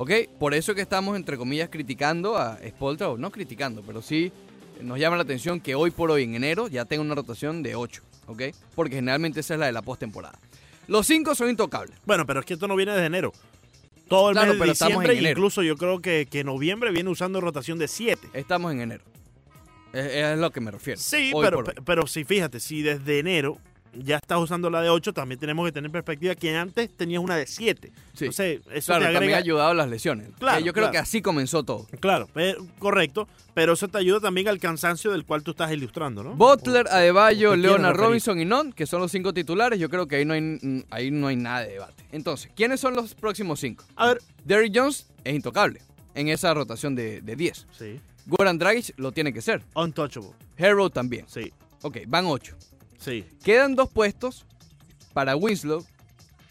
¿Ok? 0.00 0.12
Por 0.38 0.54
eso 0.54 0.76
que 0.76 0.80
estamos, 0.80 1.16
entre 1.16 1.36
comillas, 1.36 1.70
criticando 1.70 2.38
a 2.38 2.56
Spoltra, 2.68 3.08
o 3.08 3.18
no 3.18 3.32
criticando, 3.32 3.82
pero 3.82 4.00
sí 4.00 4.30
nos 4.80 4.96
llama 5.00 5.16
la 5.16 5.24
atención 5.24 5.60
que 5.60 5.74
hoy 5.74 5.90
por 5.90 6.12
hoy, 6.12 6.22
en 6.22 6.36
enero, 6.36 6.68
ya 6.68 6.84
tenga 6.84 7.02
una 7.02 7.16
rotación 7.16 7.64
de 7.64 7.74
8. 7.74 8.00
¿Ok? 8.28 8.42
Porque 8.76 8.94
generalmente 8.94 9.40
esa 9.40 9.54
es 9.54 9.60
la 9.60 9.66
de 9.66 9.72
la 9.72 9.82
postemporada. 9.82 10.38
Los 10.86 11.04
5 11.08 11.34
son 11.34 11.50
intocables. 11.50 11.96
Bueno, 12.06 12.26
pero 12.26 12.38
es 12.38 12.46
que 12.46 12.54
esto 12.54 12.68
no 12.68 12.76
viene 12.76 12.92
de 12.92 13.04
enero. 13.06 13.32
Todo 14.06 14.28
el 14.30 14.34
Claro, 14.34 14.50
mes 14.50 14.54
de 14.54 14.60
pero 14.60 14.72
estamos 14.72 14.90
diciembre, 14.92 15.12
en 15.14 15.18
enero. 15.18 15.38
incluso 15.40 15.62
yo 15.64 15.76
creo 15.76 16.00
que, 16.00 16.28
que 16.30 16.44
noviembre 16.44 16.92
viene 16.92 17.10
usando 17.10 17.40
rotación 17.40 17.78
de 17.80 17.88
7. 17.88 18.28
Estamos 18.34 18.70
en 18.70 18.82
enero. 18.82 19.02
Es, 19.92 20.06
es 20.06 20.38
lo 20.38 20.52
que 20.52 20.60
me 20.60 20.70
refiero. 20.70 21.00
Sí, 21.00 21.32
pero, 21.40 21.64
pero 21.84 22.06
sí, 22.06 22.22
fíjate, 22.22 22.60
si 22.60 22.82
desde 22.82 23.18
enero 23.18 23.58
ya 23.94 24.16
estás 24.16 24.38
usando 24.38 24.70
la 24.70 24.80
de 24.82 24.88
8, 24.90 25.12
también 25.12 25.38
tenemos 25.38 25.66
que 25.66 25.72
tener 25.72 25.86
en 25.88 25.92
perspectiva 25.92 26.34
que 26.34 26.56
antes 26.56 26.90
tenías 26.96 27.22
una 27.22 27.36
de 27.36 27.46
7. 27.46 27.90
Sí. 28.14 28.24
Entonces, 28.26 28.60
eso 28.72 28.86
Claro, 28.92 29.00
te 29.06 29.12
también 29.12 29.16
agrega... 29.22 29.36
ha 29.36 29.40
ayudado 29.40 29.70
a 29.70 29.74
las 29.74 29.88
lesiones. 29.88 30.28
Claro, 30.38 30.58
Que 30.58 30.64
yo 30.64 30.72
creo 30.72 30.84
claro. 30.84 30.92
que 30.92 30.98
así 30.98 31.22
comenzó 31.22 31.62
todo. 31.62 31.86
Claro, 32.00 32.28
pero- 32.32 32.64
correcto, 32.78 33.28
pero 33.54 33.72
eso 33.72 33.88
te 33.88 33.98
ayuda 33.98 34.20
también 34.20 34.48
al 34.48 34.58
cansancio 34.58 35.10
del 35.10 35.24
cual 35.24 35.42
tú 35.42 35.50
estás 35.52 35.72
ilustrando, 35.72 36.22
¿no? 36.22 36.34
Butler, 36.34 36.86
Adebayo, 36.88 37.50
¿Te 37.52 37.56
quieres 37.56 37.62
Leonard 37.72 37.92
referir? 37.92 38.06
Robinson 38.08 38.40
y 38.40 38.44
Non, 38.44 38.72
que 38.72 38.86
son 38.86 39.00
los 39.00 39.10
cinco 39.10 39.32
titulares, 39.34 39.78
yo 39.78 39.88
creo 39.88 40.06
que 40.06 40.16
ahí 40.16 40.24
no 40.24 40.34
hay, 40.34 40.40
mm, 40.40 40.84
ahí 40.90 41.10
no 41.10 41.26
hay 41.28 41.36
nada 41.36 41.60
de 41.60 41.72
debate. 41.72 42.04
Entonces, 42.12 42.50
¿quiénes 42.54 42.80
son 42.80 42.94
los 42.94 43.14
próximos 43.14 43.60
cinco? 43.60 43.84
A 43.96 44.08
ver, 44.08 44.18
Derrick 44.44 44.72
Jones 44.76 45.06
es 45.24 45.34
intocable 45.34 45.80
en 46.14 46.28
esa 46.28 46.52
rotación 46.54 46.94
de, 46.94 47.20
de 47.20 47.36
10. 47.36 47.66
sí, 47.76 48.00
Goran 48.26 48.58
Dragic 48.58 48.92
lo 48.98 49.10
tiene 49.12 49.32
que 49.32 49.40
ser. 49.40 49.62
untouchable, 49.74 50.30
Hero 50.56 50.90
también. 50.90 51.24
sí, 51.28 51.52
Ok, 51.82 51.98
van 52.08 52.26
ocho. 52.26 52.56
Sí. 52.98 53.24
Quedan 53.44 53.74
dos 53.74 53.88
puestos 53.90 54.44
para 55.12 55.36
Winslow, 55.36 55.84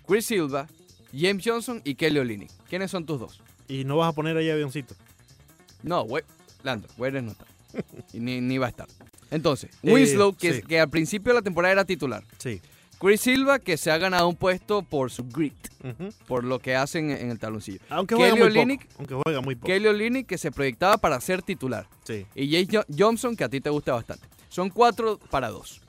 Chris 0.07 0.25
Silva, 0.25 0.67
James 1.17 1.43
Johnson 1.45 1.81
y 1.83 1.95
Kelly 1.95 2.19
Olynyk. 2.19 2.49
¿Quiénes 2.69 2.91
son 2.91 3.05
tus 3.05 3.19
dos? 3.19 3.41
Y 3.67 3.83
no 3.83 3.97
vas 3.97 4.09
a 4.09 4.13
poner 4.13 4.35
ahí 4.37 4.49
avioncito. 4.49 4.95
No, 5.83 6.01
we 6.03 6.23
Lando, 6.63 6.87
Weyres 6.97 7.23
no 7.23 7.31
está. 7.31 7.45
Y 8.13 8.19
ni, 8.19 8.41
ni 8.41 8.57
va 8.57 8.67
a 8.67 8.69
estar. 8.69 8.87
Entonces, 9.29 9.69
Eh, 9.83 9.93
Winslow, 9.93 10.33
que, 10.35 10.53
sí. 10.55 10.61
que 10.63 10.79
al 10.79 10.89
principio 10.89 11.31
de 11.33 11.39
la 11.39 11.41
temporada 11.43 11.71
era 11.73 11.85
titular. 11.85 12.23
Sí. 12.39 12.61
Chris 12.99 13.21
Silva, 13.21 13.59
que 13.59 13.77
se 13.77 13.91
ha 13.91 13.97
ganado 13.99 14.27
un 14.27 14.35
puesto 14.35 14.81
por 14.81 15.11
su 15.11 15.23
grit, 15.25 15.53
por 16.27 16.43
lo 16.43 16.57
que 16.59 16.75
hacen 16.75 17.11
en 17.11 17.29
el 17.29 17.37
taloncillo. 17.37 17.79
Aunque 17.89 18.15
Kelly 18.15 18.29
juega 18.31 18.45
muy 18.49 18.53
Olynyk- 18.55 18.79
poco. 18.87 18.95
Aunque 18.97 19.15
juega 19.23 19.41
muy 19.41 19.55
poco. 19.55 19.67
Kelly 19.67 19.87
Olynyk, 19.87 20.25
que 20.25 20.37
se 20.39 20.51
proyectaba 20.51 20.97
para 20.97 21.21
ser 21.21 21.43
titular. 21.43 21.87
Sí. 22.05 22.25
Y 22.33 22.51
James 22.51 22.69
Jo- 22.71 22.85
Johnson, 22.97 23.35
que 23.35 23.43
a 23.43 23.49
ti 23.49 23.61
te 23.61 23.69
gusta 23.69 23.93
bastante. 23.93 24.25
Son 24.49 24.69
cuatro 24.71 25.19
para 25.29 25.49
dos. 25.51 25.81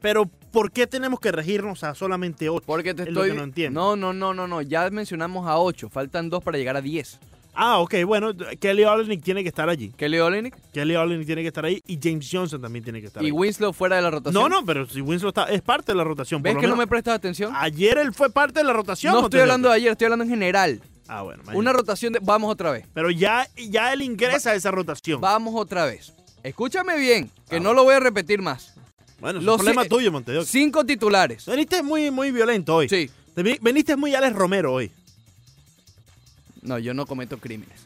Pero, 0.00 0.26
¿por 0.52 0.70
qué 0.70 0.86
tenemos 0.86 1.20
que 1.20 1.32
regirnos 1.32 1.82
a 1.84 1.94
solamente 1.94 2.48
8? 2.48 2.64
Porque 2.66 2.94
te 2.94 3.02
Es 3.02 3.08
lo 3.08 3.20
estoy... 3.22 3.30
que 3.30 3.36
no 3.36 3.44
entiendo. 3.44 3.80
no, 3.80 3.96
no, 3.96 4.12
no, 4.12 4.34
no, 4.34 4.46
no. 4.46 4.62
Ya 4.62 4.88
mencionamos 4.90 5.46
a 5.48 5.58
ocho. 5.58 5.88
Faltan 5.88 6.30
dos 6.30 6.42
para 6.42 6.58
llegar 6.58 6.76
a 6.76 6.80
diez. 6.80 7.18
Ah, 7.60 7.78
ok, 7.80 8.04
bueno, 8.06 8.30
Kelly 8.60 8.84
Olynyk 8.84 9.20
tiene 9.20 9.42
que 9.42 9.48
estar 9.48 9.68
allí. 9.68 9.88
Kelly 9.96 10.20
Olynyk 10.20 10.54
Kelly 10.72 10.94
Olynyk 10.94 11.26
tiene 11.26 11.42
que 11.42 11.48
estar 11.48 11.64
ahí 11.64 11.82
y 11.88 11.98
James 12.00 12.28
Johnson 12.30 12.62
también 12.62 12.84
tiene 12.84 13.00
que 13.00 13.08
estar 13.08 13.20
y 13.20 13.26
ahí. 13.26 13.32
Winslow 13.32 13.72
fuera 13.72 13.96
de 13.96 14.02
la 14.02 14.10
rotación. 14.12 14.40
No, 14.40 14.48
no, 14.48 14.64
pero 14.64 14.86
si 14.86 15.00
Winslow 15.00 15.30
está, 15.30 15.44
es 15.46 15.60
parte 15.60 15.90
de 15.90 15.96
la 15.96 16.04
rotación. 16.04 16.40
¿Ves 16.40 16.52
por 16.54 16.62
lo 16.62 16.68
que 16.68 16.70
no 16.70 16.76
me 16.76 16.86
prestas 16.86 17.16
atención? 17.16 17.52
Ayer 17.56 17.98
él 17.98 18.14
fue 18.14 18.30
parte 18.30 18.60
de 18.60 18.64
la 18.64 18.72
rotación. 18.74 19.12
No 19.12 19.20
¿o 19.20 19.24
estoy 19.24 19.40
hablando 19.40 19.70
de 19.70 19.74
ayer, 19.74 19.90
estoy 19.90 20.04
hablando 20.04 20.22
en 20.22 20.30
general. 20.30 20.80
Ah, 21.08 21.22
bueno. 21.22 21.42
Una 21.46 21.52
imagínate. 21.54 21.76
rotación 21.78 22.12
de... 22.12 22.20
Vamos 22.22 22.48
otra 22.52 22.70
vez. 22.70 22.86
Pero 22.94 23.10
ya, 23.10 23.48
ya 23.56 23.92
él 23.92 24.02
ingresa 24.02 24.50
a 24.50 24.54
esa 24.54 24.70
rotación. 24.70 25.20
Vamos 25.20 25.54
otra 25.56 25.84
vez. 25.84 26.12
Escúchame 26.44 26.96
bien, 26.96 27.28
que 27.50 27.56
Ah, 27.56 27.60
no 27.60 27.74
lo 27.74 27.82
voy 27.82 27.94
a 27.94 28.00
repetir 28.00 28.40
más. 28.40 28.74
Bueno, 29.20 29.38
es 29.40 29.44
Los 29.44 29.54
un 29.60 29.64
problema 29.66 29.84
tuyo, 29.84 30.12
Montevideo. 30.12 30.44
Cinco 30.44 30.84
titulares. 30.84 31.46
Veniste 31.46 31.82
muy, 31.82 32.10
muy 32.10 32.30
violento 32.30 32.76
hoy. 32.76 32.88
Sí. 32.88 33.10
Te 33.34 33.42
Veniste 33.42 33.96
muy 33.96 34.14
Alex 34.14 34.34
Romero 34.36 34.72
hoy. 34.74 34.90
No, 36.62 36.78
yo 36.78 36.94
no 36.94 37.06
cometo 37.06 37.38
crímenes. 37.38 37.78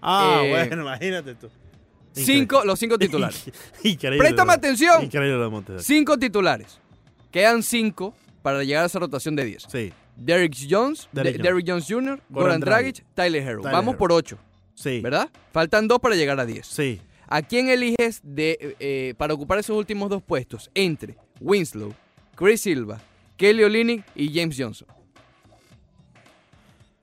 Ah, 0.00 0.42
Eh, 0.44 0.50
bueno, 0.50 0.82
imagínate 0.82 1.34
tú. 1.34 1.48
Cinco, 2.12 2.64
los 2.64 2.78
cinco 2.78 2.98
titulares. 2.98 3.44
Increíble. 3.84 4.18
Préstame 4.18 4.52
atención. 4.52 5.04
Increíble 5.04 5.38
de 5.42 5.48
Montevideo. 5.48 5.82
Cinco 5.84 6.18
titulares. 6.18 6.78
Quedan 7.30 7.62
cinco 7.62 8.14
para 8.42 8.62
llegar 8.64 8.84
a 8.84 8.86
esa 8.86 8.98
rotación 8.98 9.36
de 9.36 9.44
10. 9.44 9.66
Sí, 9.70 9.92
Derrick 10.16 10.56
Jones, 10.68 11.08
Derrick 11.12 11.40
De- 11.42 11.62
Jones. 11.66 11.84
Jr., 11.88 12.20
Goran 12.30 12.60
Dragic, 12.60 13.04
Tyler 13.14 13.42
Hero. 13.42 13.58
Tyler 13.60 13.72
Vamos 13.72 13.92
Hero. 13.92 13.98
por 13.98 14.12
ocho, 14.12 14.38
sí. 14.74 15.00
¿verdad? 15.00 15.28
Faltan 15.52 15.86
dos 15.86 16.00
para 16.00 16.16
llegar 16.16 16.40
a 16.40 16.46
10. 16.46 16.66
Sí. 16.66 17.00
¿A 17.28 17.42
quién 17.42 17.68
eliges 17.68 18.20
de, 18.22 18.76
eh, 18.80 19.14
para 19.18 19.34
ocupar 19.34 19.58
esos 19.58 19.76
últimos 19.76 20.08
dos 20.08 20.22
puestos? 20.22 20.70
Entre 20.74 21.16
Winslow, 21.40 21.94
Chris 22.34 22.62
Silva, 22.62 23.00
Kelly 23.36 23.64
Olynyk 23.64 24.04
y 24.14 24.32
James 24.38 24.56
Johnson. 24.58 24.88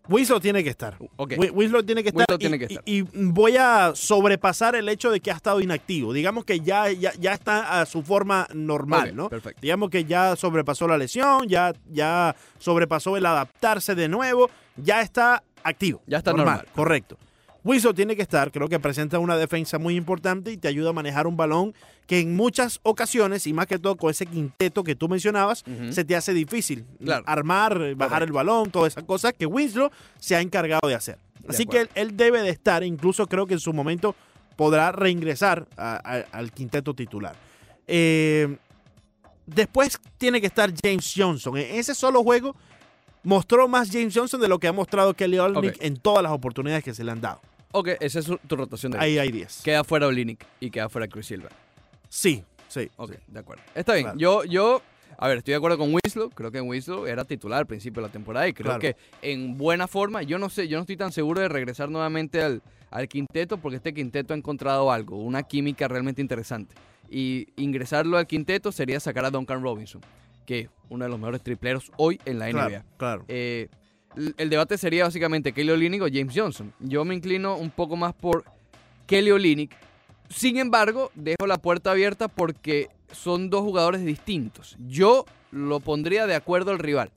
Winslow 0.08 0.40
tiene 0.40 0.64
que 0.64 0.69
estar. 0.69 0.97
Ok. 1.16 1.34
Wi- 1.38 1.50
Winslow 1.50 1.81
tiene 1.84 2.03
que 2.03 2.09
estar. 2.09 2.19
Winslow 2.30 2.35
y, 2.35 2.40
tiene 2.40 2.59
que 2.59 2.66
estar. 2.66 2.84
y- 2.85 3.00
y 3.00 3.02
voy 3.02 3.58
a 3.58 3.94
sobrepasar 3.96 4.75
el 4.75 4.88
hecho 4.88 5.09
de 5.09 5.19
que 5.19 5.31
ha 5.31 5.35
estado 5.35 5.59
inactivo. 5.62 6.14
Digamos 6.14 6.46
que 6.46 6.59
ya, 6.59 6.91
ya, 6.91 7.12
ya 7.19 7.34
está 7.34 7.81
a 7.81 7.85
su 7.88 8.03
forma 8.03 8.47
normal, 8.53 9.16
¿no? 9.16 9.30
perfecto. 9.30 9.59
Digamos 9.62 9.90
que 9.90 10.06
ya 10.06 10.35
sobrepasó 10.35 10.88
la 10.88 10.97
lesión, 11.00 11.47
ya, 11.47 11.74
ya 11.91 12.35
sobrepasó 12.59 13.18
el 13.18 13.25
adaptarse 13.25 13.96
de 13.96 14.08
nuevo, 14.08 14.50
ya 14.78 15.02
está 15.02 15.41
activo. 15.64 16.03
Ya 16.06 16.19
está 16.19 16.34
normal. 16.34 16.68
Correcto. 16.75 17.18
Winslow 17.66 17.94
tiene 17.96 18.16
que 18.16 18.22
estar, 18.22 18.52
creo 18.52 18.70
que 18.70 18.80
presenta 18.80 19.18
una 19.20 19.36
defensa 19.38 19.80
muy 19.80 19.96
importante 19.96 20.52
y 20.52 20.58
te 20.58 20.68
ayuda 20.68 20.92
a 20.92 20.94
manejar 20.94 21.26
un 21.28 21.36
balón 21.36 21.74
que 22.06 22.20
en 22.20 22.36
muchas 22.36 22.80
ocasiones, 22.84 23.48
y 23.48 23.53
más 23.53 23.66
que 23.66 23.80
todo 23.80 23.98
con 23.98 24.12
ese 24.12 24.28
quinteto 24.28 24.84
que 24.84 24.96
tú 24.96 25.09
mencionabas, 25.09 25.64
se 25.90 26.06
te 26.06 26.16
hace 26.16 26.34
difícil 26.34 26.86
Claro. 27.03 27.24
armar, 27.26 27.74
bajar 27.96 27.98
Correcto. 28.20 28.24
el 28.26 28.31
balón, 28.31 28.70
todas 28.70 28.94
esas 28.94 29.03
cosas 29.03 29.34
que 29.34 29.48
Winslow 29.48 29.90
se 30.20 30.36
ha 30.36 30.42
encargado 30.42 30.88
de 30.88 30.94
hacer. 30.94 31.18
De 31.40 31.50
Así 31.50 31.66
que 31.66 31.90
él, 31.96 32.16
debe 32.16 32.44
de 32.44 32.52
estar, 32.52 32.84
incluso 32.84 33.26
creo 33.28 33.48
que 33.48 33.56
en 33.56 33.59
su 33.59 33.74
momento 33.74 34.16
podrá 34.56 34.92
reingresar 34.92 35.68
a- 35.76 35.96
a- 35.96 36.38
al 36.38 36.52
quinteto 36.52 36.94
titular. 36.94 37.36
Eh, 37.88 38.58
después 39.47 40.00
tiene 40.20 40.40
que 40.40 40.47
estar 40.47 40.72
James 40.84 41.12
Johnson. 41.18 41.58
En 41.58 41.76
ese 41.80 41.96
solo 41.96 42.24
juego 42.24 42.56
mostró 43.24 43.68
más 43.68 43.90
James 43.92 44.14
Johnson 44.16 44.40
de 44.40 44.47
lo 44.47 44.59
que 44.59 44.68
ha 44.68 44.72
mostrado 44.74 45.16
Kelly 45.16 45.40
Olynyk 45.40 45.76
Ok. 45.78 45.84
en 45.84 45.97
todas 45.97 46.22
las 46.22 46.32
oportunidades 46.32 46.84
que 46.84 46.94
se 46.94 47.03
le 47.03 47.12
han 47.12 47.22
dado. 47.22 47.42
Ok, 47.78 47.90
esa 48.00 48.19
es 48.19 48.25
tu 48.47 48.56
rotación 48.56 48.94
de 48.94 49.00
Ahí 49.00 49.18
hay 49.18 49.31
10. 49.31 49.62
Queda 49.63 49.84
fuera 49.84 50.08
Olynyk 50.08 50.46
y 50.59 50.69
queda 50.69 50.88
fuera 50.90 51.08
Chris 51.08 51.25
Silva. 51.28 51.50
Sí, 52.09 52.44
sí. 52.69 52.90
Ok, 52.96 53.12
sí. 53.12 53.18
de 53.28 53.40
acuerdo. 53.40 53.63
Está 53.75 53.94
bien. 53.94 54.03
Claro. 54.06 54.18
Yo, 54.19 54.44
yo, 54.46 54.81
a 55.18 55.28
ver, 55.28 55.40
estoy 55.40 55.52
de 55.52 55.58
acuerdo 55.58 55.78
con 55.78 55.94
Winslow. 55.94 56.30
Creo 56.30 56.52
que 56.52 56.62
Winslow 56.62 57.06
era 57.06 57.25
titular 57.25 57.59
al 57.59 57.66
principio 57.68 58.02
de 58.02 58.08
la 58.08 58.12
temporada 58.14 58.47
y 58.47 58.53
creo 58.53 58.66
Claro. 58.78 58.80
que 58.80 58.96
en 59.22 59.58
buena 59.58 59.88
forma. 59.88 60.24
Yo 60.24 60.38
no 60.40 60.50
sé, 60.50 60.68
yo 60.68 60.78
no 60.78 60.81
estoy 60.81 60.97
tan 60.97 61.12
seguro 61.12 61.41
de 61.41 61.50
regresar 61.50 61.90
nuevamente 61.90 62.41
al, 62.41 62.62
al 62.91 63.08
quinteto 63.09 63.58
porque 63.58 63.78
este 63.78 63.94
quinteto 63.94 64.34
ha 64.34 64.38
encontrado 64.38 64.91
algo, 64.91 65.18
una 65.18 65.44
química 65.44 65.88
realmente 65.90 66.22
interesante. 66.22 66.75
Y 67.09 67.50
ingresarlo 67.58 68.18
al 68.18 68.25
quinteto 68.25 68.72
sería 68.72 69.00
sacar 69.00 69.25
a 69.25 69.31
Duncan 69.31 69.62
Robinson, 69.62 70.02
que 70.46 70.59
es 70.62 70.69
uno 70.90 71.03
de 71.06 71.09
los 71.09 71.19
mejores 71.19 71.41
tripleros 71.44 71.91
hoy 71.97 72.19
en 72.25 72.40
la 72.40 72.47
NBA. 72.50 72.68
Claro, 72.69 72.84
claro. 72.97 73.25
Eh, 73.28 73.68
el 74.38 74.50
debate 74.50 74.78
sería 74.78 75.03
básicamente 75.03 75.52
Kelly 75.52 75.72
Olynyk 75.72 76.02
o 76.02 76.08
James 76.12 76.34
Johnson. 76.36 76.74
Yo 76.80 77.06
me 77.06 77.16
inclino 77.16 77.56
un 77.56 77.70
poco 77.70 77.96
más 77.96 78.14
por 78.14 78.46
Kelly 79.08 79.31
Olynyk. 79.31 79.76
Sin 80.30 80.58
embargo, 80.58 81.12
dejo 81.16 81.48
la 81.48 81.58
puerta 81.58 81.92
abierta 81.92 82.28
porque 82.28 82.90
son 83.12 83.50
dos 83.50 83.62
jugadores 83.62 84.03
distintos. 84.03 84.76
Yo 84.88 85.26
lo 85.52 85.80
pondría 85.80 86.28
de 86.28 86.36
acuerdo 86.36 86.72
al 86.72 86.80
rival. 86.80 87.12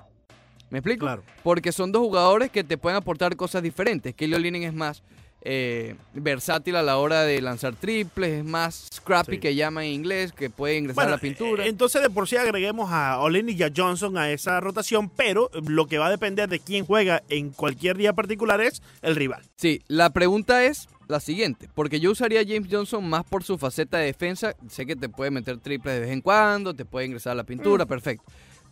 ¿Me 0.71 0.79
explico? 0.79 1.07
Claro. 1.07 1.23
Porque 1.43 1.73
son 1.73 1.93
dos 1.93 2.03
jugadores 2.03 2.51
que 2.51 2.63
te 2.63 2.77
pueden 2.77 2.97
aportar 2.97 3.37
cosas 3.37 3.63
diferentes. 3.63 4.15
Kelly 4.15 4.35
Olynyk 4.35 4.65
es 4.65 4.75
más 4.75 5.03
eh, 5.43 5.95
versátil 6.15 6.77
a 6.77 6.83
la 6.83 6.99
hora 6.99 7.23
de 7.23 7.41
lanzar 7.41 7.75
triples, 7.77 8.39
es 8.41 8.45
más 8.45 8.89
scrappy 8.93 9.35
Sí. 9.37 9.41
que 9.41 9.55
llama 9.55 9.85
en 9.87 9.93
inglés, 9.93 10.33
que 10.33 10.51
puede 10.51 10.77
ingresar 10.77 11.07
a 11.07 11.11
la 11.13 11.19
pintura. 11.19 11.65
eh, 11.65 11.69
Entonces, 11.69 12.03
de 12.03 12.11
por 12.11 12.29
sí 12.29 12.37
agreguemos 12.37 12.91
a 12.93 13.19
Olenek 13.21 13.59
y 13.59 13.63
a 13.63 13.73
Johnson 13.75 14.19
a 14.19 14.31
esa 14.31 14.59
rotación, 14.61 15.09
pero 15.11 15.51
lo 15.69 15.87
que 15.87 15.99
va 15.99 16.07
a 16.09 16.11
depender 16.11 16.49
de 16.49 16.59
quién 16.61 16.85
juega 16.85 17.23
en 17.29 17.51
cualquier 17.51 17.97
día 17.97 18.13
particular 18.13 18.61
es 18.61 18.83
el 19.03 19.15
rival. 19.17 19.43
Sí, 19.57 19.81
la 19.89 20.11
pregunta 20.11 20.65
es 20.65 20.89
la 21.07 21.21
siguiente, 21.21 21.69
porque 21.75 22.01
yo 22.01 22.11
usaría 22.11 22.41
a 22.41 22.45
James 22.47 22.69
Johnson 22.71 23.09
más 23.09 23.25
por 23.25 23.43
su 23.45 23.57
faceta 23.57 23.97
de 23.99 24.07
defensa, 24.07 24.55
sé 24.69 24.85
que 24.85 24.95
te 24.97 25.09
puede 25.09 25.31
meter 25.31 25.57
triples 25.59 25.95
de 25.95 26.01
vez 26.01 26.11
en 26.11 26.21
cuando, 26.21 26.75
te 26.75 26.85
puede 26.85 27.07
ingresar 27.07 27.33
a 27.33 27.37
la 27.37 27.45
pintura, 27.45 27.85
Mm. 27.85 27.89
perfecto, 27.89 28.25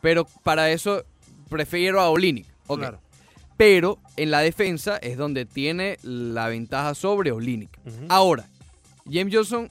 pero 0.02 0.26
para 0.42 0.70
eso 0.70 1.02
prefiero 1.48 2.00
a 2.00 2.10
Olinik, 2.10 2.46
ok. 2.66 2.78
Claro. 2.80 3.00
Pero 3.56 3.98
en 4.16 4.30
la 4.30 4.40
defensa 4.40 4.96
es 4.98 5.16
donde 5.16 5.46
tiene 5.46 5.98
la 6.02 6.48
ventaja 6.48 6.94
sobre 6.94 7.32
Olinik. 7.32 7.70
Ujú. 7.86 8.06
Ahora, 8.08 8.48
James 9.10 9.34
Johnson, 9.34 9.70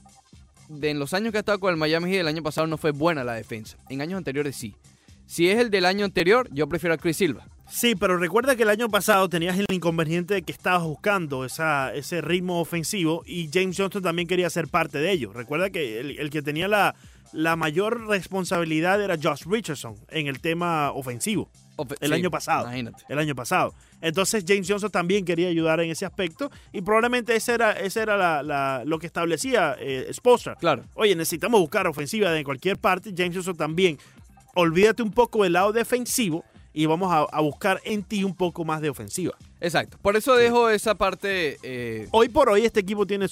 de 0.69 0.89
en 0.89 0.99
los 0.99 1.13
años 1.13 1.31
que 1.31 1.37
ha 1.37 1.41
estado 1.41 1.59
con 1.59 1.71
el 1.71 1.77
Miami 1.77 2.09
Heat, 2.11 2.21
el 2.21 2.27
año 2.27 2.43
pasado 2.43 2.67
no 2.67 2.77
fue 2.77 2.91
buena 2.91 3.23
la 3.23 3.33
defensa, 3.33 3.77
en 3.89 4.01
años 4.01 4.17
anteriores 4.17 4.55
sí. 4.55 4.75
Si 5.27 5.49
es 5.49 5.59
el 5.59 5.69
del 5.69 5.85
año 5.85 6.05
anterior, 6.05 6.47
yo 6.51 6.67
prefiero 6.67 6.93
a 6.93 6.97
Chris 6.97 7.17
Silva. 7.17 7.47
Sí, 7.67 7.95
pero 7.95 8.17
recuerda 8.17 8.55
que 8.55 8.61
el 8.61 8.69
año 8.69 8.89
pasado 8.89 9.27
tenías 9.27 9.57
el 9.57 9.65
inconveniente 9.71 10.35
de 10.35 10.43
que 10.43 10.51
estabas 10.51 10.83
buscando 10.83 11.45
esa, 11.45 11.93
ese 11.95 12.21
ritmo 12.21 12.59
ofensivo 12.61 13.23
y 13.25 13.49
James 13.51 13.75
Johnson 13.75 14.03
también 14.03 14.27
quería 14.27 14.49
ser 14.51 14.67
parte 14.67 14.99
de 14.99 15.11
ello. 15.11 15.33
Recuerda 15.33 15.71
que 15.71 15.99
el, 15.99 16.19
el 16.19 16.29
que 16.29 16.43
tenía 16.43 16.67
la, 16.67 16.95
la 17.33 17.55
mayor 17.55 18.05
responsabilidad 18.07 19.01
era 19.01 19.17
Josh 19.21 19.45
Richardson 19.47 19.95
en 20.09 20.27
el 20.27 20.41
tema 20.41 20.91
ofensivo. 20.91 21.49
El 21.99 22.09
sí, 22.09 22.13
año 22.15 22.31
pasado. 22.31 22.63
Imagínate. 22.67 23.03
el 23.09 23.19
año 23.19 23.35
pasado. 23.35 23.73
Entonces 24.01 24.43
James 24.47 24.67
Johnson 24.69 24.89
también 24.91 25.25
quería 25.25 25.47
ayudar 25.49 25.79
en 25.81 25.89
ese 25.91 26.05
aspecto 26.05 26.51
y 26.71 26.81
probablemente 26.81 27.35
ese 27.35 27.53
era, 27.53 27.71
ese 27.73 28.01
era 28.01 28.15
la- 28.17 28.43
la- 28.43 28.83
lo 28.85 28.99
que 28.99 29.07
establecía 29.07 29.75
eh. 29.79 30.09
Claro. 30.59 30.83
Oye, 30.95 31.15
necesitamos 31.15 31.59
buscar 31.59 31.87
ofensiva 31.87 32.31
de 32.31 32.43
cualquier 32.43 32.77
parte. 32.77 33.13
James 33.15 33.35
Johnson 33.35 33.55
también. 33.57 33.97
Olvídate 34.53 35.03
un 35.03 35.11
poco 35.11 35.43
del 35.43 35.53
lado 35.53 35.73
defensivo 35.73 36.43
y 36.73 36.85
vamos 36.85 37.11
a, 37.11 37.19
a 37.35 37.41
buscar 37.41 37.81
en 37.85 38.03
ti 38.03 38.23
un 38.23 38.35
poco 38.35 38.63
más 38.65 38.81
de 38.81 38.89
ofensiva. 38.89 39.33
Exacto. 39.61 39.97
Por 40.01 40.15
eso 40.15 40.35
dejo 40.35 40.69
esa 40.69 40.95
parte. 40.95 41.57
eh, 41.63 42.07
Hoy 42.11 42.29
por 42.29 42.49
hoy 42.49 42.65
este 42.65 42.79
equipo 42.81 43.05
tiene 43.05 43.27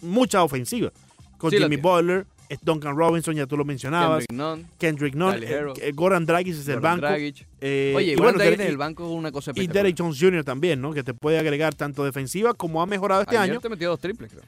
mucha 0.00 0.42
ofensiva. 0.42 0.92
Con 1.38 1.50
Sí, 1.50 1.58
Jimmy. 1.58 1.76
Butler, 1.76 2.26
es 2.52 2.60
Duncan 2.62 2.94
Robinson, 2.96 3.34
ya 3.34 3.46
tú 3.46 3.56
lo 3.56 3.64
mencionabas. 3.64 4.26
Kendrick 4.26 4.38
Nunn, 4.38 4.68
Kendrick 4.78 5.14
Nunn, 5.14 5.36
eh, 5.42 5.92
Goran 5.94 6.26
Dragic 6.26 6.54
es 6.54 6.68
el 6.68 6.76
Goran 6.80 7.00
banco. 7.00 7.06
Dragic. 7.06 7.46
eh, 7.60 7.94
Oye, 7.96 8.06
y 8.06 8.10
igual 8.12 8.34
bueno, 8.34 8.38
Dragic 8.44 8.60
el 8.68 8.76
banco 8.76 9.04
es 9.06 9.10
una 9.10 9.32
cosa 9.32 9.52
y. 9.54 9.66
Derek 9.66 9.96
Jones 9.98 10.18
Jr. 10.20 10.44
también, 10.44 10.80
¿no? 10.80 10.92
Que 10.92 11.02
te 11.02 11.14
puede 11.14 11.38
agregar 11.38 11.74
tanto 11.74 12.04
defensiva 12.04 12.52
como 12.52 12.82
ha 12.82 12.86
mejorado 12.86 13.22
este 13.22 13.38
Ayer 13.38 13.52
año 13.52 13.60
te 13.60 13.68
metió 13.70 13.88
dos 13.88 14.00
triples, 14.00 14.30
creo. 14.32 14.42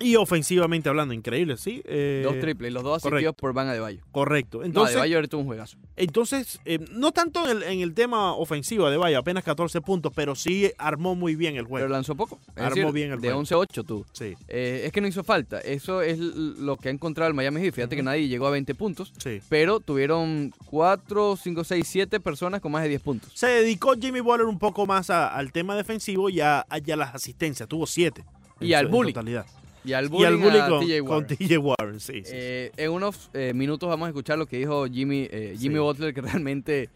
Y 0.00 0.16
ofensivamente 0.16 0.88
hablando, 0.88 1.14
increíble, 1.14 1.56
¿sí? 1.58 1.82
Eh, 1.84 2.22
dos 2.24 2.38
triples. 2.40 2.72
Los 2.72 2.82
dos 2.82 2.96
asistidos 2.96 3.12
correcto. 3.20 3.32
por 3.34 3.52
Van 3.52 3.68
Adebayo. 3.68 4.00
Correcto. 4.10 4.58
No, 4.58 4.64
Entonces, 4.64 4.96
Adebayo 4.96 5.16
ahorita 5.18 5.36
un 5.36 5.44
juegazo. 5.44 5.76
entonces 5.96 6.58
eh, 6.64 6.78
no 6.92 7.12
tanto 7.12 7.44
en 7.48 7.58
el, 7.58 7.62
en 7.64 7.80
el 7.80 7.94
tema 7.94 8.32
ofensivo 8.34 8.88
de 8.90 8.96
Valle, 8.96 9.16
apenas 9.16 9.44
14 9.44 9.80
puntos, 9.82 10.12
pero 10.16 10.34
sí 10.34 10.72
armó 10.78 11.14
muy 11.14 11.36
bien 11.36 11.54
el 11.56 11.64
Pero 11.64 11.68
juego. 11.68 11.88
lanzó 11.88 12.14
poco. 12.14 12.38
Es 12.56 12.62
Armó 12.62 12.74
decir, 12.76 12.92
bien 12.92 13.12
el 13.12 13.20
de 13.20 13.28
juego. 13.28 13.42
11-8 13.42 13.84
tuvo. 13.86 14.06
Sí, 14.12 14.34
Eh, 14.48 14.82
es 14.86 14.92
que 14.92 15.00
no 15.00 15.06
hizo 15.06 15.22
falta. 15.22 15.60
Eso 15.60 16.00
es 16.02 16.18
lo 16.18 16.76
que 16.76 16.88
ha 16.88 16.92
encontrado 16.92 17.28
el 17.28 17.34
Miami 17.34 17.60
Heat. 17.60 17.74
Fíjate 17.74 17.94
que 17.96 18.02
nadie 18.02 18.26
llegó 18.28 18.46
a 18.46 18.50
20 18.50 18.74
puntos. 18.74 19.12
sí. 19.18 19.40
Pero 19.48 19.80
tuvieron 19.80 20.52
4, 20.66 21.36
5, 21.36 21.62
6, 21.64 21.86
7 21.86 22.20
personas 22.20 22.60
con 22.60 22.72
más 22.72 22.82
de 22.82 22.88
10 22.88 23.02
puntos. 23.02 23.32
Se 23.34 23.46
dedicó 23.48 23.94
Jimmy 24.00 24.20
Butler 24.20 24.46
un 24.46 24.58
poco 24.58 24.86
más 24.86 25.10
a- 25.10 25.28
al 25.34 25.52
tema 25.52 25.76
defensivo 25.76 26.30
y 26.30 26.40
a, 26.40 26.60
a- 26.60 26.78
las 26.96 27.14
asistencias. 27.14 27.68
Tuvo 27.68 27.86
7. 27.86 28.24
Y 28.60 28.72
al 28.74 28.88
bully. 28.88 29.12
Y 29.84 29.92
al 29.94 30.06
Y 30.06 30.08
bullying, 30.08 30.26
al 30.28 30.36
bully 30.36 30.58
a 30.58 30.68
con, 30.68 30.86
TJ 30.86 30.98
con 31.00 31.08
Warren. 31.08 31.26
TJ 31.36 31.58
Warren, 31.58 32.00
sí. 32.00 32.12
sí. 32.24 32.32
Eh, 32.34 32.72
en 32.76 32.90
unos 32.90 33.30
eh, 33.32 33.52
minutos 33.54 33.88
vamos 33.88 34.06
a 34.06 34.10
escuchar 34.10 34.38
lo 34.38 34.46
que 34.46 34.58
dijo 34.58 34.86
Jimmy, 34.86 35.26
eh, 35.30 35.56
Jimmy. 35.58 35.78
Butler, 35.78 36.12
que 36.14 36.20
realmente... 36.20 36.88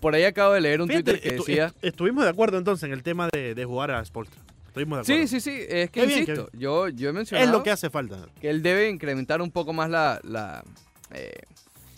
Por 0.00 0.14
ahí 0.14 0.24
acabo 0.24 0.54
de 0.54 0.60
leer 0.62 0.80
un 0.80 0.88
Fíjate, 0.88 1.12
Twitter 1.12 1.20
que 1.30 1.36
estu- 1.36 1.46
decía... 1.46 1.66
est- 1.66 1.84
estuvimos 1.84 2.24
de 2.24 2.30
acuerdo 2.30 2.56
entonces 2.56 2.84
en 2.84 2.92
el 2.92 3.02
tema 3.02 3.28
de, 3.32 3.54
de 3.54 3.64
jugar 3.66 3.90
a 3.90 4.02
Spolstra. 4.04 4.40
Estuvimos 4.68 4.98
de 4.98 5.02
acuerdo. 5.02 5.28
Sí, 5.28 5.40
sí, 5.40 5.40
sí. 5.40 5.64
Es 5.68 5.90
que 5.90 6.06
bien, 6.06 6.20
insisto, 6.20 6.48
yo, 6.54 6.88
yo 6.88 7.10
he 7.10 7.12
mencionado... 7.12 7.46
Es 7.46 7.52
lo 7.52 7.62
que 7.62 7.70
hace 7.70 7.90
falta. 7.90 8.26
que 8.40 8.48
él 8.48 8.62
debe 8.62 8.88
incrementar 8.88 9.42
un 9.42 9.50
poco 9.50 9.74
más 9.74 9.90
la, 9.90 10.18
la, 10.24 10.64
eh, 11.10 11.32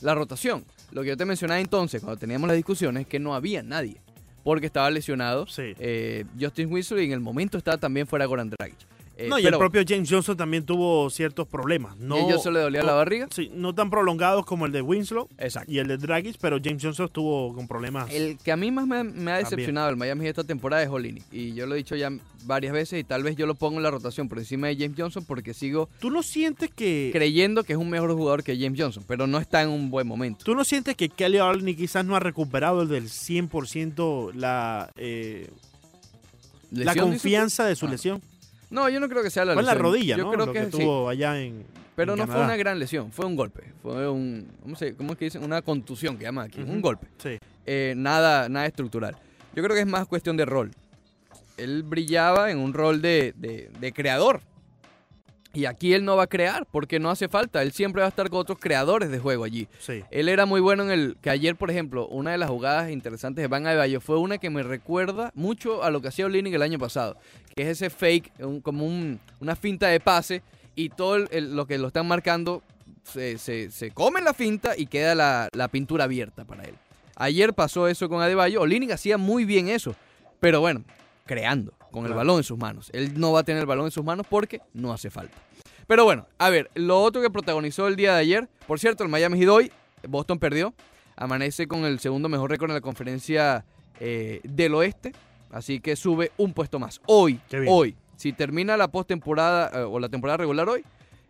la 0.01 0.15
rotación. 0.17 0.65
Lo 0.91 1.03
que 1.03 1.09
yo 1.09 1.17
te 1.17 1.25
mencionaba 1.25 1.61
entonces, 1.61 2.03
cuando 2.03 2.19
teníamos 2.19 2.49
las 2.49 2.57
discusiones, 2.57 3.03
es 3.03 3.07
que 3.07 3.21
no 3.21 3.33
había 3.35 3.63
nadie. 3.63 4.01
Porque 4.43 4.67
estaba 4.67 4.91
lesionado 4.91 5.47
Sí. 5.47 5.75
eh, 5.79 6.25
Justin 6.41 6.73
Wilson 6.73 6.99
y 6.99 7.05
en 7.05 7.13
el 7.13 7.21
momento 7.21 7.59
estaba 7.59 7.79
también 7.79 8.07
fuera 8.09 8.25
Goran 8.27 8.51
Dragic. 8.51 8.77
Eh, 9.17 9.29
no, 9.29 9.39
y 9.39 9.45
pero 9.45 9.57
el 9.57 9.61
propio 9.61 9.83
James 9.87 10.11
Johnson 10.11 10.37
también 10.37 10.67
tuvo 10.67 11.09
ciertos 11.09 11.47
problemas. 11.47 11.97
No, 11.99 12.29
¿y 12.29 12.39
se 12.41 12.51
le 12.51 12.59
dolía 12.61 12.83
la 12.83 12.95
barriga. 12.95 13.29
Sí, 13.31 13.51
no 13.55 13.73
tan 13.75 13.89
prolongados 13.89 14.45
como 14.45 14.67
el 14.67 14.73
de 14.73 14.83
Winslow 14.83 15.29
Exacto. 15.39 15.71
y 15.71 15.79
el 15.79 15.87
de 15.87 15.97
Dragic, 15.99 16.37
pero 16.41 16.59
James 16.63 16.83
Johnson 16.83 17.07
estuvo 17.07 17.55
con 17.55 17.69
problemas. 17.69 18.11
El 18.13 18.39
que 18.39 18.51
a 18.51 18.57
mí 18.57 18.73
más 18.73 18.87
me, 18.89 19.05
me 19.05 19.31
ha 19.31 19.39
decepcionado 19.39 19.89
el 19.89 19.97
Miami 19.97 20.27
esta 20.27 20.43
temporada 20.43 20.83
es 20.83 20.89
Olinick. 20.89 21.25
Y 21.33 21.55
yo 21.55 21.67
lo 21.67 21.75
he 21.75 21.79
dicho 21.79 21.95
ya 21.95 22.11
varias 22.45 22.73
veces 22.73 23.01
y 23.01 23.05
tal 23.05 23.23
vez 23.23 23.37
yo 23.37 23.47
lo 23.47 23.55
pongo 23.55 23.77
en 23.77 23.85
la 23.85 23.91
rotación 23.91 24.29
por 24.29 24.39
encima 24.39 24.67
de 24.67 24.77
James 24.77 24.97
Johnson 24.99 25.25
porque 25.25 25.55
sigo 25.55 25.89
¿Tú 26.01 26.11
no 26.11 26.23
sientes 26.23 26.71
que 26.71 27.11
creyendo 27.13 27.63
que 27.65 27.73
es 27.75 27.79
un 27.79 27.89
mejor 27.89 28.13
jugador 28.15 28.43
que 28.43 28.59
James 28.59 28.79
Johnson, 28.81 29.05
pero 29.07 29.27
no 29.27 29.39
está 29.39 29.63
en 29.63 29.69
un 29.71 29.91
buen 29.91 30.07
momento. 30.07 30.45
tú 30.45 30.55
no 30.55 30.65
sientes 30.65 30.97
que 30.97 31.09
Kelly 31.09 31.39
Olynyk 31.39 31.77
quizás 31.79 32.05
no 32.05 32.17
ha 32.17 32.21
recuperado 32.21 32.83
el 32.83 32.89
del 32.89 33.05
100% 33.09 34.33
la 34.35 34.91
eh, 34.97 35.49
la 36.71 36.95
confianza 36.97 37.65
de 37.65 37.77
su 37.77 37.87
Ah. 37.87 37.91
lesión? 37.91 38.21
No, 38.75 38.89
yo 38.89 39.01
no 39.01 39.09
creo 39.09 39.23
que 39.23 39.31
sea 39.31 39.45
la 39.45 39.55
Fue 39.55 39.63
en 39.63 39.67
la 39.67 39.73
lesión. 39.75 39.93
rodilla, 39.93 40.17
yo 40.17 40.25
¿no? 40.25 40.33
creo 40.33 40.47
Lo 40.47 40.53
que, 40.53 40.67
que 40.67 40.77
sí. 40.77 40.89
allá 41.09 41.41
en 41.41 41.65
Pero 41.97 42.13
en 42.15 42.19
no 42.19 42.27
fue 42.27 42.43
una 42.43 42.57
gran 42.57 42.79
lesión, 42.79 43.13
fue 43.13 43.25
un 43.25 43.37
golpe. 43.37 43.73
Fue 43.83 44.09
un. 44.09 44.49
¿Cómo, 44.63 44.77
se, 44.77 44.95
cómo 44.97 45.13
es 45.13 45.19
que 45.19 45.27
dicen? 45.27 45.45
Una 45.45 45.63
contusión 45.63 46.17
que 46.19 46.25
llaman 46.25 46.47
aquí. 46.47 46.61
Un 46.61 46.81
golpe. 46.83 47.07
Sí. 47.19 47.39
Eh, 47.67 47.95
nada, 47.97 48.49
nada 48.49 48.67
estructural. 48.67 49.17
Yo 49.55 49.63
creo 49.63 49.75
que 49.75 49.81
es 49.81 49.87
más 49.87 50.07
cuestión 50.07 50.37
de 50.37 50.45
rol. 50.45 50.71
Él 51.57 51.85
brillaba 51.85 52.51
en 52.51 52.59
un 52.59 52.75
rol 52.75 53.01
de, 53.01 53.33
de- 53.37 53.71
de 53.79 53.93
creador. 53.93 54.41
Y 55.55 55.67
aquí 55.67 55.95
él 55.95 56.05
no 56.05 56.17
va 56.17 56.25
a 56.25 56.27
crear 56.27 56.67
porque 56.71 56.99
no 56.99 57.11
hace 57.11 57.29
falta. 57.29 57.63
Él 57.63 57.73
siempre 57.73 58.01
va 58.01 58.07
a 58.07 58.09
estar 58.11 58.29
con 58.29 58.41
otros 58.41 58.59
creadores 58.61 59.11
de 59.11 59.19
juego 59.21 59.45
allí. 59.45 59.69
Sí. 59.79 60.03
Él 60.11 60.29
era 60.29 60.47
muy 60.47 60.61
bueno 60.61 60.83
en 60.83 60.91
el. 60.91 61.17
Que 61.23 61.31
ayer, 61.31 61.55
por 61.57 61.71
ejemplo, 61.71 62.07
una 62.09 62.33
de 62.33 62.39
las 62.39 62.51
jugadas 62.51 62.91
interesantes 62.91 63.43
de 63.43 63.47
Van 63.49 63.67
Adebayo 63.67 64.01
fue 64.01 64.19
una 64.19 64.39
que 64.39 64.51
me 64.51 64.63
recuerda 64.65 65.31
mucho 65.35 65.83
a 65.85 65.91
lo 65.91 66.01
que 66.03 66.09
hacía 66.09 66.27
Olinick 66.27 66.55
el 66.55 66.63
año 66.63 66.79
pasado. 66.79 67.17
Que 67.55 67.63
es 67.63 67.69
ese 67.69 67.89
fake, 67.89 68.33
un- 68.41 68.61
como 68.61 68.85
un- 68.85 69.21
una 69.41 69.55
finta 69.57 69.87
de 69.89 70.01
pase. 70.01 70.43
Y 70.75 70.89
todo 70.89 71.17
el- 71.17 71.29
el- 71.31 71.55
lo 71.55 71.67
que 71.67 71.79
lo 71.79 71.87
están 71.87 72.09
marcando 72.09 72.63
se, 73.05 73.39
se, 73.39 73.71
se 73.71 73.93
come 73.93 74.21
la 74.23 74.35
finta 74.35 74.77
y 74.77 74.87
queda 74.87 75.15
la, 75.15 75.49
la 75.53 75.69
pintura 75.69 76.05
abierta 76.05 76.45
para 76.45 76.65
él. 76.65 76.75
Ayer 77.17 77.55
pasó 77.55 77.87
eso 77.87 78.09
con 78.09 78.21
Adebayo. 78.23 78.61
Olinick 78.61 78.91
hacía 78.91 79.19
muy 79.19 79.45
bien 79.45 79.69
eso. 79.69 79.95
Pero 80.41 80.61
bueno, 80.61 80.83
creando, 81.27 81.73
con 81.95 82.07
el 82.07 82.13
balón 82.13 82.39
en 82.39 82.43
sus 82.43 82.59
manos. 82.59 82.91
Él 82.93 83.21
no 83.21 83.31
va 83.31 83.41
a 83.41 83.43
tener 83.45 83.61
el 83.61 83.67
balón 83.67 83.85
en 83.85 83.93
sus 83.93 84.05
manos 84.05 84.27
porque 84.29 84.61
no 84.73 84.93
hace 84.93 85.11
falta. 85.11 85.37
Pero 85.87 86.03
bueno, 86.03 86.27
a 86.39 86.51
ver, 86.51 86.69
lo 86.75 87.01
otro 87.01 87.23
que 87.23 87.31
protagonizó 87.31 87.87
el 87.87 87.95
día 87.95 88.15
de 88.15 88.21
ayer, 88.21 88.49
por 88.67 88.81
cierto, 88.81 89.05
el 89.05 89.11
Miami 89.11 89.39
Heat 89.39 89.49
hoy, 89.49 89.73
Boston 90.09 90.41
perdió, 90.41 90.75
amanece 91.15 91.69
con 91.69 91.85
el 91.85 92.01
segundo 92.01 92.29
mejor 92.29 92.51
récord 92.51 92.71
en 92.71 92.75
la 92.75 92.81
conferencia 92.81 93.65
eh, 94.01 94.41
del 94.43 94.75
oeste, 94.75 95.13
así 95.53 95.79
que 95.79 95.95
sube 95.95 96.33
un 96.37 96.53
puesto 96.53 96.81
más. 96.81 97.01
Hoy, 97.07 97.39
hoy, 97.69 97.95
si 98.17 98.33
termina 98.33 98.77
la 98.77 98.89
postemporada 98.89 99.71
eh, 99.73 99.85
o 99.85 100.01
la 100.01 100.09
temporada 100.09 100.39
regular 100.39 100.69
hoy, 100.69 100.85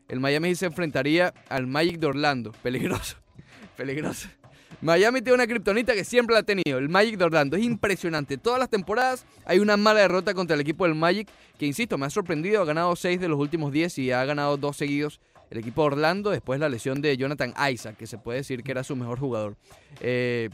el 0.09 0.19
Miami 0.19 0.49
Heat 0.49 0.57
se 0.57 0.67
enfrentaría 0.67 1.35
al 1.51 1.67
Magic 1.67 1.99
de 1.99 2.07
Orlando. 2.07 2.53
Peligroso, 2.63 3.17
peligroso. 3.77 4.29
Miami 4.81 5.23
tiene 5.23 5.35
una 5.35 5.47
kriptonita 5.47 5.94
que 5.94 6.05
siempre 6.05 6.35
la 6.35 6.41
ha 6.41 6.43
tenido, 6.43 6.79
el 6.79 6.88
Magic 6.88 7.17
de 7.17 7.25
Orlando. 7.25 7.56
Es 7.56 7.62
impresionante. 7.62 8.38
Todas 8.38 8.59
las 8.59 8.69
temporadas 8.69 9.25
hay 9.44 9.59
una 9.59 9.76
mala 9.76 10.00
derrota 10.00 10.35
contra 10.35 10.55
el 10.55 10.61
equipo 10.61 10.85
del 10.85 10.94
Magic, 10.94 11.29
que 11.59 11.67
insisto, 11.67 11.99
me 11.99 12.06
ha 12.06 12.11
sorprendido. 12.11 12.62
Ha 12.62 12.65
ganado 12.65 12.94
6 12.94 13.21
de 13.21 13.29
los 13.29 13.38
últimos 13.38 13.73
10 13.73 13.99
y 13.99 14.11
ha 14.12 14.25
ganado 14.25 14.56
dos 14.56 14.76
seguidos 14.76 15.21
el 15.50 15.59
equipo 15.59 15.82
de 15.82 15.87
Orlando 15.87 16.31
después 16.31 16.59
de 16.59 16.67
la 16.67 16.69
lesión 16.69 17.00
de 17.00 17.17
Jonathan 17.17 17.55
Isaac, 17.71 17.97
que 17.97 18.06
se 18.06 18.19
puede 18.19 18.38
decir 18.38 18.62
que 18.62 18.73
era 18.73 18.82
su 18.82 18.97
mejor 18.97 19.19
jugador. 19.19 19.56
Eh, 20.00 20.50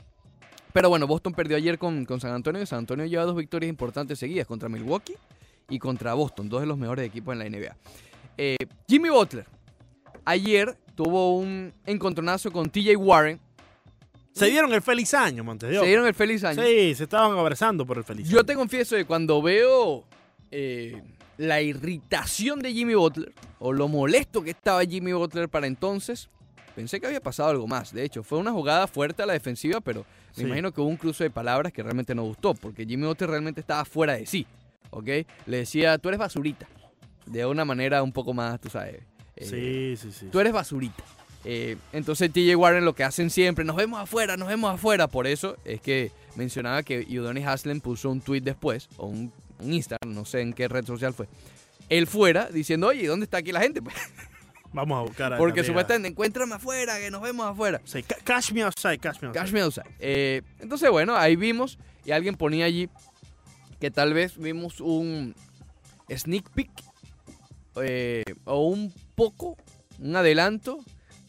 pero 0.73 0.89
bueno, 0.89 1.07
Boston 1.07 1.33
perdió 1.33 1.57
ayer 1.57 1.79
con, 1.79 2.07
San 2.21 2.33
Antonio. 2.33 2.65
San 2.67 2.81
Antonio 2.81 3.07
lleva 3.07 3.25
dos 3.25 3.37
victorias 3.37 3.71
importantes 3.71 4.19
seguidas 4.19 4.47
contra 4.47 4.69
Milwaukee 4.69 5.15
y 5.69 5.79
contra 5.79 6.15
Boston, 6.15 6.49
dos 6.49 6.61
de 6.61 6.67
los 6.67 6.79
mejores 6.79 7.07
equipos 7.07 7.33
en 7.33 7.39
la 7.39 7.49
NBA. 7.49 7.77
Eh, 8.37 8.57
Jimmy 8.89 9.09
Butler 9.09 9.47
ayer 10.25 10.77
tuvo 10.95 11.37
un 11.37 11.73
encontronazo 11.87 12.51
con 12.53 12.71
TJ 12.71 12.97
Warren. 12.97 13.41
Se 14.33 14.47
dieron 14.47 14.73
el 14.73 14.81
feliz 14.83 15.13
año, 15.15 15.43
Montedio. 15.45 15.81
Se 15.81 15.87
dieron 15.87 16.07
el 16.07 16.15
feliz 16.15 16.43
año. 16.45 16.63
Sí, 16.63 16.95
se 16.95 17.05
estaban 17.05 17.37
abrazando 17.39 17.85
por 17.87 17.99
el 17.99 18.05
feliz 18.05 18.29
Yo 18.29 18.39
año. 18.39 18.47
te 18.47 18.55
confieso 18.55 18.97
que 18.97 19.05
cuando 19.05 19.43
veo 19.43 20.05
eh, 20.51 21.03
la 21.37 21.61
irritación 21.61 22.61
de 22.61 22.73
Jimmy 22.73 22.95
Butler, 22.95 23.33
o 23.59 23.73
lo 23.73 23.89
molesto 23.89 24.43
que 24.43 24.51
estaba 24.51 24.83
Jimmy 24.85 25.13
Butler 25.13 25.49
para 25.49 25.67
entonces, 25.67 26.29
pensé 26.75 27.01
que 27.01 27.07
había 27.07 27.21
pasado 27.21 27.51
algo 27.51 27.67
más. 27.67 27.93
De 27.93 28.05
hecho, 28.05 28.23
fue 28.23 28.39
una 28.39 28.53
jugada 28.53 28.87
fuerte 28.87 29.23
a 29.23 29.27
la 29.27 29.33
defensiva, 29.33 29.81
pero 29.81 30.01
me 30.01 30.35
Sí. 30.35 30.43
imagino 30.43 30.73
que 30.73 30.81
hubo 30.81 30.89
un 30.89 30.97
cruce 30.97 31.25
de 31.25 31.31
palabras 31.31 31.73
que 31.73 31.83
realmente 31.83 32.15
no 32.15 32.23
gustó, 32.23 32.55
porque 32.55 32.87
Jimmy 32.87 33.07
Butler 33.07 33.31
realmente 33.31 33.61
estaba 33.61 33.85
fuera 33.85 34.15
de 34.15 34.27
sí. 34.27 34.47
¿Ok? 34.91 35.07
Le 35.47 35.57
decía, 35.59 35.99
tú 35.99 36.09
eres 36.09 36.19
basurita. 36.19 36.67
De 37.27 37.45
una 37.47 37.65
manera 37.65 38.03
un 38.03 38.13
poco 38.13 38.33
más, 38.33 38.61
tú 38.61 38.69
sabes. 38.71 39.03
eh, 39.37 39.97
Sí, 39.97 39.97
sí, 39.97 40.13
sí. 40.13 40.27
Tú 40.33 40.41
eres 40.41 40.53
basurita. 40.53 41.05
Eh, 41.45 41.77
entonces 41.93 42.31
TJ 42.33 42.55
Warren 42.57 42.85
lo 42.85 42.95
que 42.95 43.05
hacen 43.05 43.31
siempre, 43.31 43.65
nos 43.65 43.77
vemos 43.77 43.99
afuera, 44.01 44.37
nos 44.37 44.49
vemos 44.49 44.73
afuera. 44.75 45.09
Por 45.09 45.27
eso 45.27 45.57
es 45.65 45.81
que 45.81 46.13
mencionaba 46.37 46.83
que 46.83 47.01
Udonis 47.19 47.47
Haslem 47.47 47.81
puso 47.81 48.11
un 48.11 48.21
tweet 48.21 48.41
después, 48.43 48.89
o 48.99 49.07
un, 49.07 49.33
un 49.59 49.73
Instagram, 49.73 50.15
no 50.15 50.25
sé 50.25 50.41
en 50.43 50.53
qué 50.53 50.69
red 50.69 50.85
social 50.85 51.15
fue. 51.15 51.29
Él 51.89 52.07
fuera 52.07 52.47
diciendo, 52.47 52.89
oye, 52.89 53.07
¿dónde 53.07 53.25
está 53.25 53.39
aquí 53.39 53.53
la 53.53 53.61
gente? 53.61 53.81
Vamos 54.73 54.99
a 54.99 55.03
buscar 55.03 55.33
a 55.33 55.37
porque 55.39 55.65
supuestamente 55.65 56.09
encuéntrame 56.09 56.55
afuera, 56.55 57.01
que 57.01 57.11
nos 57.11 57.23
vemos 57.23 57.45
afuera. 57.45 57.81
Sí, 57.85 58.05
ca- 58.05 58.19
cash 58.23 58.53
me 58.53 58.63
outside, 58.63 58.99
cash 59.01 59.17
me 59.21 59.27
outside. 59.29 59.43
Cash 59.43 59.53
me 59.53 59.61
outside. 59.63 59.85
Eh, 59.99 60.43
entonces, 60.61 60.89
bueno, 60.91 61.17
ahí 61.17 61.35
vimos 61.35 61.77
y 62.05 62.13
alguien 62.13 62.37
ponía 62.37 62.67
allí 62.67 62.89
que 63.81 63.91
tal 63.91 64.15
vez 64.15 64.37
vimos 64.39 64.81
un 64.81 65.35
sneak 66.09 66.49
peek 66.51 66.71
eh, 67.83 68.23
o 68.45 68.67
un 68.69 68.93
poco, 69.17 69.57
un 69.99 70.15
adelanto 70.15 70.79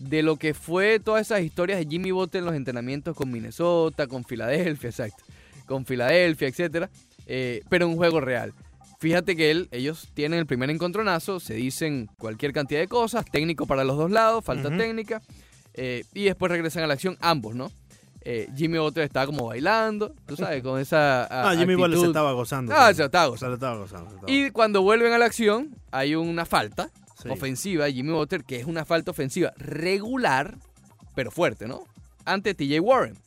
de 0.02 0.24
lo 0.24 0.36
que 0.38 0.54
fue 0.54 1.00
todas 1.00 1.22
esas 1.28 1.42
historias 1.42 1.80
de 1.80 1.86
Jimmy 1.90 2.12
Butler 2.12 2.42
en 2.42 2.46
los 2.46 2.56
entrenamientos 2.56 3.16
con 3.16 3.32
Minnesota, 3.32 4.08
con 4.08 4.24
Filadelfia, 4.24 4.90
exacto, 4.90 5.24
con 5.66 5.86
Filadelfia, 5.86 6.48
etcétera, 6.48 6.90
eh, 7.28 7.62
pero 7.70 7.86
en 7.86 7.92
un 7.92 7.98
juego 7.98 8.20
real. 8.22 8.54
Fíjate 9.00 9.36
que 9.36 9.50
él, 9.52 9.68
ellos 9.72 10.10
tienen 10.14 10.40
el 10.40 10.46
primer 10.46 10.70
encontronazo, 10.70 11.40
se 11.40 11.56
dicen 11.56 12.08
cualquier 12.20 12.54
cantidad 12.54 12.80
de 12.80 12.88
cosas, 12.88 13.26
técnico 13.32 13.66
para 13.66 13.84
los 13.84 13.98
dos 13.98 14.12
lados, 14.12 14.44
falta 14.46 14.70
técnica, 14.78 15.22
eh, 15.74 16.04
y 16.14 16.26
después 16.26 16.52
regresan 16.52 16.84
a 16.84 16.88
la 16.88 16.94
acción 16.96 17.18
ambos, 17.22 17.56
¿no? 17.56 17.72
eh, 18.24 18.48
Jimmy 18.56 18.78
Butler 18.78 19.06
estaba 19.06 19.26
como 19.26 19.48
bailando, 19.48 20.14
tú 20.28 20.36
sabes, 20.36 20.62
con 20.62 20.80
esa 20.80 21.24
a- 21.24 21.50
Ah, 21.50 21.56
Jimmy 21.56 21.74
Butler 21.74 21.98
se 22.00 22.06
estaba 22.06 22.34
gozando. 22.34 22.72
Ah, 22.76 22.94
se 22.94 23.04
estaba 23.04 23.26
gozando. 23.26 23.50
lo 23.50 23.56
estaba 23.56 23.78
gozando. 23.78 24.10
se 24.12 24.16
estaba- 24.18 24.32
Y 24.32 24.52
cuando 24.52 24.84
vuelven 24.84 25.12
a 25.14 25.18
la 25.18 25.26
acción, 25.26 25.76
hay 25.90 26.14
una 26.14 26.46
falta 26.46 26.92
Sí. 27.24 27.30
ofensiva 27.30 27.86
de 27.86 27.94
Jimmy 27.94 28.12
Butler, 28.12 28.44
que 28.44 28.58
es 28.58 28.66
una 28.66 28.86
falta 28.86 29.12
ofensiva 29.12 29.52
regular, 29.58 30.58
pero 31.16 31.32
fuerte, 31.32 31.68
¿no? 31.68 31.84
Ante 32.26 32.54
TJ 32.54 32.80
Warren. 32.80 33.18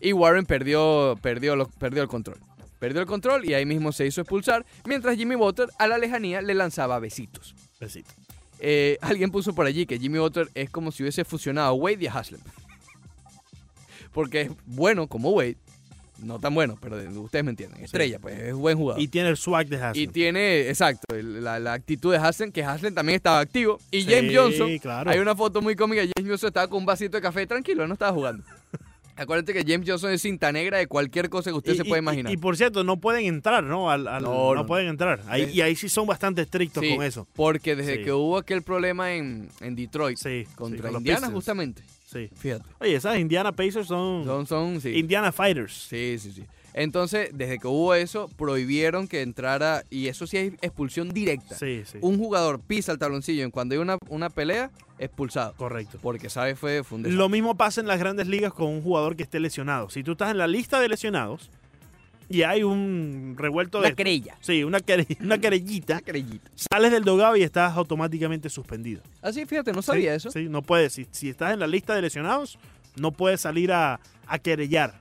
Y 0.00 0.12
Warren 0.12 0.46
perdió, 0.46 1.18
perdió, 1.22 1.54
lo- 1.56 1.68
perdió 1.68 2.02
el 2.02 2.08
control. 2.08 2.38
Perdió 2.78 3.00
el 3.00 3.06
control 3.06 3.44
y 3.44 3.54
ahí 3.54 3.64
mismo 3.64 3.92
se 3.92 4.06
hizo 4.06 4.20
expulsar, 4.22 4.66
mientras 4.86 5.16
Jimmy 5.16 5.36
Butler 5.36 5.68
a 5.78 5.86
la 5.86 5.98
lejanía 5.98 6.42
le 6.42 6.54
lanzaba 6.54 6.98
besitos. 6.98 7.54
Besito. 7.78 8.10
Eh, 8.58 8.98
alguien 9.00 9.30
puso 9.30 9.54
por 9.54 9.66
allí 9.66 9.86
que 9.86 9.98
Jimmy 9.98 10.18
Butler 10.18 10.48
es 10.54 10.70
como 10.70 10.90
si 10.92 11.02
hubiese 11.02 11.24
fusionado 11.24 11.68
a 11.68 11.72
Wade 11.72 11.98
y 12.04 12.06
a 12.08 12.12
Haslem. 12.14 12.40
Porque 14.12 14.42
es 14.42 14.50
bueno 14.66 15.06
como 15.06 15.30
Wade, 15.30 15.56
no 16.22 16.38
tan 16.38 16.54
bueno, 16.54 16.76
pero 16.80 16.96
de- 16.96 17.08
ustedes 17.18 17.44
me 17.44 17.50
entienden. 17.50 17.82
Estrella, 17.82 18.18
pues 18.18 18.38
es 18.38 18.54
buen 18.54 18.76
jugador. 18.78 19.00
Y 19.02 19.08
tiene 19.08 19.28
el 19.30 19.36
swag 19.36 19.66
de 19.68 19.76
Y 19.76 19.80
Haslem. 19.80 20.10
tiene, 20.12 20.68
exacto, 20.68 21.14
el- 21.14 21.42
la, 21.44 21.58
la 21.58 21.72
actitud 21.74 22.12
de 22.12 22.18
Haslem, 22.18 22.52
que 22.52 22.64
Haslem 22.64 22.94
también 22.94 23.16
estaba 23.16 23.40
activo. 23.40 23.78
Y 23.90 24.02
Sí, 24.02 24.08
James 24.12 24.36
Johnson, 24.36 24.78
claro. 24.78 25.10
hay 25.10 25.18
una 25.18 25.34
foto 25.36 25.60
muy 25.60 25.76
cómica, 25.76 26.02
James 26.02 26.30
Johnson 26.30 26.48
estaba 26.48 26.68
con 26.68 26.78
un 26.78 26.86
vasito 26.86 27.16
de 27.16 27.20
café 27.22 27.46
tranquilo, 27.46 27.86
no 27.86 27.94
estaba 27.94 28.12
jugando. 28.12 28.44
Acuérdate 29.16 29.52
que 29.52 29.64
James 29.70 29.88
Johnson 29.88 30.10
es 30.12 30.22
cinta 30.22 30.50
negra 30.52 30.78
de 30.78 30.86
cualquier 30.86 31.28
cosa 31.28 31.50
que 31.50 31.56
usted 31.56 31.74
Y- 31.74 31.76
se 31.76 31.84
pueda 31.84 31.98
imaginar. 31.98 32.32
Y, 32.32 32.36
por 32.36 32.56
cierto, 32.56 32.82
no 32.84 32.98
pueden 32.98 33.26
entrar, 33.26 33.62
¿no? 33.62 33.90
Al, 33.90 34.08
al- 34.08 34.22
No, 34.22 34.54
no, 34.54 34.62
no. 34.62 34.66
pueden 34.66 34.88
entrar. 34.88 35.20
Ahí, 35.28 35.50
y 35.52 35.60
ahí 35.60 35.76
sí 35.76 35.88
son 35.88 36.06
bastante 36.06 36.42
estrictos 36.42 36.82
Sí, 36.82 36.96
con 36.96 37.04
eso. 37.04 37.26
Porque 37.34 37.76
desde 37.76 37.96
Sí. 37.98 38.04
que 38.04 38.12
hubo 38.12 38.38
aquel 38.38 38.62
problema 38.62 39.12
en, 39.12 39.48
en 39.60 39.74
Detroit 39.76 40.16
Sí. 40.18 40.46
contra 40.56 40.82
con 40.84 40.92
los 40.94 41.00
Indiana, 41.00 41.30
justamente. 41.30 41.82
Sí. 42.06 42.28
Fíjate. 42.36 42.64
Oye, 42.80 42.94
esas 42.96 43.18
Indiana 43.18 43.52
Pacers 43.52 43.86
son, 43.86 44.24
Son, 44.24 44.46
son, 44.46 44.80
sí. 44.80 44.90
Indiana 44.98 45.30
Fighters. 45.32 45.72
Sí, 45.88 46.16
sí, 46.18 46.32
sí. 46.32 46.44
Entonces, 46.74 47.30
desde 47.34 47.58
que 47.58 47.66
hubo 47.66 47.94
eso, 47.94 48.28
prohibieron 48.36 49.06
que 49.08 49.22
entrara, 49.22 49.84
y 49.90 50.08
eso 50.08 50.26
sí 50.26 50.36
es 50.38 50.52
expulsión 50.62 51.10
directa. 51.10 51.54
Sí, 51.54 51.82
sí. 51.84 51.98
Un 52.00 52.18
jugador 52.18 52.60
pisa 52.60 52.92
el 52.92 52.98
tabloncillo 52.98 53.44
en 53.44 53.50
cuando 53.50 53.74
hay 53.74 53.78
una, 53.80 53.98
una 54.08 54.30
pelea, 54.30 54.70
expulsado. 54.98 55.52
Correcto. 55.56 55.98
Porque, 56.00 56.30
¿sabes? 56.30 56.58
Fue, 56.58 56.82
fue 56.82 56.96
un 56.96 57.02
desastre. 57.02 57.18
Lo 57.18 57.28
mismo 57.28 57.56
pasa 57.56 57.80
en 57.80 57.86
las 57.88 57.98
grandes 57.98 58.26
ligas 58.26 58.52
con 58.54 58.68
un 58.68 58.82
jugador 58.82 59.16
que 59.16 59.22
esté 59.22 59.38
lesionado. 59.40 59.90
Si 59.90 60.02
tú 60.02 60.12
estás 60.12 60.30
en 60.30 60.38
la 60.38 60.46
lista 60.46 60.80
de 60.80 60.88
lesionados 60.88 61.50
y 62.28 62.42
hay 62.44 62.62
un 62.62 63.34
revuelto 63.36 63.78
Una 63.80 63.88
de... 63.90 63.94
querella. 63.94 64.36
Sí, 64.40 64.64
una, 64.64 64.78
quere- 64.80 65.18
una 65.20 65.38
querellita. 65.38 65.94
Una 65.94 66.02
querellita. 66.02 66.50
Sales 66.54 66.90
del 66.92 67.04
dogado 67.04 67.36
y 67.36 67.42
estás 67.42 67.76
automáticamente 67.76 68.48
suspendido. 68.48 69.02
Así, 69.20 69.44
fíjate, 69.44 69.72
no 69.72 69.82
sabía 69.82 70.12
Sí, 70.12 70.16
eso. 70.16 70.30
Sí, 70.30 70.46
no 70.48 70.62
puedes. 70.62 70.94
Si, 70.94 71.06
si 71.10 71.28
estás 71.28 71.52
en 71.52 71.58
la 71.60 71.66
lista 71.66 71.94
de 71.94 72.00
lesionados, 72.02 72.58
no 72.96 73.12
puedes 73.12 73.40
salir 73.40 73.72
a, 73.72 74.00
a 74.26 74.38
querellar. 74.38 75.00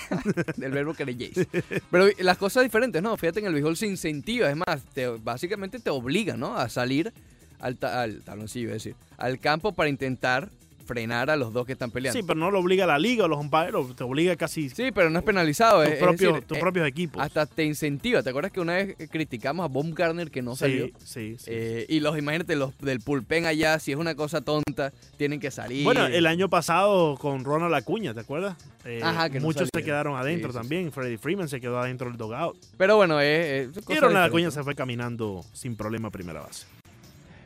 del 0.56 0.72
verbo 0.72 0.94
querelléis. 0.94 1.46
Pero 1.90 2.06
las 2.18 2.38
cosas 2.38 2.62
diferentes, 2.62 3.02
¿no? 3.02 3.16
Fíjate, 3.16 3.40
en 3.40 3.46
el 3.46 3.52
béisbol 3.52 3.76
se 3.76 3.86
incentiva, 3.86 4.50
es 4.50 4.56
más, 4.56 4.82
te- 4.92 5.08
básicamente 5.08 5.78
te 5.80 5.90
obliga, 5.90 6.36
¿no? 6.36 6.56
A 6.56 6.68
salir 6.68 7.12
al, 7.60 7.76
ta- 7.76 8.02
al 8.02 8.22
taloncillo, 8.22 8.68
es 8.68 8.74
decir, 8.74 8.96
al 9.18 9.38
campo 9.38 9.72
para 9.72 9.88
intentar 9.88 10.50
frenar 10.92 11.30
a 11.30 11.36
los 11.36 11.52
dos 11.54 11.64
que 11.64 11.72
están 11.72 11.90
peleando. 11.90 12.20
Sí, 12.20 12.22
pero 12.26 12.38
no 12.38 12.50
lo 12.50 12.60
obliga 12.60 12.86
la 12.86 12.98
liga 12.98 13.24
o 13.24 13.28
los 13.28 13.38
umpires, 13.38 13.72
te 13.96 14.04
obliga 14.04 14.36
casi 14.36 14.68
Sí, 14.68 14.90
pero 14.92 15.08
no 15.08 15.18
es 15.18 15.24
penalizado. 15.24 15.82
tus, 15.84 15.94
propios, 15.94 16.44
tus 16.46 16.58
eh, 16.58 16.60
propios 16.60 16.86
equipos. 16.86 17.22
Hasta 17.22 17.46
te 17.46 17.64
incentiva. 17.64 18.22
¿Te 18.22 18.28
acuerdas 18.28 18.52
que 18.52 18.60
una 18.60 18.74
vez 18.74 18.96
criticamos 19.10 19.64
a 19.64 19.68
Baumgartner 19.68 20.30
que 20.30 20.42
no 20.42 20.54
salió? 20.54 20.86
sí, 20.86 20.92
sí, 21.04 21.36
sí. 21.38 21.50
Eh, 21.50 21.86
y 21.88 22.00
los, 22.00 22.18
imagínate, 22.18 22.56
los 22.56 22.76
del 22.78 23.00
pulpen 23.00 23.46
allá, 23.46 23.78
si 23.78 23.92
es 23.92 23.96
una 23.98 24.14
cosa 24.14 24.42
tonta, 24.42 24.92
tienen 25.16 25.40
que 25.40 25.50
salir. 25.50 25.84
Bueno, 25.84 26.06
el 26.06 26.26
año 26.26 26.50
pasado 26.50 27.16
con 27.16 27.44
Ronald 27.44 27.74
Acuña, 27.74 28.12
¿te 28.12 28.20
acuerdas? 28.20 28.56
Eh, 28.84 29.00
Ajá, 29.02 29.30
que 29.30 29.38
no 29.40 29.46
muchos 29.46 29.70
se 29.72 29.82
quedaron 29.82 30.16
adentro 30.16 30.52
Sí, 30.52 30.58
también. 30.58 30.92
Freddie 30.92 31.16
Freeman 31.18 31.48
se 31.48 31.60
quedó 31.60 31.78
adentro 31.78 32.08
del 32.08 32.18
dogout. 32.18 32.56
Pero 32.76 32.96
bueno, 32.96 33.20
es 33.20 33.68
Y 33.88 33.94
Ronald. 33.98 34.26
Acuña 34.26 34.50
se 34.50 34.62
fue 34.62 34.74
caminando 34.74 35.44
sin 35.52 35.76
problema 35.76 36.08
a 36.08 36.10
primera 36.10 36.40
base. 36.40 36.66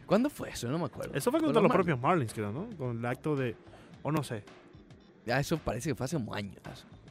¿Cuándo 0.07 0.31
fue 0.31 0.51
eso? 0.51 0.69
No 0.69 0.79
me 0.79 0.85
acuerdo. 0.87 1.13
Eso 1.15 1.31
fue 1.31 1.41
Con 1.41 1.47
contra 1.49 1.63
los 1.63 1.73
propios 1.73 2.01
Marlins, 2.01 2.33
creo, 2.33 2.53
¿no? 2.53 2.69
Con 2.77 2.99
el 2.99 3.05
acto 3.07 3.35
de... 3.37 3.57
O 4.03 4.13
no 4.13 4.23
sé. 4.23 4.45
Ya 5.27 5.41
eso 5.41 5.59
parece 5.59 5.91
que 5.91 5.95
fue 5.97 6.05
hace 6.05 6.17
un 6.17 6.29
año. 6.35 6.53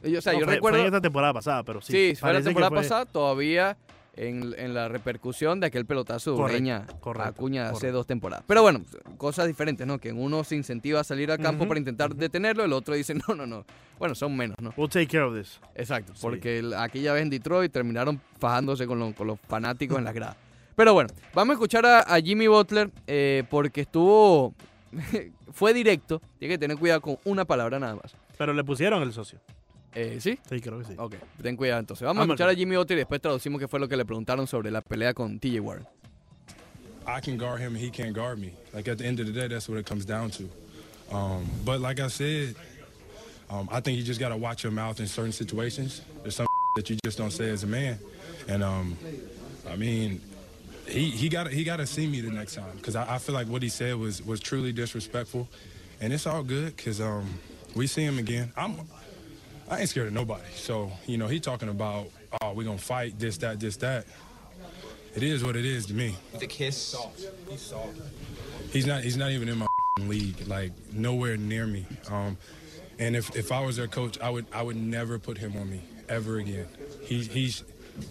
Yo, 0.02 0.18
o 0.18 0.22
sea, 0.22 0.32
No, 0.32 0.40
yo 0.40 0.44
fue, 0.46 0.54
recuerdo. 0.54 0.78
fue 0.78 0.86
esta 0.86 1.00
temporada 1.00 1.34
pasada, 1.34 1.62
pero 1.62 1.80
sí. 1.82 1.92
sí, 1.92 2.14
fue 2.18 2.32
la 2.32 2.40
temporada 2.40 2.70
fue- 2.70 2.78
pasada, 2.78 3.04
todavía 3.04 3.76
en, 4.14 4.54
en 4.56 4.72
la 4.72 4.88
repercusión 4.88 5.60
de 5.60 5.66
aquel 5.66 5.84
pelotazo 5.84 6.34
de 6.34 6.40
Ureña 6.40 6.86
a 7.18 7.26
Acuña 7.28 7.68
hace 7.68 7.90
dos 7.90 8.06
temporadas. 8.06 8.44
Pero 8.46 8.62
bueno, 8.62 8.80
cosas 9.18 9.46
diferentes, 9.46 9.86
¿no? 9.86 9.98
Que 9.98 10.08
en 10.08 10.18
uno 10.18 10.42
se 10.44 10.56
incentiva 10.56 11.00
a 11.00 11.04
salir 11.04 11.30
al 11.30 11.38
campo 11.38 11.68
para 11.68 11.78
intentar 11.78 12.10
ujú. 12.12 12.18
detenerlo, 12.20 12.64
el 12.64 12.72
otro 12.72 12.94
dice, 12.94 13.14
no, 13.28 13.34
no, 13.34 13.46
no. 13.46 13.66
Bueno, 13.98 14.14
son 14.14 14.34
menos, 14.34 14.56
¿no? 14.60 14.72
We'll 14.78 14.88
take 14.88 15.08
care 15.08 15.24
of 15.24 15.34
this. 15.36 15.60
Exacto, 15.74 16.14
Sí. 16.14 16.20
porque 16.22 16.60
el- 16.60 16.72
aquella 16.72 17.12
vez 17.12 17.22
en 17.22 17.28
Detroit 17.30 17.70
terminaron 17.70 18.18
fajándose 18.38 18.86
con, 18.86 18.98
lo- 18.98 19.12
con 19.14 19.26
los 19.26 19.38
fanáticos 19.40 19.98
en 19.98 20.04
las 20.04 20.14
gradas. 20.14 20.36
Pero 20.76 20.92
bueno, 20.92 21.08
vamos 21.34 21.54
a 21.54 21.54
escuchar 21.54 21.86
a, 21.86 22.00
a 22.00 22.20
Jimmy 22.20 22.46
Butler 22.48 22.90
eh, 23.06 23.44
porque 23.48 23.80
estuvo, 23.80 24.54
fue 25.52 25.72
directo, 25.72 26.20
tiene 26.38 26.54
que 26.54 26.58
tener 26.58 26.76
cuidado 26.76 27.00
con 27.00 27.18
una 27.24 27.46
palabra 27.46 27.78
nada 27.78 27.94
más. 27.94 28.14
Pero 28.36 28.52
le 28.52 28.62
pusieron 28.62 29.02
el 29.02 29.12
socio. 29.14 29.40
Eh, 29.94 30.18
¿Sí? 30.20 30.38
Sí, 30.46 30.60
creo 30.60 30.78
que 30.78 30.84
sí. 30.84 30.94
Ok, 30.98 31.14
ten 31.42 31.56
cuidado 31.56 31.80
entonces. 31.80 32.04
Vamos 32.04 32.20
a 32.20 32.24
escuchar 32.24 32.48
a 32.50 32.52
a 32.52 32.54
Jimmy 32.54 32.76
Butler 32.76 32.98
y 32.98 33.00
después 33.00 33.22
traducimos 33.22 33.58
qué 33.58 33.66
fue 33.66 33.80
lo 33.80 33.88
que 33.88 33.96
le 33.96 34.04
preguntaron 34.04 34.46
sobre 34.46 34.70
la 34.70 34.82
pelea 34.82 35.14
con 35.14 35.40
TJ 35.40 35.60
Warren. 35.60 35.86
I 37.06 37.20
can 37.22 37.38
guard 37.38 37.60
him 37.60 37.74
and 37.74 37.78
he 37.78 37.90
can't 37.90 38.14
guard 38.14 38.38
me. 38.38 38.52
Like 38.74 38.90
at 38.90 38.98
the 38.98 39.06
end 39.06 39.18
of 39.20 39.26
the 39.26 39.32
day, 39.32 39.48
that's 39.48 39.70
what 39.70 39.78
it 39.78 39.86
comes 39.86 40.04
down 40.04 40.30
to. 40.32 40.44
Um, 41.10 41.46
but 41.64 41.80
like 41.80 42.00
I 42.00 42.08
said, 42.08 42.54
um, 43.48 43.68
I 43.72 43.80
think 43.80 43.96
you 43.96 44.04
just 44.04 44.20
got 44.20 44.30
to 44.30 44.36
watch 44.36 44.62
your 44.62 44.72
mouth 44.72 45.00
in 45.00 45.06
certain 45.06 45.32
situations. 45.32 46.02
There's 46.22 46.36
some 46.36 46.46
that 46.76 46.90
you 46.90 46.98
just 47.02 47.16
don't 47.16 47.30
say 47.30 47.48
as 47.48 47.62
a 47.62 47.66
man, 47.66 47.98
and 48.48 48.62
um, 48.62 48.98
I 49.70 49.76
mean, 49.76 50.20
he 50.88 51.10
he 51.10 51.28
got 51.28 51.48
he 51.48 51.64
got 51.64 51.76
to 51.76 51.86
see 51.86 52.06
me 52.06 52.20
the 52.20 52.30
next 52.30 52.54
time 52.54 52.76
because 52.76 52.96
I, 52.96 53.14
I 53.14 53.18
feel 53.18 53.34
like 53.34 53.48
what 53.48 53.62
he 53.62 53.68
said 53.68 53.96
was 53.96 54.24
was 54.24 54.40
truly 54.40 54.72
disrespectful, 54.72 55.48
and 56.00 56.12
it's 56.12 56.26
all 56.26 56.42
good 56.42 56.76
because 56.76 57.00
um, 57.00 57.38
we 57.74 57.86
see 57.86 58.02
him 58.02 58.18
again. 58.18 58.52
I'm 58.56 58.76
I 59.68 59.80
ain't 59.80 59.88
scared 59.88 60.06
of 60.08 60.12
nobody. 60.12 60.44
So 60.54 60.92
you 61.06 61.18
know, 61.18 61.26
he 61.26 61.40
talking 61.40 61.68
about 61.68 62.08
oh 62.40 62.52
we 62.52 62.64
gonna 62.64 62.78
fight 62.78 63.18
this 63.18 63.38
that 63.38 63.60
this 63.60 63.76
that. 63.78 64.06
It 65.14 65.22
is 65.22 65.42
what 65.42 65.56
it 65.56 65.64
is 65.64 65.86
to 65.86 65.94
me. 65.94 66.14
The 66.38 66.46
kiss. 66.46 66.94
He's 67.48 67.60
soft. 67.60 68.00
He's 68.70 68.86
not. 68.86 69.02
He's 69.02 69.16
not 69.16 69.30
even 69.30 69.48
in 69.48 69.58
my 69.58 69.66
league. 70.00 70.46
Like 70.46 70.72
nowhere 70.92 71.38
near 71.38 71.66
me. 71.66 71.86
Um, 72.10 72.36
and 72.98 73.16
if, 73.16 73.34
if 73.36 73.52
I 73.52 73.64
was 73.64 73.76
their 73.76 73.88
coach, 73.88 74.20
I 74.20 74.30
would 74.30 74.46
I 74.52 74.62
would 74.62 74.76
never 74.76 75.18
put 75.18 75.38
him 75.38 75.56
on 75.56 75.70
me 75.70 75.80
ever 76.08 76.38
again. 76.38 76.66
He's 77.02 77.26
he's 77.28 77.64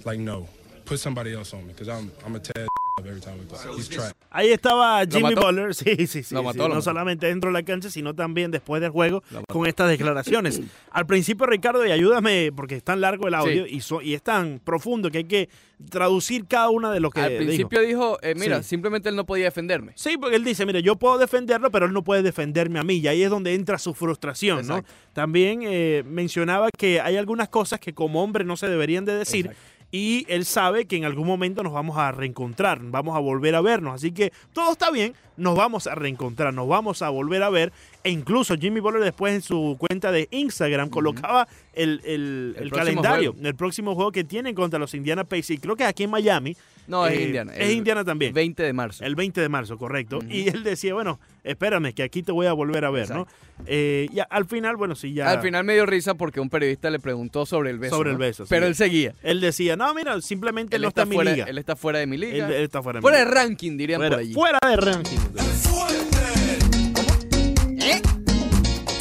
like 0.04 0.20
no, 0.20 0.48
put 0.86 0.98
somebody 0.98 1.34
else 1.34 1.56
on 1.56 1.66
me 1.66 1.74
because 1.74 1.90
I'm 1.90 2.12
I'm 2.26 2.36
a 2.36 2.40
Ted 2.40 2.68
every 3.06 3.20
time 3.22 3.38
we 3.40 3.46
play. 3.46 3.60
He's 3.78 3.90
trash. 3.90 4.12
Ahí 4.32 4.52
estaba 4.52 5.06
Jimmy? 5.06 5.34
Butler, 5.36 5.74
sí, 5.76 6.08
sí, 6.08 6.24
sí. 6.24 6.34
Lo 6.34 6.42
sí. 6.42 6.46
mató, 6.48 6.68
lo 6.68 6.76
no 6.76 6.82
solamente 6.82 7.28
dentro 7.28 7.50
de 7.50 7.54
la 7.54 7.64
cancha, 7.64 7.90
sino 7.90 8.14
también 8.14 8.52
después 8.52 8.82
del 8.82 8.92
juego 8.92 9.24
con 9.50 9.66
estas 9.68 9.90
declaraciones. 9.90 10.62
Al 10.92 11.06
principio, 11.06 11.46
Ricardo, 11.46 11.86
y 11.86 11.92
ayúdame 11.92 12.52
porque 12.56 12.76
es 12.78 12.84
tan 12.84 13.02
largo 13.02 13.28
el 13.28 13.34
audio 13.34 13.66
y, 13.68 13.82
so- 13.82 14.02
y 14.02 14.14
es 14.14 14.22
tan 14.24 14.60
profundo 14.64 15.10
que 15.12 15.20
hay 15.20 15.24
que 15.26 15.50
traducir 15.90 16.46
cada 16.48 16.70
una 16.70 16.92
de 16.92 17.00
lo 17.02 17.10
que 17.12 17.20
Al 17.20 17.30
dijo. 17.32 17.44
principio 17.46 17.82
dijo, 17.82 18.18
eh, 18.22 18.34
mira, 18.36 18.64
Sí. 18.64 18.70
simplemente 18.70 19.10
él 19.10 19.16
no 19.18 19.26
podía 19.26 19.46
defenderme. 19.46 19.92
Sí, 19.96 20.18
porque 20.18 20.36
él 20.38 20.44
dice, 20.44 20.66
mire, 20.66 20.82
yo 20.82 20.96
puedo 20.96 21.18
defenderlo, 21.18 21.70
pero 21.72 21.86
él 21.86 21.94
no 21.94 22.04
puede 22.04 22.24
defenderme 22.24 22.80
a 22.80 22.84
mí. 22.84 22.96
Y 22.98 23.08
ahí 23.10 23.24
es 23.24 23.30
donde 23.30 23.54
entra 23.54 23.78
su 23.78 23.94
frustración, 23.94 24.66
¿no? 24.68 24.78
Exacto. 24.78 24.94
También 25.14 25.62
eh, 25.64 26.04
mencionaba 26.06 26.70
que 26.78 27.02
hay 27.02 27.18
algunas 27.18 27.50
cosas 27.50 27.80
que 27.80 27.94
como 27.94 28.24
hombre 28.24 28.44
no 28.46 28.56
se 28.58 28.68
deberían 28.70 29.04
de 29.06 29.16
decir. 29.16 29.48
Exacto. 29.48 29.75
Y 29.92 30.26
él 30.28 30.44
sabe 30.46 30.86
que 30.86 30.98
en 30.98 31.06
algún 31.06 31.26
momento 31.26 31.64
nos 31.64 31.72
vamos 31.72 31.98
a 31.98 32.12
reencontrar, 32.12 32.80
vamos 32.82 33.16
a 33.16 33.20
volver 33.20 33.56
a 33.56 33.62
vernos. 33.62 33.94
Así 33.96 34.12
que 34.12 34.34
todo 34.52 34.74
está 34.74 34.92
bien, 34.92 35.14
nos 35.38 35.56
vamos 35.56 35.88
a 35.88 35.96
reencontrar, 35.96 36.54
nos 36.54 36.68
vamos 36.68 37.02
a 37.02 37.10
volver 37.10 37.44
a 37.44 37.50
ver. 37.50 37.72
E 38.04 38.10
incluso 38.10 38.56
Jimmy 38.58 38.82
Butler 38.82 39.04
después 39.04 39.34
en 39.34 39.42
su 39.42 39.78
cuenta 39.80 40.12
de 40.12 40.28
Instagram 40.32 40.90
colocaba 40.90 41.48
el, 41.74 42.02
el- 42.04 42.56
El 42.58 42.64
el 42.64 42.70
próximo 42.70 42.76
calendario, 43.02 43.32
juego. 43.34 43.48
el 43.48 43.56
próximo 43.56 43.96
juego 43.96 44.12
que 44.12 44.24
tienen 44.26 44.54
contra 44.54 44.80
los 44.80 44.94
Indiana 44.94 45.24
Pacers. 45.24 45.52
Y 45.52 45.58
creo 45.60 45.76
que 45.76 45.86
aquí 45.86 46.04
en 46.04 46.10
Miami. 46.12 46.58
No, 46.88 47.08
es 47.08 47.18
eh, 47.18 47.24
Indiana. 47.24 47.54
Es 47.56 47.72
Indiana 47.72 48.04
también. 48.04 48.34
20 48.34 48.64
de 48.64 48.74
marzo. 48.74 49.04
El 49.04 49.16
20 49.16 49.42
de 49.42 49.50
marzo, 49.50 49.78
correcto. 49.78 50.20
Y 50.30 50.50
él 50.50 50.64
decía, 50.64 50.94
bueno, 50.94 51.20
espérame, 51.44 51.94
que 51.94 52.04
aquí 52.04 52.24
te 52.24 52.32
voy 52.32 52.48
a 52.48 52.54
volver 52.54 52.86
a 52.86 52.92
ver, 52.92 53.10
¿no? 53.10 53.28
Eh, 53.66 54.08
y 54.12 54.20
al 54.30 54.46
final, 54.46 54.76
bueno, 54.76 54.96
sí, 54.96 55.14
ya. 55.14 55.30
Al 55.30 55.42
final 55.42 55.64
me 55.64 55.74
dio 55.74 55.86
risa 55.86 56.16
porque 56.16 56.40
un 56.40 56.50
periodista 56.50 56.90
le 56.90 57.00
preguntó 57.00 57.46
sobre 57.46 57.72
el 57.72 57.80
beso. 57.80 57.96
Sobre 57.96 58.12
el 58.12 58.18
beso, 58.18 58.46
sí. 58.46 58.50
Pero 58.50 58.68
él 58.68 58.76
seguía. 58.76 59.14
Él 59.24 59.42
decía, 59.42 59.76
no, 59.76 59.94
mira, 59.94 60.20
simplemente 60.22 60.76
Él 60.76 60.82
no 60.82 60.90
está, 60.90 61.02
está, 61.02 61.04
en 61.04 61.10
mi 61.10 61.16
fuera, 61.16 61.32
liga. 61.32 61.46
él 61.46 61.58
está 61.58 61.76
fuera 61.76 62.00
de 62.00 62.08
mi 62.08 62.18
liga. 62.18 62.48
él 62.48 62.64
está 62.64 62.84
fuera 62.84 62.98
de 62.98 63.02
mi 63.02 63.04
fuera 63.04 63.20
de 63.20 63.26
liga. 63.26 63.36
ranking, 63.36 63.78
dirían 63.78 64.00
fuera, 64.00 64.16
por 64.16 64.20
allí. 64.20 64.34
fuera 64.34 64.60
de 64.70 64.76
ranking. 64.76 65.18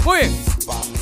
Muy 0.05 0.19
bien. 0.19 0.31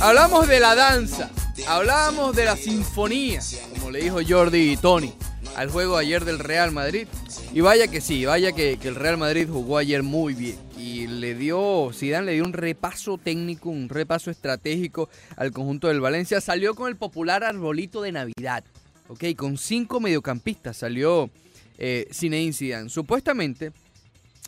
Hablamos 0.01 0.49
de 0.49 0.61
la 0.61 0.75
danza. 0.75 1.31
Hablamos 1.69 2.35
de 2.35 2.45
la 2.45 2.57
sinfonía, 2.57 3.41
como 3.75 3.91
le 3.91 4.01
dijo 4.01 4.19
Jordi 4.27 4.73
y 4.73 4.77
Tony 4.77 5.12
al 5.57 5.71
juego 5.71 5.97
ayer 5.97 6.25
del 6.25 6.39
Real 6.39 6.73
Madrid. 6.73 7.07
Y 7.53 7.61
vaya 7.61 7.89
que 7.89 8.01
sí, 8.01 8.25
vaya 8.25 8.53
que, 8.53 8.79
el 8.83 8.95
Real 8.95 9.19
Madrid 9.19 9.49
jugó 9.51 9.79
ayer 9.79 10.03
muy 10.03 10.35
bien. 10.35 10.57
y 10.77 11.07
le 11.07 11.35
dio, 11.35 11.91
Zidane 11.93 12.27
le 12.27 12.33
dio 12.33 12.45
un 12.45 12.53
repaso 12.53 13.19
técnico, 13.19 13.71
un 13.71 13.89
repaso 13.89 14.31
estratégico 14.31 15.09
al 15.37 15.53
conjunto 15.53 15.89
del 15.89 16.01
Valencia. 16.01 16.41
Salió 16.41 16.75
con 16.75 16.89
el 16.89 16.97
popular 16.97 17.45
arbolito 17.45 18.03
de 18.03 18.13
Navidad, 18.13 18.65
¿ok? 19.09 19.25
Con 19.37 19.59
cinco 19.59 20.01
mediocampistas 20.01 20.79
salió 20.79 21.31
eh, 21.79 22.09
Zinedine 22.13 22.53
Zidane. 22.53 22.89
Supuestamente, 22.89 23.73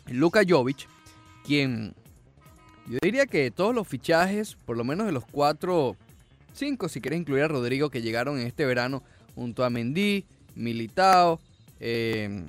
Luka 0.07 0.41
Jovic, 0.47 0.87
quien 1.45 1.93
yo 2.87 2.99
diría 3.01 3.25
que 3.25 3.49
todos 3.49 3.73
los 3.73 3.87
fichajes, 3.87 4.57
por 4.65 4.77
lo 4.77 4.83
menos 4.83 5.07
de 5.07 5.11
los 5.11 5.25
cuatro, 5.25 5.95
cinco, 6.53 6.87
si 6.87 7.01
quieres 7.01 7.19
incluir 7.19 7.43
a 7.43 7.47
Rodrigo, 7.47 7.89
que 7.89 8.01
llegaron 8.01 8.39
en 8.39 8.45
este 8.45 8.65
verano 8.65 9.01
junto 9.33 9.63
a 9.63 9.69
Mendy, 9.69 10.25
Militao, 10.55 11.39
eh, 11.79 12.43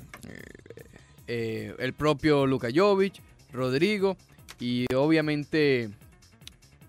eh, 1.26 1.74
el 1.78 1.92
propio 1.92 2.46
Luka 2.46 2.68
Jovic, 2.74 3.14
Rodrigo 3.52 4.16
y 4.60 4.86
obviamente... 4.94 5.90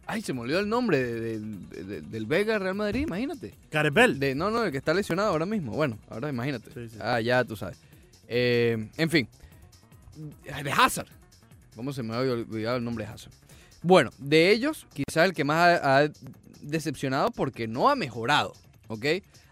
Ay, 0.09 0.21
se 0.21 0.31
me 0.31 0.39
olvidó 0.39 0.59
el 0.59 0.69
nombre 0.69 1.03
de- 1.03 1.39
de- 1.39 1.83
de- 1.83 2.01
del 2.01 2.25
Vega 2.25 2.57
Real 2.59 2.75
Madrid, 2.75 3.01
imagínate. 3.01 3.53
Carabel. 3.69 4.19
De, 4.19 4.35
no, 4.35 4.49
no, 4.49 4.63
el 4.63 4.71
que 4.71 4.77
está 4.77 4.93
lesionado 4.93 5.29
ahora 5.31 5.45
mismo. 5.45 5.73
Bueno, 5.73 5.97
ahora 6.09 6.29
imagínate. 6.29 6.71
Sí, 6.73 6.89
sí. 6.93 6.97
Ah, 7.01 7.19
ya 7.19 7.43
tú 7.43 7.57
sabes. 7.57 7.77
Eh, 8.29 8.87
en 8.95 9.09
fin. 9.09 9.27
De 10.63 10.71
Hazard. 10.71 11.09
¿Cómo 11.75 11.91
se 11.91 12.03
me 12.03 12.15
había 12.15 12.31
olvidado 12.31 12.77
el 12.77 12.85
nombre 12.85 13.05
de 13.05 13.11
Hazard? 13.11 13.33
Bueno, 13.83 14.09
de 14.17 14.51
ellos, 14.51 14.87
quizás 14.93 15.25
el 15.25 15.33
que 15.33 15.43
más 15.43 15.79
ha, 15.81 15.97
ha 16.05 16.09
decepcionado 16.61 17.29
porque 17.31 17.67
no 17.67 17.89
ha 17.89 17.95
mejorado, 17.95 18.53
¿ok? 18.87 19.05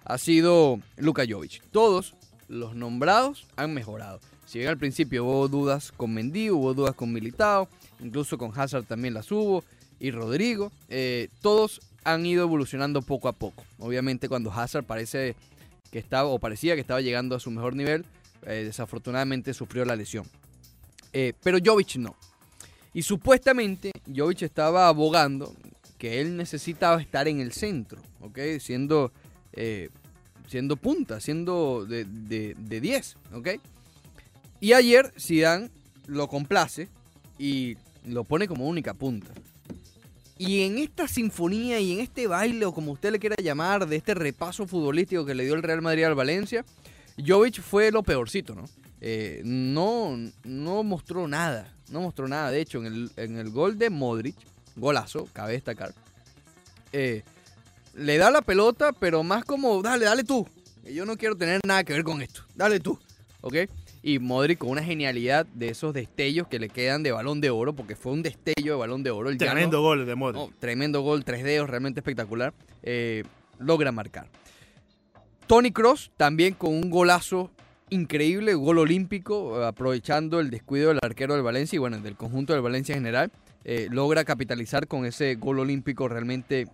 Ha 0.05 0.17
sido 0.17 0.79
Luka 0.97 1.25
Jovic. 1.27 1.61
Todos 1.71 2.15
los 2.47 2.75
nombrados 2.75 3.47
han 3.55 3.73
mejorado. 3.73 4.19
Si 4.45 4.59
bien 4.59 4.69
al 4.69 4.77
principio 4.77 5.25
hubo 5.25 5.47
dudas 5.47 5.91
con 5.91 6.13
Mendy, 6.13 6.51
hubo 6.51 6.73
dudas 6.73 6.93
con 6.93 7.11
Militao, 7.11 7.67
incluso 7.99 8.37
con 8.37 8.51
Hazard 8.57 8.85
también 8.85 9.15
las 9.15 9.31
hubo, 9.31 9.63
y 9.99 10.11
Rodrigo, 10.11 10.71
eh, 10.89 11.29
todos 11.41 11.81
han 12.03 12.25
ido 12.25 12.43
evolucionando 12.43 13.01
poco 13.01 13.27
a 13.27 13.33
poco. 13.33 13.63
Obviamente 13.79 14.29
cuando 14.29 14.51
Hazard 14.51 14.85
parece 14.85 15.35
que 15.91 15.99
estaba, 15.99 16.29
o 16.29 16.37
parecía 16.37 16.75
que 16.75 16.81
estaba 16.81 17.01
llegando 17.01 17.35
a 17.35 17.39
su 17.39 17.49
mejor 17.49 17.75
nivel, 17.75 18.05
eh, 18.45 18.63
desafortunadamente 18.65 19.53
sufrió 19.53 19.85
la 19.85 19.95
lesión. 19.95 20.25
Eh, 21.13 21.33
pero 21.41 21.57
Jovic 21.63 21.95
no. 21.95 22.15
Y 22.93 23.01
supuestamente 23.01 23.91
Jovic 24.15 24.43
estaba 24.43 24.87
abogando 24.87 25.53
que 25.97 26.21
él 26.21 26.37
necesitaba 26.37 27.01
estar 27.01 27.27
en 27.27 27.39
el 27.39 27.51
centro, 27.51 27.99
¿ok? 28.21 28.37
Siendo, 28.59 29.11
eh, 29.55 29.89
siendo 30.47 30.75
punta, 30.75 31.19
siendo 31.19 31.85
de, 31.85 32.05
de, 32.05 32.55
de 32.57 32.81
10, 32.81 33.17
¿ok? 33.33 33.49
Y 34.59 34.73
ayer 34.73 35.13
Zidane 35.19 35.69
lo 36.07 36.27
complace 36.27 36.87
y 37.37 37.77
lo 38.05 38.23
pone 38.23 38.47
como 38.47 38.67
única 38.67 38.93
punta. 38.93 39.31
Y 40.37 40.63
en 40.63 40.77
esta 40.77 41.07
sinfonía 41.07 41.79
y 41.79 41.93
en 41.93 41.99
este 41.99 42.27
baile, 42.27 42.65
o 42.65 42.73
como 42.73 42.91
usted 42.91 43.11
le 43.11 43.19
quiera 43.19 43.35
llamar, 43.41 43.87
de 43.87 43.95
este 43.95 44.13
repaso 44.13 44.67
futbolístico 44.67 45.25
que 45.25 45.33
le 45.33 45.45
dio 45.45 45.53
el 45.53 45.63
Real 45.63 45.81
Madrid 45.81 46.03
al 46.03 46.15
Valencia, 46.15 46.65
Jovic 47.25 47.61
fue 47.61 47.91
lo 47.91 48.03
peorcito, 48.03 48.53
¿no? 48.53 48.65
Eh, 48.99 49.41
no, 49.45 50.17
no 50.43 50.83
mostró 50.83 51.27
nada, 51.27 51.73
no 51.89 52.01
mostró 52.01 52.27
nada. 52.27 52.51
De 52.51 52.59
hecho, 52.59 52.79
en 52.79 52.85
el, 52.87 53.11
en 53.15 53.37
el 53.37 53.49
gol 53.49 53.77
de 53.77 53.89
Modric, 53.89 54.35
golazo, 54.75 55.27
cabe 55.31 55.53
destacar, 55.53 55.93
eh, 56.91 57.23
le 57.95 58.17
da 58.17 58.29
la 58.31 58.41
pelota, 58.41 58.91
pero 58.93 59.23
más 59.23 59.43
como, 59.45 59.81
dale, 59.81 60.05
dale 60.05 60.23
tú. 60.23 60.47
Yo 60.83 61.05
no 61.05 61.17
quiero 61.17 61.35
tener 61.35 61.61
nada 61.65 61.83
que 61.83 61.93
ver 61.93 62.03
con 62.03 62.21
esto. 62.21 62.43
Dale 62.55 62.79
tú, 62.79 62.99
¿ok? 63.41 63.55
Y 64.03 64.19
Modric 64.19 64.59
con 64.59 64.69
una 64.69 64.83
genialidad 64.83 65.47
de 65.47 65.69
esos 65.69 65.93
destellos 65.93 66.47
que 66.47 66.59
le 66.59 66.69
quedan 66.69 67.01
de 67.01 67.11
balón 67.11 67.41
de 67.41 67.49
oro, 67.49 67.73
porque 67.73 67.95
fue 67.95 68.11
un 68.11 68.21
destello 68.21 68.73
de 68.73 68.79
balón 68.79 69.01
de 69.01 69.09
oro. 69.09 69.29
El 69.29 69.37
llano- 69.39 69.51
Tremendo 69.53 69.81
gol 69.81 70.05
de 70.05 70.13
Modric. 70.15 70.41
no, 70.41 70.49
tremendo 70.59 71.01
gol, 71.01 71.25
tres 71.25 71.43
dedos, 71.43 71.67
realmente 71.69 72.01
espectacular. 72.01 72.53
Eh, 72.83 73.23
logra 73.57 73.91
marcar. 73.91 74.27
Tony 75.47 75.71
Cross 75.71 76.11
también 76.17 76.53
con 76.53 76.73
un 76.73 76.89
golazo 76.89 77.51
increíble, 77.89 78.53
gol 78.55 78.79
olímpico, 78.79 79.63
aprovechando 79.63 80.39
el 80.39 80.49
descuido 80.49 80.89
del 80.89 80.99
arquero 81.01 81.33
del 81.35 81.43
Valencia 81.43 81.75
y 81.75 81.79
bueno, 81.79 81.99
del 81.99 82.15
conjunto 82.15 82.53
del 82.53 82.61
Valencia 82.61 82.93
en 82.93 82.99
general. 83.01 83.31
eh, 83.67 83.87
logra 83.89 84.23
capitalizar 84.25 84.87
con 84.87 85.07
ese 85.07 85.33
gol 85.35 85.57
olímpico 85.57 86.07
realmente 86.07 86.67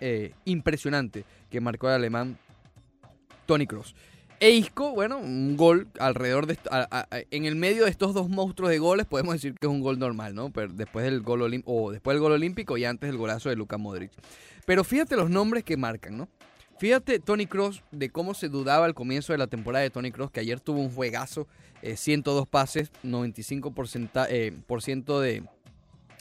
eh, 0.00 0.32
impresionante 0.44 1.24
que 1.50 1.60
marcó 1.60 1.88
el 1.88 1.94
alemán 1.94 2.38
Tony 3.46 3.66
Cross. 3.66 3.94
E 4.38 4.50
Isco, 4.52 4.92
bueno, 4.92 5.18
un 5.18 5.54
gol 5.56 5.88
alrededor 5.98 6.46
de... 6.46 6.56
a- 6.70 7.06
en 7.30 7.44
el 7.44 7.56
medio 7.56 7.84
de 7.84 7.90
estos 7.90 8.14
dos 8.14 8.30
monstruos 8.30 8.70
de 8.70 8.78
goles 8.78 9.04
podemos 9.04 9.34
decir 9.34 9.54
que 9.54 9.66
es 9.66 9.70
un 9.70 9.80
gol 9.82 9.98
normal, 9.98 10.34
¿no? 10.34 10.50
Pero 10.50 10.72
después 10.72 11.04
del 11.04 11.20
gol 11.20 11.42
olim- 11.42 11.62
o 11.66 11.90
después 11.92 12.14
del 12.14 12.22
gol 12.22 12.32
olímpico 12.32 12.78
y 12.78 12.86
antes 12.86 13.10
del 13.10 13.18
golazo 13.18 13.50
de 13.50 13.56
Luka 13.56 13.76
Modric. 13.76 14.12
Pero 14.64 14.82
fíjate 14.82 15.16
los 15.16 15.28
nombres 15.28 15.62
que 15.64 15.76
marcan, 15.76 16.16
¿no? 16.16 16.28
Fíjate 16.78 17.18
Tony 17.18 17.44
Cross 17.44 17.82
de 17.90 18.08
cómo 18.08 18.32
se 18.32 18.48
dudaba 18.48 18.86
al 18.86 18.94
comienzo 18.94 19.34
de 19.34 19.38
la 19.38 19.46
temporada 19.46 19.82
de 19.82 19.90
Tony 19.90 20.10
Cross, 20.10 20.30
que 20.30 20.40
ayer 20.40 20.58
tuvo 20.60 20.80
un 20.80 20.90
juegazo, 20.90 21.46
eh, 21.82 21.96
102 21.98 22.48
pases, 22.48 22.90
95% 23.04 24.26
eh, 24.30 24.54
por 24.66 24.80
ciento 24.80 25.20
de, 25.20 25.42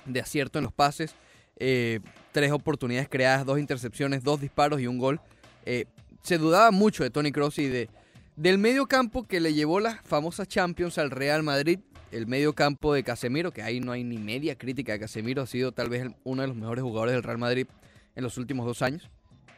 de 0.05 0.19
acierto 0.19 0.59
en 0.59 0.63
los 0.65 0.73
pases, 0.73 1.15
eh, 1.55 2.01
tres 2.31 2.51
oportunidades 2.51 3.09
creadas, 3.09 3.45
dos 3.45 3.59
intercepciones, 3.59 4.23
dos 4.23 4.41
disparos 4.41 4.79
y 4.81 4.87
un 4.87 4.97
gol. 4.97 5.19
Eh, 5.65 5.85
se 6.23 6.37
dudaba 6.37 6.71
mucho 6.71 7.03
de 7.03 7.09
Tony 7.09 7.31
Cross 7.31 7.59
y 7.59 7.67
de, 7.67 7.89
del 8.35 8.57
medio 8.57 8.87
campo 8.87 9.27
que 9.27 9.39
le 9.39 9.53
llevó 9.53 9.79
las 9.79 10.01
famosas 10.01 10.47
Champions 10.47 10.97
al 10.97 11.11
Real 11.11 11.43
Madrid. 11.43 11.79
El 12.11 12.25
medio 12.25 12.53
campo 12.53 12.93
de 12.93 13.03
Casemiro, 13.03 13.51
que 13.51 13.61
ahí 13.61 13.79
no 13.79 13.91
hay 13.91 14.03
ni 14.03 14.17
media 14.17 14.57
crítica 14.57 14.93
de 14.93 14.99
Casemiro, 14.99 15.43
ha 15.43 15.47
sido 15.47 15.71
tal 15.71 15.89
vez 15.89 16.07
uno 16.23 16.41
de 16.41 16.47
los 16.47 16.57
mejores 16.57 16.81
jugadores 16.81 17.13
del 17.13 17.21
Real 17.21 17.37
Madrid 17.37 17.67
en 18.15 18.23
los 18.23 18.37
últimos 18.37 18.65
dos 18.65 18.81
años. 18.81 19.09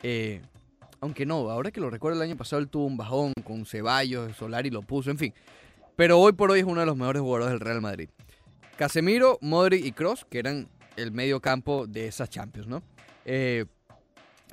Eh, 0.04 0.42
aunque 1.00 1.26
no, 1.26 1.50
ahora 1.50 1.72
que 1.72 1.80
lo 1.80 1.90
recuerdo, 1.90 2.22
el 2.22 2.30
año 2.30 2.38
pasado 2.38 2.62
él 2.62 2.68
tuvo 2.68 2.86
un 2.86 2.98
bajón 2.98 3.34
con 3.44 3.66
Ceballos, 3.66 4.36
Solari 4.36 4.70
lo 4.70 4.82
puso, 4.82 5.10
en 5.10 5.18
fin. 5.18 5.34
Pero 5.96 6.20
hoy 6.20 6.34
por 6.34 6.52
hoy 6.52 6.60
es 6.60 6.66
uno 6.66 6.82
de 6.82 6.86
los 6.86 6.98
mejores 6.98 7.22
jugadores 7.22 7.52
del 7.54 7.60
Real 7.60 7.82
Madrid. 7.82 8.10
Casemiro, 8.78 9.38
Modric 9.42 9.86
y 9.86 9.92
Cross, 9.94 10.26
que 10.30 10.40
eran 10.40 10.68
el 10.96 11.12
medio 11.12 11.40
campo 11.40 11.88
de 11.88 12.08
esas 12.08 12.30
Champions, 12.30 12.68
¿no? 12.68 12.84
Eh, 13.26 13.66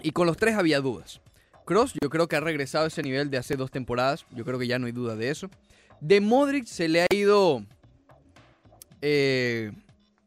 y 0.02 0.10
con 0.12 0.26
los 0.26 0.36
tres 0.36 0.56
había 0.56 0.80
dudas. 0.80 1.20
Cross, 1.64 1.94
yo 2.00 2.08
creo 2.08 2.28
que 2.28 2.36
ha 2.36 2.40
regresado 2.40 2.84
a 2.84 2.88
ese 2.88 3.02
nivel 3.02 3.30
de 3.30 3.38
hace 3.38 3.56
dos 3.56 3.70
temporadas. 3.70 4.24
Yo 4.30 4.44
creo 4.44 4.58
que 4.58 4.66
ya 4.66 4.78
no 4.78 4.86
hay 4.86 4.92
duda 4.92 5.16
de 5.16 5.30
eso. 5.30 5.50
De 6.00 6.20
Modric 6.20 6.66
se 6.66 6.88
le 6.88 7.02
ha 7.02 7.06
ido 7.10 7.62
eh, 9.02 9.72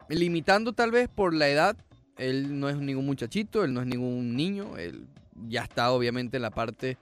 limitando 0.09 0.73
tal 0.73 0.91
vez 0.91 1.09
por 1.09 1.33
la 1.33 1.49
edad. 1.49 1.75
Él 2.17 2.59
no 2.59 2.69
es 2.69 2.77
ningún 2.77 3.05
muchachito, 3.05 3.63
él 3.63 3.73
no 3.73 3.81
es 3.81 3.87
ningún 3.87 4.35
niño. 4.35 4.77
Él 4.77 5.07
ya 5.47 5.63
está 5.63 5.91
obviamente 5.91 6.37
en 6.37 6.43
la 6.43 6.51
parte 6.51 6.97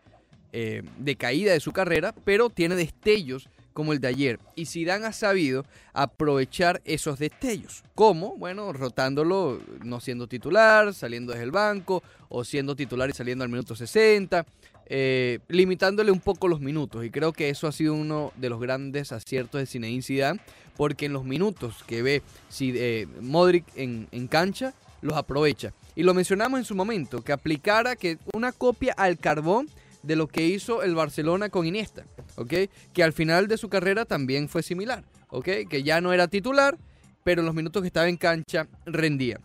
eh, 0.53 0.83
de 0.97 1.15
caída 1.15 1.51
de 1.51 1.59
su 1.59 1.71
carrera, 1.71 2.13
pero 2.23 2.49
tiene 2.49 2.75
destellos 2.75 3.49
como 3.73 3.93
el 3.93 3.99
de 3.99 4.07
ayer. 4.07 4.39
Y 4.55 4.65
Zidane 4.65 5.05
ha 5.05 5.13
sabido 5.13 5.65
aprovechar 5.93 6.81
esos 6.85 7.19
destellos. 7.19 7.83
¿Cómo? 7.95 8.35
Bueno, 8.37 8.73
rotándolo, 8.73 9.61
no 9.83 9.99
siendo 9.99 10.27
titular, 10.27 10.93
saliendo 10.93 11.33
desde 11.33 11.45
el 11.45 11.51
banco, 11.51 12.03
o 12.29 12.43
siendo 12.43 12.75
titular 12.75 13.09
y 13.09 13.13
saliendo 13.13 13.43
al 13.43 13.49
minuto 13.49 13.75
60, 13.75 14.45
eh, 14.91 15.39
limitándole 15.47 16.11
un 16.11 16.19
poco 16.19 16.47
los 16.47 16.59
minutos. 16.59 17.05
Y 17.05 17.09
creo 17.09 17.33
que 17.33 17.49
eso 17.49 17.67
ha 17.67 17.71
sido 17.71 17.93
uno 17.93 18.31
de 18.37 18.49
los 18.49 18.59
grandes 18.59 19.11
aciertos 19.11 19.59
de 19.59 19.65
Zinedine 19.65 20.01
Zidane, 20.01 20.39
porque 20.77 21.05
en 21.05 21.13
los 21.13 21.25
minutos 21.25 21.83
que 21.85 22.01
ve 22.01 22.21
eh, 22.59 23.07
Modric 23.21 23.65
en, 23.75 24.07
en 24.11 24.27
cancha, 24.27 24.73
los 25.01 25.15
aprovecha. 25.15 25.73
Y 25.95 26.03
lo 26.03 26.13
mencionamos 26.13 26.59
en 26.59 26.65
su 26.65 26.75
momento, 26.75 27.21
que 27.21 27.33
aplicara 27.33 27.95
que 27.95 28.17
una 28.33 28.51
copia 28.51 28.93
al 28.93 29.17
carbón 29.17 29.67
de 30.03 30.15
lo 30.15 30.27
que 30.27 30.45
hizo 30.45 30.81
el 30.83 30.95
Barcelona 30.95 31.49
con 31.49 31.65
Iniesta, 31.65 32.05
¿ok? 32.39 32.53
Que 32.93 33.03
al 33.03 33.13
final 33.13 33.47
de 33.47 33.57
su 33.57 33.69
carrera 33.69 34.05
también 34.05 34.49
fue 34.49 34.63
similar, 34.63 35.03
¿ok? 35.29 35.47
Que 35.69 35.83
ya 35.83 36.01
no 36.01 36.13
era 36.13 36.27
titular, 36.27 36.77
pero 37.23 37.43
los 37.43 37.53
minutos 37.53 37.81
que 37.81 37.87
estaba 37.87 38.07
en 38.07 38.17
cancha 38.17 38.67
rendía. 38.85 39.39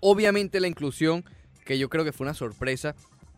Obviamente 0.00 0.60
la 0.60 0.68
inclusión, 0.68 1.24
que 1.64 1.78
yo 1.78 1.88
creo 1.88 2.04
que 2.04 2.12
fue 2.12 2.26
una 2.26 2.34
sorpresa, 2.34 2.94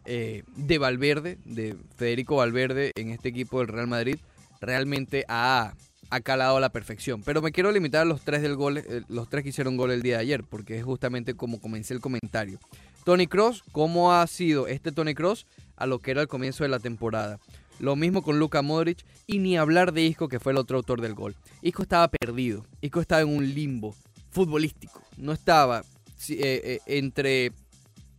eh, 0.07 0.43
de 0.57 0.79
Valverde, 0.79 1.39
de 1.45 1.77
Federico 1.97 2.37
Valverde 2.37 2.91
en 2.97 3.11
este 3.11 3.29
equipo 3.29 3.61
del 3.61 3.69
Real 3.69 3.87
Madrid, 3.87 4.17
realmente 4.61 5.25
ha, 5.29 5.75
ha 6.11 6.21
calado 6.21 6.57
a 6.57 6.61
la 6.61 6.71
perfección. 6.71 7.23
Pero 7.23 7.41
me 7.41 7.53
quiero 7.53 7.71
limitar 7.71 8.03
a 8.03 8.05
los 8.05 8.23
tres 8.23 8.43
del 8.43 8.57
gol, 8.57 8.79
eh, 8.79 9.03
los 9.09 9.29
tres 9.29 9.45
que 9.45 9.51
hicieron 9.51 9.77
gol 9.77 9.93
el 9.93 10.03
día 10.03 10.17
de 10.17 10.23
ayer, 10.23 10.45
porque 10.45 10.77
es 10.79 10.85
justamente 10.85 11.35
como 11.35 11.61
comencé 11.61 11.95
el 11.95 12.01
comentario. 12.01 12.59
Tony 13.05 13.27
Cross, 13.27 13.63
¿cómo 13.71 14.15
ha 14.15 14.27
sido 14.27 14.67
este 14.67 14.91
Tony 14.91 15.15
Cross 15.15 15.47
a 15.77 15.87
lo 15.87 16.01
que 16.01 16.11
era 16.11 16.23
el 16.23 16.29
comienzo 16.29 16.65
de 16.65 16.71
la 16.71 16.79
temporada? 16.81 17.39
Lo 17.81 17.97
mismo 17.97 18.23
con 18.23 18.39
Luka 18.39 18.63
Modric 18.63 19.05
y 19.27 19.39
ni 19.39 19.57
hablar 19.57 19.93
de 19.93 20.03
Isco, 20.03 20.29
que 20.29 20.41
fue 20.41 20.53
el 20.53 20.59
otro 20.59 20.77
autor 20.77 21.01
del 21.01 21.15
gol. 21.15 21.35
Isco 21.63 21.83
estaba 21.83 22.09
perdido, 22.09 22.65
Isco 22.81 23.01
estaba 23.01 23.23
en 23.23 23.29
un 23.29 23.55
limbo 23.55 23.95
futbolístico. 24.31 25.03
No 25.17 25.33
estaba 25.33 25.83
eh, 26.29 26.61
eh, 26.65 26.81
entre 26.87 27.53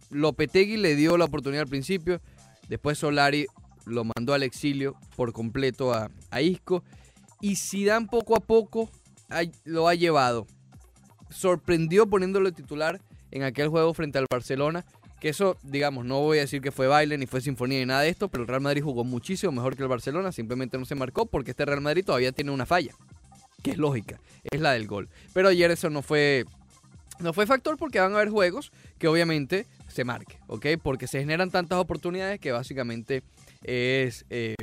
Lopetegui 0.09 0.77
le 0.77 0.95
dio 0.95 1.17
la 1.17 1.25
oportunidad 1.25 1.63
al 1.63 1.69
principio, 1.69 2.21
después 2.67 2.99
Solari 2.99 3.47
lo 3.85 4.03
mandó 4.03 4.33
al 4.33 4.43
exilio 4.43 4.95
por 5.15 5.31
completo 5.33 5.93
a, 5.93 6.09
a 6.31 6.41
Isco 6.41 6.83
y 7.41 7.55
Zidane 7.55 8.07
poco 8.07 8.35
a 8.35 8.39
poco 8.39 8.89
lo 9.63 9.87
ha 9.87 9.95
llevado. 9.95 10.47
Sorprendió 11.29 12.07
poniéndolo 12.07 12.51
titular 12.51 13.01
en 13.31 13.43
aquel 13.43 13.67
juego 13.67 13.93
frente 13.93 14.17
al 14.17 14.27
Barcelona. 14.29 14.85
Que 15.19 15.29
eso, 15.29 15.57
digamos, 15.63 16.05
no 16.05 16.21
voy 16.21 16.39
a 16.39 16.41
decir 16.41 16.61
que 16.61 16.71
fue 16.71 16.87
baile 16.87 17.17
ni 17.17 17.25
fue 17.25 17.41
sinfonía 17.41 17.79
ni 17.79 17.85
nada 17.85 18.01
de 18.01 18.09
esto, 18.09 18.27
pero 18.27 18.43
el 18.43 18.47
Real 18.47 18.61
Madrid 18.61 18.83
jugó 18.83 19.03
muchísimo 19.03 19.51
mejor 19.51 19.75
que 19.75 19.83
el 19.83 19.89
Barcelona, 19.89 20.31
simplemente 20.31 20.77
no 20.77 20.85
se 20.85 20.95
marcó 20.95 21.25
porque 21.25 21.51
este 21.51 21.65
Real 21.65 21.81
Madrid 21.81 22.03
todavía 22.05 22.31
tiene 22.31 22.51
una 22.51 22.65
falla, 22.65 22.93
que 23.63 23.71
es 23.71 23.77
lógica, 23.77 24.19
es 24.43 24.59
la 24.59 24.73
del 24.73 24.87
gol. 24.87 25.09
Pero 25.33 25.47
ayer 25.47 25.71
eso 25.71 25.89
no 25.89 26.01
fue, 26.01 26.45
no 27.19 27.33
fue 27.33 27.47
factor 27.47 27.77
porque 27.77 27.99
van 27.99 28.13
a 28.13 28.17
haber 28.17 28.29
juegos 28.29 28.71
que 28.99 29.07
obviamente 29.07 29.65
se 29.87 30.03
marque, 30.03 30.37
¿ok? 30.47 30.65
Porque 30.83 31.07
se 31.07 31.19
generan 31.19 31.49
tantas 31.49 31.79
oportunidades 31.79 32.39
que 32.39 32.51
básicamente 32.51 33.23
es 33.63 34.25
eh, 34.29 34.55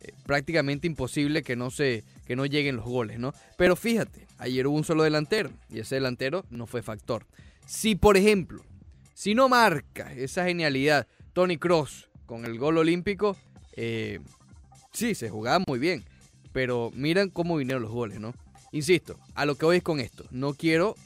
eh, 0.00 0.12
prácticamente 0.24 0.86
imposible 0.86 1.42
que 1.42 1.56
no, 1.56 1.70
se, 1.70 2.04
que 2.26 2.36
no 2.36 2.46
lleguen 2.46 2.76
los 2.76 2.84
goles, 2.84 3.18
¿no? 3.18 3.32
Pero 3.56 3.76
fíjate, 3.76 4.26
ayer 4.38 4.66
hubo 4.66 4.76
un 4.76 4.84
solo 4.84 5.04
delantero 5.04 5.50
y 5.70 5.80
ese 5.80 5.96
delantero 5.96 6.44
no 6.50 6.66
fue 6.66 6.82
factor. 6.82 7.24
Si, 7.64 7.94
por 7.94 8.16
ejemplo, 8.16 8.62
si 9.16 9.34
no 9.34 9.48
marca 9.48 10.12
esa 10.12 10.44
genialidad 10.44 11.06
Tony 11.32 11.56
Cross 11.56 12.10
con 12.26 12.44
el 12.44 12.58
gol 12.58 12.76
olímpico, 12.76 13.34
eh, 13.72 14.20
sí, 14.92 15.14
se 15.14 15.30
jugaba 15.30 15.64
muy 15.66 15.78
bien. 15.78 16.04
Pero 16.52 16.92
miren 16.94 17.30
cómo 17.30 17.56
vinieron 17.56 17.82
los 17.82 17.92
goles, 17.92 18.20
¿no? 18.20 18.34
Insisto, 18.72 19.18
a 19.34 19.46
lo 19.46 19.54
que 19.54 19.64
voy 19.64 19.78
es 19.78 19.82
con 19.82 20.00
esto. 20.00 20.26
No 20.30 20.52
quiero 20.52 20.96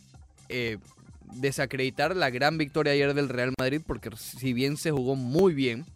desacreditar 1.34 2.16
la 2.16 2.30
gran 2.30 2.58
victoria 2.58 2.94
ayer 2.94 3.14
del 3.14 3.28
Real 3.28 3.54
Madrid, 3.56 3.80
porque 3.86 4.10
si 4.16 4.52
bien 4.54 4.76
se 4.76 4.90
jugó 4.90 5.14
muy 5.14 5.54
bien, 5.54 5.86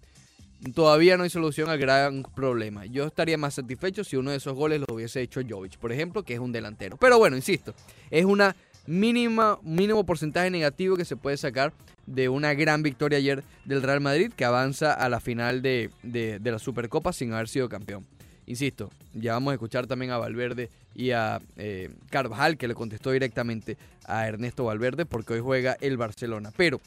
todavía 0.73 1.17
no 1.17 1.25
hay 1.25 1.31
solución 1.31 1.69
al 1.69 1.79
gran 1.79 2.23
problema. 2.23 2.87
Yo 2.87 3.07
estaría 3.07 3.37
más 3.39 3.55
satisfecho 3.55 4.05
si 4.05 4.15
uno 4.15 4.31
de 4.31 4.37
esos 4.37 4.55
goles 4.55 4.79
lo 4.87 4.95
hubiese 4.95 5.21
hecho 5.21 5.41
Jovic, 5.49 5.79
por 5.79 5.91
ejemplo, 5.91 6.23
que 6.23 6.35
es 6.35 6.39
un 6.39 6.53
delantero. 6.53 6.97
Pero 6.97 7.19
bueno, 7.19 7.35
insisto, 7.35 7.75
es 8.09 8.25
una 8.25 8.55
mínima, 8.87 9.59
mínimo 9.63 10.05
porcentaje 10.05 10.51
negativo 10.51 10.97
que 10.97 11.05
se 11.05 11.17
puede 11.17 11.37
sacar 11.37 11.73
de 12.07 12.29
una 12.29 12.55
gran 12.55 12.83
victoria 12.83 13.19
ayer 13.19 13.43
del 13.65 13.83
Real 13.83 14.01
Madrid 14.01 14.33
que 14.35 14.45
avanza 14.45 14.93
a 14.93 15.09
la 15.09 15.21
final 15.21 15.63
de, 15.63 15.91
de 16.03 16.51
la 16.51 16.59
Supercopa 16.59 17.13
sin 17.13 17.33
haber 17.33 17.49
sido 17.49 17.69
campeón. 17.69 18.07
Insisto, 18.47 18.91
ya 19.15 19.33
vamos 19.33 19.53
a 19.53 19.55
escuchar 19.55 19.87
también 19.87 20.11
a 20.11 20.19
Valverde 20.19 20.69
y 20.95 21.13
a 21.13 21.41
eh, 21.57 21.91
Carvajal, 22.11 22.59
que 22.59 22.69
le 22.69 22.75
contestó 22.75 23.11
directamente 23.11 23.79
a 24.05 24.29
Ernesto 24.29 24.65
Valverde 24.65 25.07
porque 25.07 25.35
hoy 25.35 25.41
juega 25.41 25.77
el 25.81 25.97
Barcelona. 25.97 26.53
Pero 26.57 26.81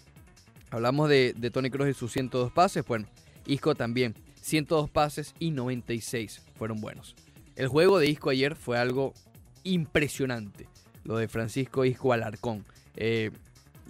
hablamos 0.69 1.09
de, 1.09 1.33
Tony 1.51 1.69
Kroos 1.69 1.89
y 1.89 1.93
sus 1.93 2.11
102 2.11 2.51
pases. 2.51 2.85
Bueno, 2.85 3.07
Isco 3.45 3.75
también. 3.75 4.13
102 4.41 4.89
pases 4.89 5.33
y 5.39 5.51
96 5.51 6.41
fueron 6.55 6.79
buenos. 6.79 7.15
El 7.55 7.67
juego 7.67 7.99
de 7.99 8.07
Isco 8.07 8.29
ayer 8.29 8.55
fue 8.55 8.77
algo 8.77 9.13
impresionante. 9.63 10.67
Lo 11.07 11.17
de 11.17 11.27
Francisco 11.27 11.85
Isco 11.85 12.13
Alarcón. 12.13 12.63
Eh, 12.95 13.31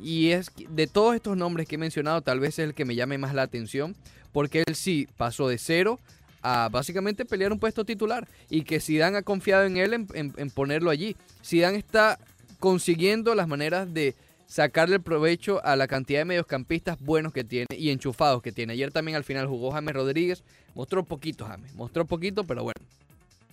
y 0.01 0.29
es 0.29 0.51
de 0.69 0.87
todos 0.87 1.15
estos 1.15 1.35
nombres 1.35 1.67
que 1.67 1.75
he 1.75 1.79
mencionado, 1.79 2.21
tal 2.21 2.39
vez 2.39 2.59
es 2.59 2.59
el 2.59 2.73
que 2.73 2.85
me 2.85 2.95
llame 2.95 3.17
más 3.17 3.33
la 3.33 3.41
atención. 3.41 3.95
Porque 4.31 4.63
él 4.65 4.75
sí 4.75 5.07
pasó 5.17 5.49
de 5.49 5.57
cero 5.57 5.99
a 6.41 6.69
básicamente 6.69 7.25
pelear 7.25 7.51
un 7.51 7.59
puesto 7.59 7.83
titular 7.83 8.27
y 8.49 8.61
que 8.61 8.79
Zidane 8.79 9.17
ha 9.17 9.21
confiado 9.23 9.65
en 9.65 9.77
él 9.77 9.93
en, 10.13 10.49
ponerlo 10.51 10.89
allí. 10.89 11.15
Zidane 11.43 11.77
está 11.77 12.19
consiguiendo 12.59 13.35
las 13.35 13.47
maneras 13.47 13.93
de 13.93 14.15
sacarle 14.45 14.99
provecho 14.99 15.63
a 15.65 15.75
la 15.75 15.87
cantidad 15.87 16.19
de 16.19 16.25
mediocampistas 16.25 16.99
buenos 17.01 17.33
que 17.33 17.43
tiene 17.43 17.67
y 17.75 17.89
enchufados 17.89 18.41
que 18.41 18.51
tiene. 18.51 18.73
Ayer 18.73 18.91
también 18.91 19.17
al 19.17 19.23
final 19.23 19.47
jugó 19.47 19.71
James 19.71 19.93
Rodríguez, 19.93 20.43
mostró 20.73 21.03
poquito 21.03 21.45
James, 21.45 21.73
mostró 21.73 22.05
poquito, 22.05 22.43
pero 22.43 22.63
bueno. 22.63 22.79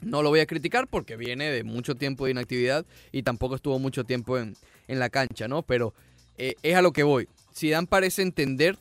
No 0.05 0.23
lo 0.23 0.29
voy 0.31 0.41
a 0.41 0.47
criticar 0.47 0.89
porque 0.89 1.17
viene 1.17 1.51
de 1.51 1.65
mucho 1.65 1.95
tiempo 1.95 2.25
de 2.25 2.33
inactividad 2.33 2.85
y 3.13 3.23
tampoco 3.23 3.55
estuvo 3.55 3.79
mucho 3.79 4.05
tiempo 4.05 4.39
en, 4.39 4.55
la 4.89 5.09
cancha, 5.11 5.49
¿no? 5.49 5.63
Pero 5.63 5.95
eh, 6.37 6.55
es 6.63 6.77
a 6.77 6.83
lo 6.83 6.93
que 6.93 7.03
voy. 7.03 7.29
Zidane 7.55 7.87
parece 7.87 8.23
entender 8.23 8.79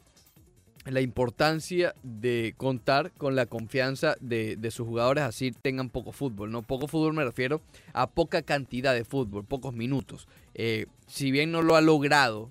la 0.86 1.02
importancia 1.02 1.96
de 2.04 2.54
contar 2.58 3.12
con 3.14 3.36
la 3.36 3.46
confianza 3.46 4.16
de, 4.20 4.58
sus 4.70 4.86
jugadores 4.86 5.24
así 5.24 5.52
tengan 5.52 5.90
poco 5.90 6.12
fútbol. 6.12 6.52
No 6.52 6.62
poco 6.62 6.88
fútbol 6.88 7.14
me 7.14 7.24
refiero 7.24 7.62
a 7.94 8.10
poca 8.10 8.42
cantidad 8.42 8.94
de 8.94 9.06
fútbol, 9.06 9.46
pocos 9.46 9.74
minutos. 9.74 10.28
Eh, 10.54 10.88
si 11.08 11.32
bien 11.32 11.52
no 11.52 11.62
lo 11.62 11.76
ha 11.76 11.82
logrado, 11.82 12.50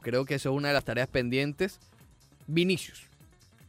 creo 0.00 0.24
que 0.24 0.36
eso 0.36 0.50
es 0.50 0.56
una 0.56 0.68
de 0.68 0.74
las 0.74 0.84
tareas 0.84 1.08
pendientes. 1.08 1.78
Vinicius. 2.46 3.06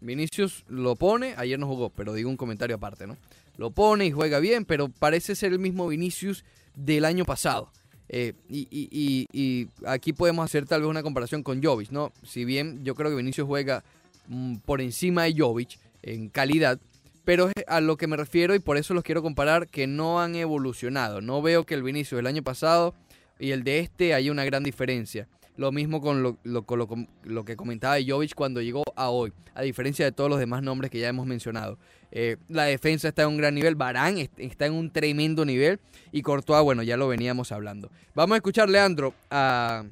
Vinicius 0.02 0.64
lo 0.70 0.96
pone, 0.96 1.34
ayer 1.38 1.60
no 1.60 1.68
jugó, 1.68 1.90
pero 1.90 2.14
digo 2.14 2.30
un 2.30 2.38
comentario 2.38 2.78
aparte, 2.78 3.06
¿no? 3.06 3.18
Lo 3.60 3.72
pone 3.72 4.06
y 4.06 4.12
juega 4.12 4.40
bien, 4.40 4.64
pero 4.64 4.88
parece 4.88 5.36
ser 5.36 5.52
el 5.52 5.60
mismo 5.60 5.90
Vinicius 5.90 6.46
del 6.78 7.04
año 7.04 7.26
pasado. 7.26 7.70
Eh, 8.08 8.32
y, 8.50 9.68
aquí 9.86 10.14
podemos 10.14 10.46
hacer 10.46 10.66
tal 10.66 10.80
vez 10.80 10.90
una 10.90 11.04
comparación 11.04 11.44
con 11.44 11.62
Jovic, 11.62 11.92
¿no? 11.92 12.14
Si 12.24 12.46
bien 12.46 12.86
yo 12.86 12.96
creo 12.96 13.10
que 13.10 13.18
Vinicius 13.18 13.46
juega 13.46 13.84
mm, 14.30 14.60
por 14.60 14.80
encima 14.80 15.24
de 15.24 15.36
Jovic 15.38 15.78
en 16.04 16.30
calidad, 16.30 16.80
pero 17.26 17.52
a 17.68 17.82
lo 17.82 17.98
que 17.98 18.08
me 18.08 18.16
refiero 18.16 18.56
y 18.56 18.60
por 18.60 18.78
eso 18.78 18.94
los 18.94 19.04
quiero 19.04 19.22
comparar 19.22 19.68
que 19.68 19.88
no 19.88 20.22
han 20.22 20.36
evolucionado. 20.36 21.20
No 21.20 21.42
veo 21.42 21.66
que 21.66 21.74
el 21.74 21.84
Vinicius 21.84 22.18
del 22.18 22.28
año 22.28 22.44
pasado 22.44 22.96
y 23.40 23.52
el 23.52 23.66
de 23.66 23.80
este 23.80 24.14
haya 24.14 24.32
una 24.32 24.46
gran 24.46 24.64
diferencia. 24.64 25.28
Lo 25.60 25.74
mismo 25.74 26.00
con 26.00 26.24
lo, 26.24 26.38
lo, 26.46 27.44
que 27.44 27.58
comentaba 27.58 27.98
Jovic 28.02 28.34
cuando 28.34 28.62
llegó 28.62 28.82
a 28.96 29.10
hoy, 29.10 29.34
a 29.54 29.62
diferencia 29.62 30.06
de 30.06 30.14
todos 30.14 30.30
los 30.30 30.40
demás 30.40 30.64
nombres 30.64 30.90
que 30.90 31.00
ya 31.00 31.10
hemos 31.10 31.28
mencionado. 31.28 31.78
Eh, 32.14 32.38
la 32.48 32.64
defensa 32.64 33.10
está 33.10 33.24
en 33.24 33.28
un 33.28 33.38
gran 33.40 33.56
nivel, 33.56 33.76
Barán 33.76 34.18
está 34.38 34.68
en 34.68 34.74
un 34.74 34.90
tremendo 34.90 35.44
nivel 35.44 35.82
y 36.14 36.22
Courtois, 36.22 36.64
bueno, 36.64 36.82
ya 36.82 36.96
lo 36.96 37.10
veníamos 37.10 37.52
hablando. 37.52 37.92
Vamos 38.16 38.36
a 38.36 38.38
escuchar, 38.38 38.70
Leandro, 38.70 39.14
a... 39.30 39.84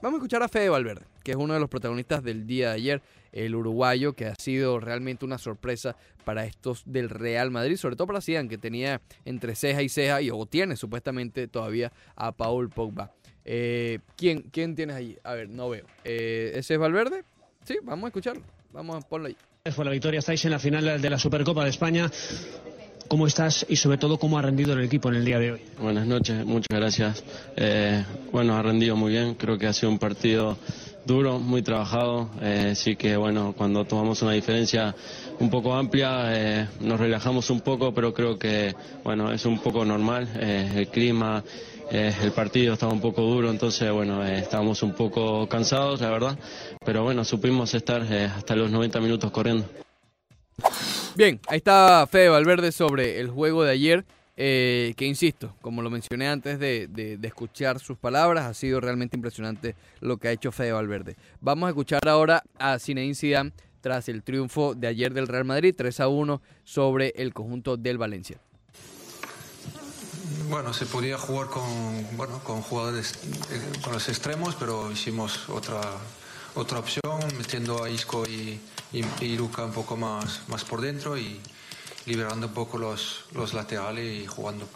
Vamos 0.00 0.16
a 0.16 0.20
escuchar 0.20 0.42
a 0.42 0.48
Fede 0.48 0.70
Valverde, 0.70 1.04
que 1.22 1.32
es 1.32 1.36
uno 1.36 1.52
de 1.52 1.60
los 1.60 1.68
protagonistas 1.68 2.24
del 2.24 2.46
día 2.46 2.70
de 2.70 2.74
ayer, 2.76 3.02
el 3.32 3.54
uruguayo, 3.54 4.14
que 4.14 4.24
ha 4.24 4.34
sido 4.36 4.80
realmente 4.80 5.26
una 5.26 5.36
sorpresa 5.36 5.96
para 6.24 6.46
estos 6.46 6.82
del 6.86 7.10
Real 7.10 7.50
Madrid, 7.50 7.76
sobre 7.76 7.96
todo 7.96 8.06
para 8.06 8.22
Zidane, 8.22 8.48
que 8.48 8.56
tenía 8.56 9.02
entre 9.26 9.54
ceja 9.54 9.82
y 9.82 9.90
ceja, 9.90 10.22
y 10.22 10.30
o 10.30 10.46
tiene 10.46 10.76
supuestamente 10.76 11.46
todavía 11.46 11.92
a 12.16 12.32
Paul 12.32 12.70
Pogba. 12.70 13.12
Eh, 13.44 13.98
¿quién, 14.16 14.42
¿Quién 14.50 14.74
tienes 14.74 14.96
ahí? 14.96 15.18
A 15.22 15.34
ver, 15.34 15.48
no 15.48 15.68
veo. 15.68 15.84
Eh, 16.04 16.52
¿Ese 16.54 16.74
es 16.74 16.80
Valverde? 16.80 17.24
Sí, 17.64 17.76
vamos 17.82 18.04
a 18.04 18.08
escucharlo. 18.08 18.42
Vamos 18.72 18.96
a 18.96 19.00
ponerlo 19.08 19.28
ahí. 19.28 19.72
Fue 19.72 19.84
la 19.84 19.90
victoria, 19.90 20.18
estáis 20.18 20.44
en 20.44 20.50
la 20.50 20.58
final 20.58 21.00
de 21.00 21.10
la 21.10 21.18
Supercopa 21.18 21.64
de 21.64 21.70
España. 21.70 22.10
¿Cómo 23.08 23.26
estás 23.26 23.66
y 23.68 23.76
sobre 23.76 23.98
todo 23.98 24.18
cómo 24.18 24.38
ha 24.38 24.42
rendido 24.42 24.72
el 24.72 24.84
equipo 24.84 25.08
en 25.10 25.16
el 25.16 25.24
día 25.24 25.38
de 25.38 25.52
hoy? 25.52 25.60
Buenas 25.78 26.06
noches, 26.06 26.44
muchas 26.44 26.68
gracias. 26.70 27.24
Eh, 27.56 28.02
bueno, 28.32 28.56
ha 28.56 28.62
rendido 28.62 28.96
muy 28.96 29.12
bien, 29.12 29.34
creo 29.34 29.58
que 29.58 29.66
ha 29.66 29.72
sido 29.72 29.90
un 29.90 29.98
partido 29.98 30.56
duro, 31.04 31.38
muy 31.38 31.62
trabajado, 31.62 32.30
eh, 32.40 32.72
sí 32.74 32.96
que 32.96 33.16
bueno, 33.16 33.54
cuando 33.56 33.84
tomamos 33.84 34.22
una 34.22 34.32
diferencia 34.32 34.94
un 35.38 35.50
poco 35.50 35.74
amplia 35.74 36.24
eh, 36.28 36.68
nos 36.80 36.98
relajamos 36.98 37.50
un 37.50 37.60
poco, 37.60 37.92
pero 37.92 38.14
creo 38.14 38.38
que 38.38 38.74
bueno, 39.02 39.30
es 39.32 39.44
un 39.44 39.58
poco 39.58 39.84
normal, 39.84 40.28
eh, 40.40 40.72
el 40.76 40.88
clima, 40.88 41.44
eh, 41.90 42.14
el 42.22 42.32
partido 42.32 42.74
estaba 42.74 42.92
un 42.92 43.00
poco 43.00 43.22
duro, 43.22 43.50
entonces 43.50 43.90
bueno, 43.92 44.24
eh, 44.24 44.38
estábamos 44.38 44.82
un 44.82 44.94
poco 44.94 45.48
cansados, 45.48 46.00
la 46.00 46.10
verdad, 46.10 46.38
pero 46.84 47.02
bueno, 47.02 47.24
supimos 47.24 47.74
estar 47.74 48.02
eh, 48.10 48.24
hasta 48.24 48.56
los 48.56 48.70
90 48.70 49.00
minutos 49.00 49.30
corriendo. 49.30 49.66
Bien, 51.14 51.40
ahí 51.48 51.58
está 51.58 52.06
Fede 52.10 52.28
Valverde 52.28 52.72
sobre 52.72 53.20
el 53.20 53.28
juego 53.28 53.64
de 53.64 53.72
ayer, 53.72 54.04
que 54.36 54.94
insisto, 54.98 55.54
como 55.60 55.82
lo 55.82 55.90
mencioné 55.90 56.26
antes 56.26 56.58
de, 56.58 56.88
de, 56.88 57.18
escuchar 57.26 57.78
sus 57.78 57.96
palabras, 57.96 58.46
ha 58.46 58.54
sido 58.54 58.80
realmente 58.80 59.16
impresionante 59.16 59.76
lo 60.00 60.16
que 60.16 60.28
ha 60.28 60.32
hecho 60.32 60.50
Fede 60.50 60.72
Valverde. 60.72 61.14
Vamos 61.40 61.68
a 61.68 61.70
escuchar 61.70 62.08
ahora 62.08 62.42
a 62.58 62.78
Zinedine 62.80 63.14
Zidane 63.14 63.52
tras 63.80 64.08
el 64.08 64.22
triunfo 64.22 64.74
de 64.74 64.88
ayer 64.88 65.12
del 65.12 65.28
Real 65.28 65.44
Madrid, 65.44 65.74
3 65.76 66.00
a 66.00 66.08
1 66.08 66.42
sobre 66.64 67.12
el 67.16 67.32
conjunto 67.32 67.76
del 67.76 67.98
Valencia. 67.98 68.40
Bueno, 70.48 70.74
se 70.74 70.84
podía 70.84 71.16
jugar 71.16 71.48
con, 71.48 71.64
bueno, 72.16 72.38
con 72.44 72.60
jugadores, 72.60 73.14
eh, 73.50 73.80
con 73.82 73.94
los 73.94 74.08
extremos, 74.08 74.54
pero 74.54 74.90
hicimos 74.92 75.48
otra, 75.48 75.80
otra 76.54 76.78
opción, 76.80 77.02
metiendo 77.38 77.82
a 77.82 77.88
Isco 77.88 78.26
y, 78.26 78.60
y, 78.92 79.36
Luca 79.36 79.64
un 79.64 79.72
poco 79.72 79.96
más, 79.96 80.42
más 80.48 80.64
por 80.64 80.80
dentro 80.82 81.16
y 81.16 81.40
liberando 82.06 82.48
un 82.48 82.52
poco 82.52 82.76
los, 82.76 83.24
los 83.32 83.54
laterales 83.54 84.22
y 84.22 84.26
jugando, 84.26 84.68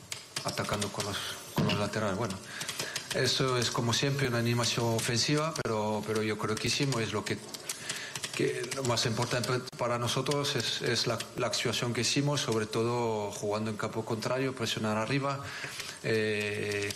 atacando 0.44 0.88
con 0.88 1.04
los, 1.04 1.16
con 1.54 1.66
los 1.66 1.78
laterales. 1.78 2.16
Bueno, 2.16 2.36
eso 3.14 3.58
es 3.58 3.70
como 3.70 3.92
siempre 3.92 4.28
una 4.28 4.38
animación 4.38 4.86
ofensiva, 4.86 5.52
pero, 5.62 6.02
pero 6.06 6.22
yo 6.22 6.38
creo 6.38 6.54
que 6.56 6.68
hicimos, 6.68 7.02
es 7.02 7.12
lo 7.12 7.24
que 7.24 7.36
que 8.38 8.70
lo 8.76 8.84
más 8.84 9.04
importante 9.06 9.50
para 9.76 9.98
nosotros 9.98 10.54
es, 10.54 11.08
la, 11.08 11.14
actuación 11.14 11.92
que 11.92 12.02
hicimos, 12.02 12.40
sobre 12.40 12.66
todo 12.66 13.32
jugando 13.32 13.68
en 13.68 13.76
campo 13.76 14.04
contrario, 14.04 14.54
presionar 14.54 14.96
arriba. 14.96 15.40
Eh, 16.04 16.88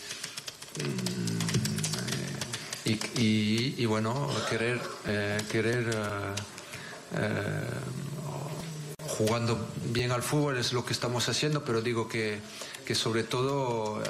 mm, 0.79 1.43
y, 3.19 3.85
bueno, 3.87 4.31
querer, 4.49 4.81
eh, 5.07 5.43
querer 5.51 5.91
eh, 7.17 7.67
jugando 9.09 9.69
bien 9.87 10.13
al 10.13 10.23
fútbol 10.23 10.59
es 10.59 10.73
lo 10.73 10.85
que 10.85 10.93
estamos 10.93 11.29
haciendo, 11.29 11.65
pero 11.65 11.83
digo 11.83 12.09
que, 12.09 12.39
que 12.87 12.95
sobre 12.95 13.25
todo 13.25 14.01
eh, 14.01 14.07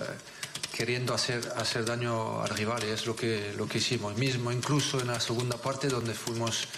queriendo 0.77 1.15
hacer, 1.15 1.51
hacer 1.57 1.87
daño 1.87 2.43
al 2.43 2.51
rival, 2.51 2.83
es 2.83 3.07
lo 3.07 3.17
que, 3.17 3.55
lo 3.57 3.67
que 3.67 3.79
hicimos, 3.79 4.19
mismo 4.19 4.53
incluso 4.53 5.01
en 5.01 5.07
la 5.09 5.21
segunda 5.21 5.57
parte 5.57 5.89
donde 5.89 6.13
fuimos 6.13 6.69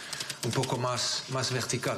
un 0.44 0.50
poco 0.52 0.76
más, 0.76 1.24
más 1.30 1.52
vertical. 1.52 1.96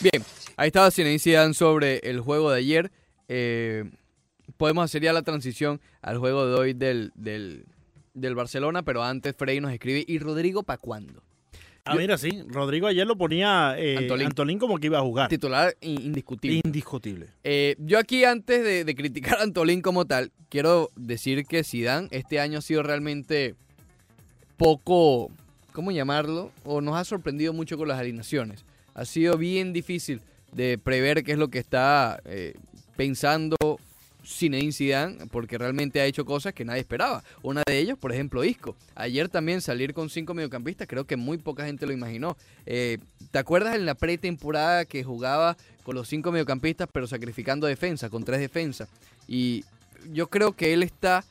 Bien, 0.00 0.22
ahí 0.56 0.66
estaba 0.68 0.90
Zinedine 0.90 1.18
Zidane 1.18 1.54
sobre 1.54 1.98
el 1.98 2.20
juego 2.20 2.50
de 2.50 2.58
ayer. 2.58 2.90
Eh, 3.28 3.84
podemos 4.56 4.84
hacer 4.84 5.02
ya 5.02 5.12
la 5.12 5.22
transición 5.22 5.80
al 6.02 6.18
juego 6.18 6.46
de 6.46 6.54
hoy 6.54 6.72
del, 6.74 7.12
del, 7.14 7.64
del 8.12 8.34
Barcelona, 8.34 8.82
pero 8.82 9.02
antes 9.02 9.34
Frey 9.36 9.60
nos 9.60 9.72
escribe, 9.72 10.04
¿y 10.06 10.18
Rodrigo 10.18 10.62
para 10.62 10.78
cuándo? 10.78 11.22
Ah, 11.86 11.94
mira, 11.96 12.16
sí. 12.16 12.42
Rodrigo 12.48 12.86
ayer 12.86 13.06
lo 13.06 13.16
ponía 13.16 13.74
eh, 13.78 13.98
Antolín. 13.98 14.26
Antolín. 14.28 14.58
como 14.58 14.78
que 14.78 14.86
iba 14.86 14.98
a 14.98 15.02
jugar. 15.02 15.28
Titular 15.28 15.76
in- 15.82 16.00
indiscutible. 16.00 16.60
Indiscutible. 16.64 17.26
Eh, 17.44 17.76
yo 17.78 17.98
aquí 17.98 18.24
antes 18.24 18.64
de, 18.64 18.84
de 18.84 18.94
criticar 18.94 19.38
a 19.38 19.42
Antolín 19.42 19.82
como 19.82 20.06
tal, 20.06 20.32
quiero 20.48 20.90
decir 20.96 21.44
que 21.44 21.62
Zidane 21.62 22.08
este 22.10 22.40
año 22.40 22.58
ha 22.58 22.62
sido 22.62 22.82
realmente 22.82 23.54
poco, 24.64 25.30
¿cómo 25.72 25.90
llamarlo? 25.90 26.50
O 26.64 26.80
nos 26.80 26.96
ha 26.96 27.04
sorprendido 27.04 27.52
mucho 27.52 27.76
con 27.76 27.86
las 27.86 27.98
alineaciones. 27.98 28.64
Ha 28.94 29.04
sido 29.04 29.36
bien 29.36 29.74
difícil 29.74 30.22
de 30.52 30.78
prever 30.78 31.22
qué 31.22 31.32
es 31.32 31.38
lo 31.38 31.48
que 31.48 31.58
está 31.58 32.18
eh, 32.24 32.54
pensando 32.96 33.56
Zinedine 34.24 34.72
Zidane, 34.72 35.26
porque 35.30 35.58
realmente 35.58 36.00
ha 36.00 36.06
hecho 36.06 36.24
cosas 36.24 36.54
que 36.54 36.64
nadie 36.64 36.80
esperaba. 36.80 37.22
Una 37.42 37.62
de 37.66 37.78
ellas, 37.78 37.98
por 37.98 38.10
ejemplo, 38.10 38.42
Isco. 38.42 38.74
Ayer 38.94 39.28
también 39.28 39.60
salir 39.60 39.92
con 39.92 40.08
cinco 40.08 40.32
mediocampistas, 40.32 40.88
creo 40.88 41.04
que 41.04 41.16
muy 41.16 41.36
poca 41.36 41.66
gente 41.66 41.84
lo 41.84 41.92
imaginó. 41.92 42.38
Eh, 42.64 42.96
¿Te 43.32 43.38
acuerdas 43.38 43.74
en 43.74 43.84
la 43.84 43.94
pretemporada 43.94 44.86
que 44.86 45.04
jugaba 45.04 45.58
con 45.82 45.94
los 45.94 46.08
cinco 46.08 46.32
mediocampistas, 46.32 46.88
pero 46.90 47.06
sacrificando 47.06 47.66
defensa, 47.66 48.08
con 48.08 48.24
tres 48.24 48.40
defensas? 48.40 48.88
Y 49.28 49.62
yo 50.10 50.28
creo 50.28 50.52
que 50.52 50.72
él 50.72 50.82
está. 50.82 51.22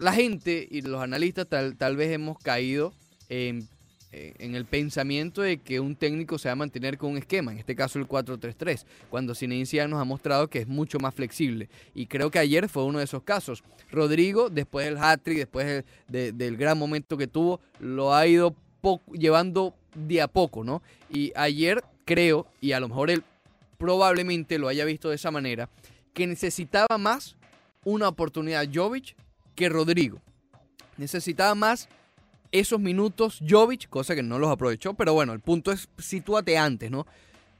La 0.00 0.12
gente 0.12 0.66
y 0.70 0.82
los 0.82 1.00
analistas 1.02 1.46
tal, 1.48 1.76
tal 1.76 1.96
vez 1.96 2.10
hemos 2.12 2.38
caído 2.38 2.92
en, 3.28 3.68
en 4.12 4.54
el 4.54 4.64
pensamiento 4.64 5.42
de 5.42 5.58
que 5.58 5.80
un 5.80 5.96
técnico 5.96 6.38
se 6.38 6.48
va 6.48 6.52
a 6.52 6.56
mantener 6.56 6.98
con 6.98 7.12
un 7.12 7.18
esquema, 7.18 7.52
en 7.52 7.58
este 7.58 7.74
caso 7.74 7.98
el 7.98 8.06
4-3-3, 8.06 8.84
cuando 9.10 9.34
Zinedine 9.34 9.66
Zidane 9.66 9.90
nos 9.90 10.00
ha 10.00 10.04
mostrado 10.04 10.48
que 10.48 10.60
es 10.60 10.68
mucho 10.68 10.98
más 10.98 11.14
flexible. 11.14 11.68
Y 11.94 12.06
creo 12.06 12.30
que 12.30 12.38
ayer 12.38 12.68
fue 12.68 12.84
uno 12.84 12.98
de 12.98 13.04
esos 13.04 13.22
casos. 13.22 13.62
Rodrigo, 13.90 14.50
después 14.50 14.86
del 14.86 14.98
hat-trick, 14.98 15.38
después 15.38 15.66
del, 15.66 15.84
de- 16.08 16.32
del 16.32 16.56
gran 16.56 16.78
momento 16.78 17.16
que 17.16 17.26
tuvo, 17.26 17.60
lo 17.80 18.14
ha 18.14 18.26
ido 18.26 18.54
llevando 19.12 19.74
de 19.94 20.20
a 20.22 20.28
poco, 20.28 20.62
¿no? 20.64 20.82
Y 21.10 21.32
ayer 21.36 21.82
creo, 22.04 22.46
y 22.60 22.72
a 22.72 22.80
lo 22.80 22.88
mejor 22.88 23.10
él 23.10 23.22
probablemente 23.78 24.58
lo 24.58 24.68
haya 24.68 24.84
visto 24.84 25.08
de 25.08 25.16
esa 25.16 25.30
manera, 25.30 25.68
que 26.12 26.26
necesitaba 26.26 26.98
más 26.98 27.36
una 27.84 28.08
oportunidad 28.08 28.66
Jovic 28.72 29.16
que 29.54 29.68
Rodrigo. 29.68 30.20
Necesitaba 30.96 31.54
más 31.54 31.88
esos 32.52 32.78
minutos 32.78 33.40
Jovic, 33.48 33.88
cosa 33.88 34.14
que 34.14 34.22
no 34.22 34.38
los 34.38 34.50
aprovechó, 34.50 34.94
pero 34.94 35.12
bueno, 35.12 35.32
el 35.32 35.40
punto 35.40 35.72
es 35.72 35.88
sitúate 35.98 36.56
antes, 36.56 36.90
¿no? 36.90 37.06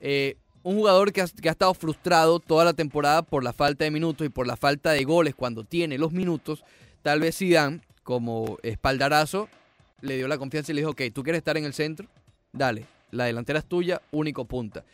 Eh, 0.00 0.36
un 0.62 0.76
jugador 0.76 1.12
que 1.12 1.20
ha, 1.20 1.26
que 1.26 1.48
ha 1.48 1.52
estado 1.52 1.74
frustrado 1.74 2.38
toda 2.38 2.64
la 2.64 2.72
temporada 2.74 3.22
por 3.22 3.42
la 3.42 3.52
falta 3.52 3.84
de 3.84 3.90
minutos 3.90 4.26
y 4.26 4.30
por 4.30 4.46
la 4.46 4.56
falta 4.56 4.92
de 4.92 5.04
goles 5.04 5.34
cuando 5.34 5.64
tiene 5.64 5.98
los 5.98 6.12
minutos, 6.12 6.64
tal 7.02 7.20
vez 7.20 7.36
Zidane, 7.36 7.80
como 8.02 8.58
espaldarazo, 8.62 9.48
le 10.00 10.16
dio 10.16 10.28
la 10.28 10.38
confianza 10.38 10.72
y 10.72 10.76
le 10.76 10.82
dijo, 10.82 10.92
ok, 10.92 11.02
tú 11.12 11.22
quieres 11.22 11.38
estar 11.38 11.56
en 11.56 11.64
el 11.64 11.74
centro, 11.74 12.06
dale, 12.52 12.86
la 13.10 13.24
delantera 13.24 13.58
es 13.58 13.66
tuya, 13.66 14.00
único 14.10 14.44
punta. 14.44 14.84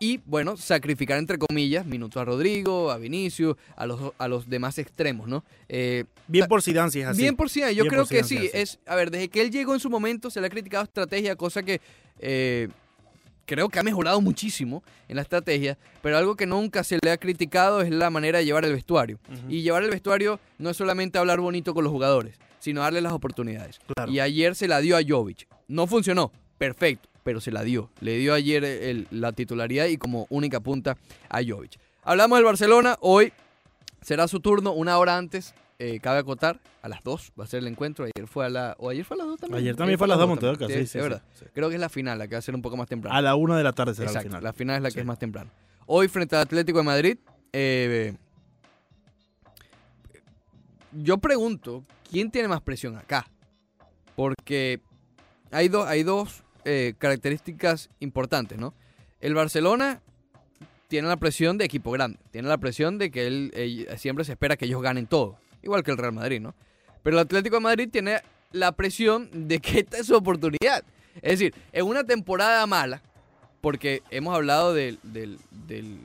Y 0.00 0.20
bueno, 0.26 0.56
sacrificar 0.56 1.18
entre 1.18 1.38
comillas 1.38 1.84
minutos 1.84 2.20
a 2.20 2.24
Rodrigo, 2.24 2.90
a 2.90 2.98
Vinicius, 2.98 3.56
a 3.76 3.86
los, 3.86 4.12
a 4.18 4.28
los 4.28 4.48
demás 4.48 4.78
extremos, 4.78 5.28
¿no? 5.28 5.44
Eh, 5.68 6.04
Bien 6.26 6.46
por 6.46 6.62
Zidane 6.62 6.90
si 6.90 7.00
es 7.00 7.06
así. 7.06 7.22
Bien 7.22 7.36
por 7.36 7.50
Zidane, 7.50 7.74
yo 7.74 7.84
Bien 7.84 7.92
creo 7.92 8.06
que 8.06 8.22
sí. 8.24 8.48
Es, 8.52 8.78
a 8.86 8.94
ver, 8.94 9.10
desde 9.10 9.28
que 9.28 9.40
él 9.40 9.50
llegó 9.50 9.74
en 9.74 9.80
su 9.80 9.90
momento 9.90 10.30
se 10.30 10.40
le 10.40 10.46
ha 10.46 10.50
criticado 10.50 10.84
estrategia, 10.84 11.34
cosa 11.36 11.62
que 11.62 11.80
eh, 12.20 12.68
creo 13.48 13.68
que 13.68 13.78
ha 13.78 13.82
mejorado 13.82 14.20
muchísimo 14.20 14.84
en 15.08 15.16
la 15.16 15.22
estrategia, 15.22 15.78
pero 16.02 16.16
algo 16.16 16.36
que 16.36 16.46
nunca 16.46 16.84
se 16.84 16.98
le 17.02 17.10
ha 17.10 17.16
criticado 17.16 17.80
es 17.80 17.90
la 17.90 18.10
manera 18.10 18.38
de 18.38 18.44
llevar 18.44 18.64
el 18.64 18.74
vestuario. 18.74 19.18
Y 19.48 19.62
llevar 19.62 19.82
el 19.82 19.90
vestuario 19.90 20.38
no 20.58 20.70
es 20.70 20.76
solamente 20.76 21.18
hablar 21.18 21.40
bonito 21.40 21.74
con 21.74 21.82
los 21.82 21.92
jugadores, 21.92 22.38
sino 22.60 22.82
darle 22.82 23.00
las 23.00 23.12
oportunidades. 23.12 23.80
Claro. 23.94 24.12
Y 24.12 24.20
ayer 24.20 24.54
se 24.54 24.68
la 24.68 24.80
dio 24.80 24.96
a 24.96 25.00
Jovic. 25.06 25.48
No 25.66 25.86
funcionó, 25.86 26.30
perfecto, 26.58 27.08
pero 27.28 27.42
se 27.42 27.50
la 27.50 27.62
dio. 27.62 27.90
Le 28.00 28.16
dio 28.16 28.32
ayer 28.32 28.64
el- 28.64 29.06
la 29.10 29.32
titularidad 29.32 29.84
y 29.84 29.98
como 29.98 30.26
única 30.30 30.60
punta 30.60 30.96
a 31.28 31.40
Jovic. 31.46 31.78
Hablamos 32.02 32.38
del 32.38 32.44
Barcelona, 32.46 32.96
hoy 33.02 33.34
será 34.00 34.26
su 34.28 34.40
turno 34.40 34.72
una 34.72 34.96
hora 34.96 35.18
antes. 35.18 35.54
eh, 35.80 36.00
cabe 36.00 36.18
acotar, 36.20 36.58
a 36.82 36.88
las 36.88 37.04
2 37.04 37.30
va 37.38 37.44
a 37.44 37.46
ser 37.46 37.58
el 37.60 37.66
encuentro. 37.68 38.04
Ayer 38.06 38.26
fue 38.26 38.46
a 38.46 38.48
la. 38.48 38.74
¿O 38.80 38.88
ayer 38.88 39.04
fue 39.04 39.14
a 39.16 39.18
las 39.18 39.26
2 39.28 39.38
también? 39.40 39.60
Ayer 39.62 39.76
también 39.76 39.96
fue 39.98 40.06
a 40.06 40.08
las 40.08 40.18
2 40.18 40.26
también. 40.26 40.50
Montevideo, 40.58 40.80
sí, 40.80 40.86
Sí, 40.90 40.98
verdad. 40.98 41.22
sí. 41.34 41.44
Creo 41.54 41.68
que 41.68 41.74
es 41.76 41.80
la 41.80 41.88
final, 41.90 42.18
la 42.18 42.26
que 42.26 42.34
va 42.34 42.38
a 42.38 42.42
ser 42.42 42.54
un 42.56 42.62
poco 42.62 42.76
más 42.78 42.88
temprano. 42.88 43.14
A 43.16 43.20
la 43.20 43.34
una 43.36 43.56
de 43.58 43.62
la 43.62 43.72
tarde 43.74 43.94
será 43.94 44.06
Exacto, 44.08 44.26
el 44.26 44.30
final. 44.30 44.42
la 44.42 44.52
final 44.54 44.76
es 44.78 44.82
la 44.82 44.90
que 44.90 45.00
es 45.00 45.06
más 45.06 45.18
temprano. 45.20 45.50
Hoy 45.86 46.08
frente 46.08 46.34
al 46.34 46.42
Atlético 46.42 46.78
de 46.78 46.84
Madrid, 46.84 47.18
eh, 47.52 48.16
yo 50.92 51.18
pregunto, 51.18 51.84
¿quién 52.10 52.30
tiene 52.30 52.48
más 52.48 52.62
presión 52.62 52.96
acá? 52.96 53.28
Porque 54.16 54.80
hay, 55.52 55.70
hay 55.86 56.02
dos 56.02 56.42
eh, 56.64 56.94
características 56.98 57.90
importantes, 58.00 58.58
¿no? 58.58 58.74
El 59.20 59.34
Barcelona 59.34 60.00
tiene 60.88 61.08
la 61.08 61.16
presión 61.16 61.58
de 61.58 61.64
equipo 61.64 61.90
grande, 61.90 62.18
tiene 62.30 62.48
la 62.48 62.58
presión 62.58 62.98
de 62.98 63.10
que 63.10 63.26
él, 63.26 63.88
siempre 63.98 64.24
se 64.24 64.32
espera 64.32 64.56
que 64.56 64.64
ellos 64.64 64.80
ganen 64.82 65.06
todo, 65.06 65.36
igual 65.62 65.82
que 65.82 65.90
el 65.90 65.98
Real 65.98 66.12
Madrid, 66.12 66.40
¿no? 66.40 66.54
Pero 67.02 67.16
el 67.18 67.22
Atlético 67.22 67.56
de 67.56 67.60
Madrid 67.60 67.88
tiene 67.90 68.20
la 68.52 68.72
presión 68.72 69.28
de 69.48 69.58
que 69.60 69.80
esta 69.80 69.98
es 69.98 70.06
su 70.06 70.14
oportunidad. 70.16 70.84
Es 71.16 71.38
decir, 71.38 71.54
en 71.72 71.84
una 71.86 72.04
temporada 72.04 72.66
mala, 72.66 73.02
porque 73.60 74.02
hemos 74.10 74.34
hablado 74.34 74.72
del, 74.72 74.98
del- 75.02 75.38
del- 75.66 75.98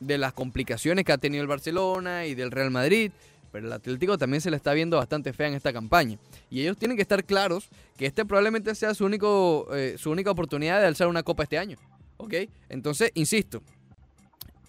de 0.00 0.18
las 0.18 0.34
complicaciones 0.34 1.04
que 1.06 1.12
ha 1.12 1.18
tenido 1.18 1.40
el 1.42 1.48
Barcelona 1.48 2.26
y 2.26 2.34
del 2.34 2.50
Real 2.50 2.70
Madrid, 2.70 3.12
pero 3.56 3.68
el 3.68 3.72
Atlético 3.72 4.18
también 4.18 4.42
se 4.42 4.50
le 4.50 4.56
está 4.58 4.74
viendo 4.74 4.98
bastante 4.98 5.32
fea 5.32 5.48
en 5.48 5.54
esta 5.54 5.72
campaña. 5.72 6.18
Y 6.50 6.60
ellos 6.60 6.76
tienen 6.76 6.94
que 6.94 7.00
estar 7.00 7.24
claros 7.24 7.70
que 7.96 8.04
este 8.04 8.26
probablemente 8.26 8.74
sea 8.74 8.92
su, 8.92 9.06
único, 9.06 9.66
eh, 9.74 9.94
su 9.96 10.10
única 10.10 10.30
oportunidad 10.30 10.78
de 10.78 10.86
alzar 10.86 11.08
una 11.08 11.22
copa 11.22 11.44
este 11.44 11.56
año. 11.56 11.78
¿Ok? 12.18 12.34
Entonces, 12.68 13.12
insisto, 13.14 13.62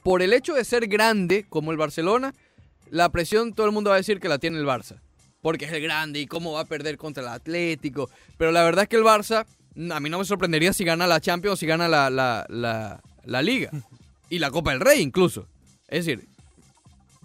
por 0.04 0.22
el 0.22 0.32
hecho 0.32 0.54
de 0.54 0.64
ser 0.64 0.88
grande 0.88 1.46
como 1.50 1.72
el 1.72 1.78
Barcelona, 1.78 2.34
la 2.90 3.10
presión 3.10 3.52
todo 3.52 3.66
el 3.66 3.74
mundo 3.74 3.90
va 3.90 3.98
a 3.98 4.00
decir 4.00 4.22
que 4.22 4.30
la 4.30 4.38
tiene 4.38 4.58
el 4.58 4.66
Barça. 4.66 5.02
Porque 5.42 5.66
es 5.66 5.74
el 5.74 5.82
grande 5.82 6.22
y 6.22 6.26
cómo 6.26 6.54
va 6.54 6.62
a 6.62 6.66
perder 6.66 6.96
contra 6.96 7.24
el 7.24 7.28
Atlético. 7.28 8.10
Pero 8.38 8.54
la 8.54 8.64
verdad 8.64 8.84
es 8.84 8.88
que 8.88 8.96
el 8.96 9.04
Barça, 9.04 9.46
a 9.92 10.00
mí 10.00 10.10
no 10.10 10.20
me 10.20 10.24
sorprendería 10.24 10.72
si 10.72 10.86
gana 10.86 11.08
la 11.08 11.20
Champions 11.20 11.56
o 11.56 11.58
si 11.58 11.66
gana 11.66 11.90
la, 11.90 12.10
la, 12.10 12.46
la, 12.48 13.02
la 13.26 13.42
Liga. 13.42 13.70
Y 14.30 14.40
la 14.40 14.50
Copa 14.50 14.72
del 14.72 14.80
Rey 14.80 15.02
incluso. 15.02 15.46
Es 15.90 16.06
decir, 16.06 16.26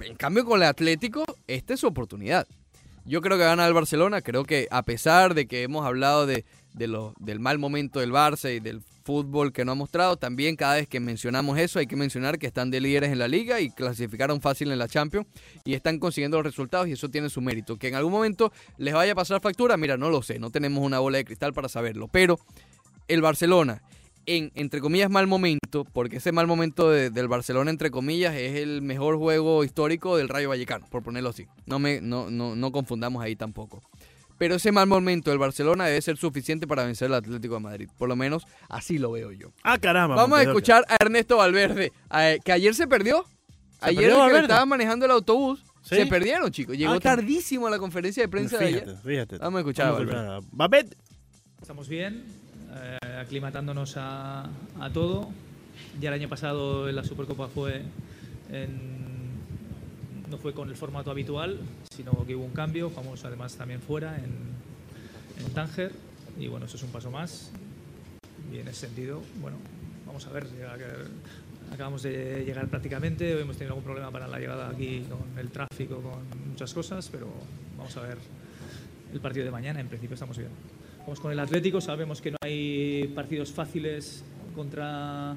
en 0.04 0.16
cambio 0.16 0.44
con 0.44 0.60
el 0.60 0.68
Atlético, 0.68 1.24
esta 1.46 1.74
es 1.74 1.80
su 1.80 1.86
oportunidad. 1.86 2.46
Yo 3.04 3.20
creo 3.20 3.36
que 3.36 3.44
gana 3.44 3.66
el 3.66 3.74
Barcelona. 3.74 4.20
Creo 4.20 4.44
que 4.44 4.68
a 4.70 4.82
pesar 4.82 5.34
de 5.34 5.46
que 5.46 5.62
hemos 5.62 5.84
hablado 5.84 6.26
de, 6.26 6.44
del 6.72 7.40
mal 7.40 7.58
momento 7.58 8.00
del 8.00 8.12
Barça 8.12 8.54
y 8.54 8.60
del 8.60 8.80
fútbol 9.04 9.52
que 9.52 9.64
no 9.64 9.72
ha 9.72 9.74
mostrado, 9.74 10.16
también 10.16 10.54
cada 10.54 10.76
vez 10.76 10.86
que 10.86 11.00
mencionamos 11.00 11.58
eso 11.58 11.80
hay 11.80 11.88
que 11.88 11.96
mencionar 11.96 12.38
que 12.38 12.46
están 12.46 12.70
de 12.70 12.80
líderes 12.80 13.10
en 13.10 13.18
la 13.18 13.26
liga 13.26 13.60
y 13.60 13.70
clasificaron 13.70 14.40
fácil 14.40 14.70
en 14.70 14.78
la 14.78 14.86
Champions 14.86 15.26
y 15.64 15.74
están 15.74 15.98
consiguiendo 15.98 16.36
los 16.36 16.46
resultados 16.46 16.86
y 16.86 16.92
eso 16.92 17.08
tiene 17.08 17.28
su 17.28 17.40
mérito. 17.40 17.76
Que 17.76 17.88
en 17.88 17.96
algún 17.96 18.12
momento 18.12 18.52
les 18.78 18.94
vaya 18.94 19.12
a 19.12 19.16
pasar 19.16 19.40
factura, 19.40 19.76
mira, 19.76 19.96
no 19.96 20.08
lo 20.08 20.22
sé, 20.22 20.38
no 20.38 20.50
tenemos 20.50 20.84
una 20.84 21.00
bola 21.00 21.18
de 21.18 21.24
cristal 21.24 21.52
para 21.52 21.68
saberlo, 21.68 22.06
pero 22.06 22.38
el 23.08 23.20
Barcelona 23.20 23.82
en, 24.26 24.52
entre 24.54 24.80
comillas, 24.80 25.10
mal 25.10 25.26
momento, 25.26 25.84
porque 25.92 26.16
ese 26.18 26.32
mal 26.32 26.46
momento 26.46 26.90
de- 26.90 27.10
del 27.10 27.28
Barcelona, 27.28 27.70
entre 27.70 27.90
comillas, 27.90 28.34
es 28.34 28.56
el 28.56 28.82
mejor 28.82 29.16
juego 29.18 29.64
histórico 29.64 30.16
del 30.16 30.28
Rayo 30.28 30.48
Vallecano, 30.48 30.86
por 30.90 31.02
ponerlo 31.02 31.30
así. 31.30 31.46
No, 31.66 31.78
me, 31.78 32.00
no, 32.00 32.30
no, 32.30 32.54
no 32.56 32.72
confundamos 32.72 33.22
ahí 33.22 33.36
tampoco. 33.36 33.82
Pero 34.38 34.56
ese 34.56 34.72
mal 34.72 34.86
momento 34.88 35.30
del 35.30 35.38
Barcelona 35.38 35.86
debe 35.86 36.02
ser 36.02 36.16
suficiente 36.16 36.66
para 36.66 36.84
vencer 36.84 37.06
al 37.08 37.14
Atlético 37.14 37.54
de 37.54 37.60
Madrid. 37.60 37.88
Por 37.96 38.08
lo 38.08 38.16
menos 38.16 38.44
así 38.68 38.98
lo 38.98 39.12
veo 39.12 39.30
yo. 39.30 39.52
Ah, 39.62 39.78
caramba. 39.78 40.16
Vamos 40.16 40.38
a 40.38 40.42
escuchar 40.42 40.84
a 40.88 40.96
Ernesto 41.00 41.36
Valverde, 41.36 41.92
eh, 42.18 42.38
que 42.44 42.50
ayer 42.52 42.74
se 42.74 42.88
perdió. 42.88 43.24
¿Se 43.80 43.90
Ayer 43.90 44.10
perdió 44.10 44.24
el 44.26 44.32
que 44.32 44.38
estaba 44.42 44.66
manejando 44.66 45.04
el 45.06 45.12
autobús. 45.12 45.62
¿Sí? 45.82 45.96
Se 45.96 46.06
perdieron, 46.06 46.50
chicos. 46.52 46.76
Llegó 46.76 46.92
Ah, 46.92 47.00
tardísimo 47.00 47.66
a 47.66 47.70
la 47.70 47.78
conferencia 47.78 48.22
de 48.22 48.28
prensa 48.28 48.56
de 48.58 48.66
Fíjate, 48.68 48.90
ayer. 48.90 49.02
fíjate. 49.04 49.38
Vamos 49.38 49.58
a 49.58 49.60
escuchar 49.60 49.86
a 49.88 49.90
Vamos 49.92 50.46
Valverde. 50.52 50.96
Estamos 51.60 51.88
bien, 51.88 52.24
eh, 52.74 52.98
aclimatándonos 53.20 53.94
a, 53.96 54.48
todo. 54.92 55.30
Ya 56.00 56.08
el 56.08 56.14
año 56.14 56.28
pasado 56.28 56.88
en 56.88 56.96
la 56.96 57.04
Supercopa 57.04 57.48
fue 57.48 57.82
no 60.32 60.38
fue 60.38 60.54
con 60.54 60.70
el 60.70 60.76
formato 60.76 61.10
habitual, 61.10 61.60
sino 61.94 62.24
que 62.26 62.34
hubo 62.34 62.44
un 62.44 62.52
cambio. 62.52 62.88
Jugamos 62.88 63.24
además 63.24 63.54
también 63.54 63.80
fuera, 63.80 64.16
en, 64.16 64.32
en 65.44 65.52
Tánger. 65.52 65.92
Y 66.38 66.48
bueno, 66.48 66.66
eso 66.66 66.76
es 66.76 66.82
un 66.82 66.90
paso 66.90 67.10
más. 67.10 67.52
Y 68.50 68.58
en 68.58 68.68
ese 68.68 68.86
sentido, 68.86 69.22
bueno, 69.40 69.58
vamos 70.06 70.26
a 70.26 70.30
ver. 70.32 70.46
Acabamos 71.70 72.02
de 72.02 72.44
llegar 72.44 72.68
prácticamente, 72.68 73.34
hoy 73.34 73.42
hemos 73.42 73.56
tenido 73.56 73.72
algún 73.72 73.84
problema 73.84 74.10
para 74.10 74.26
la 74.26 74.38
llegada 74.38 74.68
aquí 74.68 75.06
con 75.08 75.38
el 75.38 75.50
tráfico, 75.50 76.02
con 76.02 76.50
muchas 76.50 76.72
cosas, 76.74 77.08
pero 77.10 77.28
vamos 77.78 77.96
a 77.96 78.02
ver 78.02 78.18
el 79.12 79.20
partido 79.20 79.44
de 79.44 79.50
mañana. 79.50 79.80
En 79.80 79.88
principio 79.88 80.14
estamos 80.14 80.36
bien. 80.36 80.50
Vamos 81.04 81.20
con 81.20 81.32
el 81.32 81.40
Atlético, 81.40 81.80
sabemos 81.80 82.20
que 82.20 82.30
no 82.30 82.36
hay 82.42 83.10
partidos 83.14 83.50
fáciles 83.52 84.22
contra, 84.54 85.34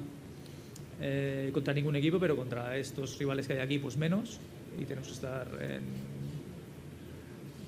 eh, 1.00 1.50
contra 1.52 1.74
ningún 1.74 1.96
equipo, 1.96 2.18
pero 2.20 2.36
contra 2.36 2.76
estos 2.76 3.18
rivales 3.18 3.46
que 3.46 3.54
hay 3.54 3.58
aquí, 3.60 3.78
pues 3.78 3.96
menos. 3.96 4.38
Y 4.80 4.84
tenemos 4.84 5.08
que 5.08 5.14
estar 5.14 5.46
en- 5.60 6.16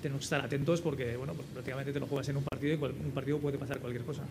tenemos 0.00 0.20
que 0.20 0.24
estar 0.24 0.40
atentos 0.44 0.80
porque 0.80 1.16
bueno, 1.16 1.32
pues 1.34 1.48
prácticamente 1.48 1.92
te 1.92 1.98
lo 1.98 2.06
juegas 2.06 2.28
en 2.28 2.36
un 2.36 2.44
partido 2.44 2.74
y 2.74 2.76
cual- 2.76 2.92
un 3.04 3.10
partido 3.10 3.38
puede 3.38 3.58
pasar 3.58 3.78
cualquier 3.80 4.04
cosa. 4.04 4.22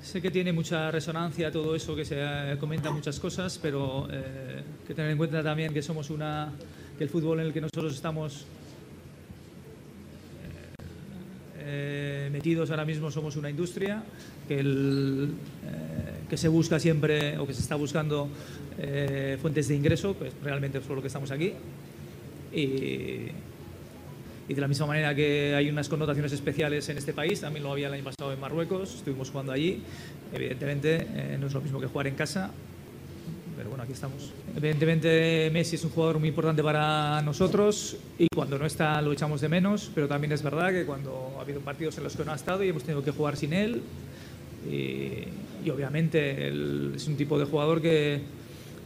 Sé 0.00 0.22
que 0.22 0.30
tiene 0.30 0.52
mucha 0.52 0.90
resonancia 0.90 1.50
todo 1.50 1.74
eso, 1.74 1.96
que 1.96 2.04
se 2.04 2.16
eh, 2.20 2.56
comenta 2.58 2.90
muchas 2.92 3.18
cosas, 3.18 3.58
pero 3.60 4.06
eh, 4.12 4.62
que 4.86 4.94
tener 4.94 5.10
en 5.10 5.18
cuenta 5.18 5.42
también 5.42 5.72
que 5.72 5.82
somos 5.82 6.10
una 6.10 6.52
que 6.98 7.04
el 7.04 7.10
fútbol 7.10 7.40
en 7.40 7.46
el 7.46 7.52
que 7.52 7.60
nosotros 7.62 7.94
estamos 7.94 8.44
eh, 11.64 12.28
metidos 12.32 12.70
ahora 12.70 12.84
mismo 12.84 13.10
somos 13.10 13.36
una 13.36 13.50
industria 13.50 14.02
eh, 14.48 15.28
que 16.28 16.36
se 16.36 16.48
busca 16.48 16.78
siempre 16.78 17.38
o 17.38 17.46
que 17.46 17.54
se 17.54 17.62
está 17.62 17.76
buscando 17.76 18.28
eh, 18.78 19.38
fuentes 19.40 19.68
de 19.68 19.76
ingreso, 19.76 20.14
pues 20.14 20.32
realmente 20.42 20.78
es 20.78 20.84
por 20.84 20.96
lo 20.96 21.02
que 21.02 21.08
estamos 21.08 21.30
aquí. 21.30 21.52
Y, 22.52 23.28
y 24.48 24.54
de 24.54 24.60
la 24.60 24.68
misma 24.68 24.86
manera 24.86 25.14
que 25.14 25.54
hay 25.54 25.70
unas 25.70 25.88
connotaciones 25.88 26.32
especiales 26.32 26.88
en 26.88 26.98
este 26.98 27.12
país, 27.12 27.40
también 27.40 27.64
lo 27.64 27.72
había 27.72 27.86
el 27.86 27.94
año 27.94 28.04
pasado 28.04 28.32
en 28.32 28.40
Marruecos, 28.40 28.96
estuvimos 28.96 29.30
jugando 29.30 29.52
allí. 29.52 29.82
Evidentemente 30.32 31.06
no 31.38 31.46
es 31.46 31.52
lo 31.54 31.60
mismo 31.60 31.80
que 31.80 31.86
jugar 31.86 32.08
en 32.08 32.14
casa, 32.14 32.50
pero 33.62 33.70
bueno, 33.70 33.84
aquí 33.84 33.92
estamos. 33.92 34.32
Evidentemente 34.56 35.48
Messi 35.52 35.76
es 35.76 35.84
un 35.84 35.90
jugador 35.90 36.18
muy 36.18 36.30
importante 36.30 36.64
para 36.64 37.22
nosotros 37.22 37.96
y 38.18 38.26
cuando 38.34 38.58
no 38.58 38.66
está 38.66 39.00
lo 39.00 39.12
echamos 39.12 39.40
de 39.40 39.48
menos, 39.48 39.88
pero 39.94 40.08
también 40.08 40.32
es 40.32 40.42
verdad 40.42 40.72
que 40.72 40.84
cuando 40.84 41.36
ha 41.38 41.42
habido 41.42 41.60
partidos 41.60 41.96
en 41.96 42.02
los 42.02 42.16
que 42.16 42.24
no 42.24 42.32
ha 42.32 42.34
estado 42.34 42.64
y 42.64 42.70
hemos 42.70 42.82
tenido 42.82 43.04
que 43.04 43.12
jugar 43.12 43.36
sin 43.36 43.52
él, 43.52 43.80
y, 44.68 45.28
y 45.64 45.70
obviamente 45.70 46.48
él 46.48 46.94
es 46.96 47.06
un 47.06 47.16
tipo 47.16 47.38
de 47.38 47.44
jugador 47.44 47.80
que, 47.80 48.22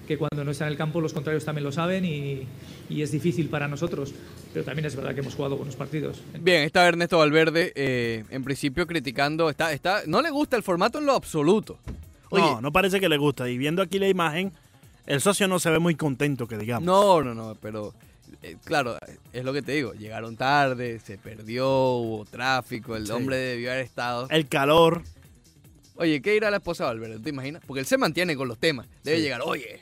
que 0.07 0.19
cuando 0.19 0.45
no 0.45 0.51
está 0.51 0.67
en 0.67 0.73
el 0.73 0.77
campo 0.77 1.01
los 1.01 1.15
contrarios 1.15 1.47
también 1.47 1.65
lo 1.65 1.73
saben 1.73 2.05
y, 2.05 2.43
y 2.91 3.01
es 3.01 3.11
difícil 3.11 3.49
para 3.49 3.69
nosotros, 3.69 4.12
pero 4.53 4.62
también 4.62 4.85
es 4.85 4.95
verdad 4.95 5.15
que 5.15 5.21
hemos 5.21 5.35
jugado 5.35 5.57
buenos 5.57 5.75
partidos. 5.75 6.21
Bien, 6.39 6.65
está 6.65 6.87
Ernesto 6.87 7.17
Valverde, 7.17 7.73
eh, 7.77 8.25
en 8.29 8.45
principio 8.45 8.87
criticando, 8.87 9.49
está, 9.49 9.73
está, 9.73 10.03
no 10.07 10.21
le 10.21 10.29
gusta 10.29 10.55
el 10.55 10.62
formato 10.62 10.99
en 10.99 11.07
lo 11.07 11.12
absoluto. 11.15 11.79
Oye, 12.29 12.43
no, 12.43 12.61
no 12.61 12.73
parece 12.73 12.99
que 12.99 13.09
le 13.09 13.19
gusta. 13.19 13.49
Y 13.49 13.57
viendo 13.57 13.81
aquí 13.81 14.01
la 14.01 14.09
imagen, 14.09 14.53
el 15.07 15.21
socio 15.21 15.49
no 15.49 15.59
se 15.59 15.71
ve 15.71 15.79
muy 15.79 15.95
contento, 15.95 16.47
que 16.47 16.59
digamos. 16.59 16.85
No, 16.85 17.23
no, 17.23 17.35
no, 17.35 17.55
pero 17.61 17.95
eh, 18.42 18.57
claro, 18.64 18.99
es 19.33 19.45
lo 19.45 19.53
que 19.53 19.62
te 19.62 19.73
digo, 19.73 19.92
llegaron 19.95 20.37
tarde, 20.37 20.99
se 21.01 21.16
perdió, 21.19 21.69
hubo 21.69 22.25
tráfico, 22.25 22.97
el 22.97 23.07
Sí. 23.07 23.12
hombre 23.12 23.37
debió 23.37 23.71
haber 23.73 23.85
estado. 23.85 24.29
El 24.31 24.49
calor. 24.49 25.03
Oye, 25.97 26.21
¿qué 26.21 26.37
irá 26.37 26.51
la 26.51 26.59
esposa 26.59 26.85
de 26.85 26.88
Valverde? 26.90 27.19
¿Te 27.21 27.31
imaginas? 27.31 27.62
Porque 27.66 27.81
él 27.81 27.87
se 27.87 27.97
mantiene 27.97 28.37
con 28.37 28.49
los 28.49 28.59
temas. 28.59 28.87
Debe 29.03 29.16
Sí. 29.19 29.23
llegar, 29.23 29.40
oye, 29.45 29.81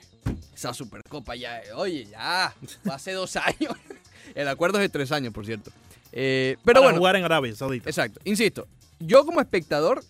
esa 0.54 0.72
supercopa 0.72 1.34
ya, 1.34 1.60
oye, 1.74 2.04
ya, 2.06 2.54
hace 2.90 3.12
dos 3.12 3.34
años. 3.37 3.74
el 4.34 4.46
acuerdo 4.48 4.78
es 4.78 4.82
de 4.82 4.88
tres 4.88 5.10
años, 5.12 5.32
por 5.32 5.44
cierto. 5.44 5.70
Eh, 6.12 6.56
pero 6.64 6.74
para 6.80 6.87
bueno, 6.87 6.98
jugar 6.98 7.16
en 7.16 7.24
Arabia 7.24 7.54
Saudita. 7.56 7.90
Exacto. 7.90 8.20
Insisto, 8.24 8.68
yo 9.00 9.24
como 9.26 9.40
espectador, 9.40 10.04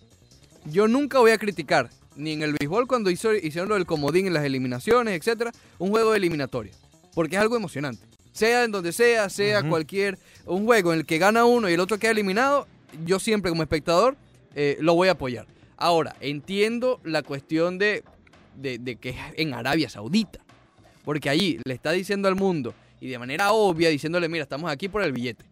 yo 0.67 0.87
nunca 0.89 1.19
voy 1.21 1.31
a 1.31 1.39
criticar, 1.39 1.89
ni 2.17 2.33
en 2.33 2.43
el 2.43 2.55
béisbol 2.59 2.87
cuando 2.87 3.11
hizo, 3.11 3.35
hicieron 3.35 3.69
lo 3.69 3.75
del 3.75 3.87
comodín 3.87 4.27
en 4.27 4.35
las 4.35 4.45
eliminaciones, 4.45 5.17
etcétera, 5.19 5.53
un 5.79 5.91
juego 5.91 6.13
de 6.13 6.19
eliminatoria. 6.19 6.73
Porque 7.15 7.37
es 7.37 7.43
algo 7.43 7.57
emocionante. 7.57 8.07
Sea 8.33 8.65
en 8.65 8.73
donde 8.73 8.93
sea, 8.93 9.29
sea 9.29 9.63
cualquier. 9.69 10.19
Un 10.47 10.65
juego 10.65 10.93
en 10.93 11.01
el 11.01 11.07
que 11.07 11.19
gana 11.19 11.45
uno 11.45 11.69
y 11.69 11.75
el 11.75 11.81
otro 11.81 11.99
queda 11.99 12.11
eliminado, 12.11 12.67
yo 13.05 13.21
siempre 13.21 13.51
como 13.51 13.63
espectador 13.63 14.17
eh, 14.55 14.77
lo 14.81 14.95
voy 14.95 15.09
a 15.09 15.13
apoyar. 15.13 15.47
Ahora, 15.77 16.17
entiendo 16.21 17.01
la 17.05 17.23
cuestión 17.23 17.79
de, 17.79 18.03
de, 18.57 18.79
de 18.79 18.97
que 18.97 19.11
es 19.11 19.17
en 19.37 19.55
Arabia 19.55 19.89
Saudita. 19.89 20.41
Porque 21.05 21.29
allí 21.29 21.59
le 21.65 21.75
está 21.75 21.93
diciendo 21.93 22.29
al 22.29 22.35
mundo, 22.35 22.75
y 23.01 23.09
de 23.09 23.19
manera 23.19 23.53
obvia, 23.53 23.91
diciéndole, 23.91 24.29
mira, 24.29 24.45
estamos 24.45 24.71
aquí 24.71 24.89
por 24.89 25.03
el 25.03 25.13
billete. 25.13 25.45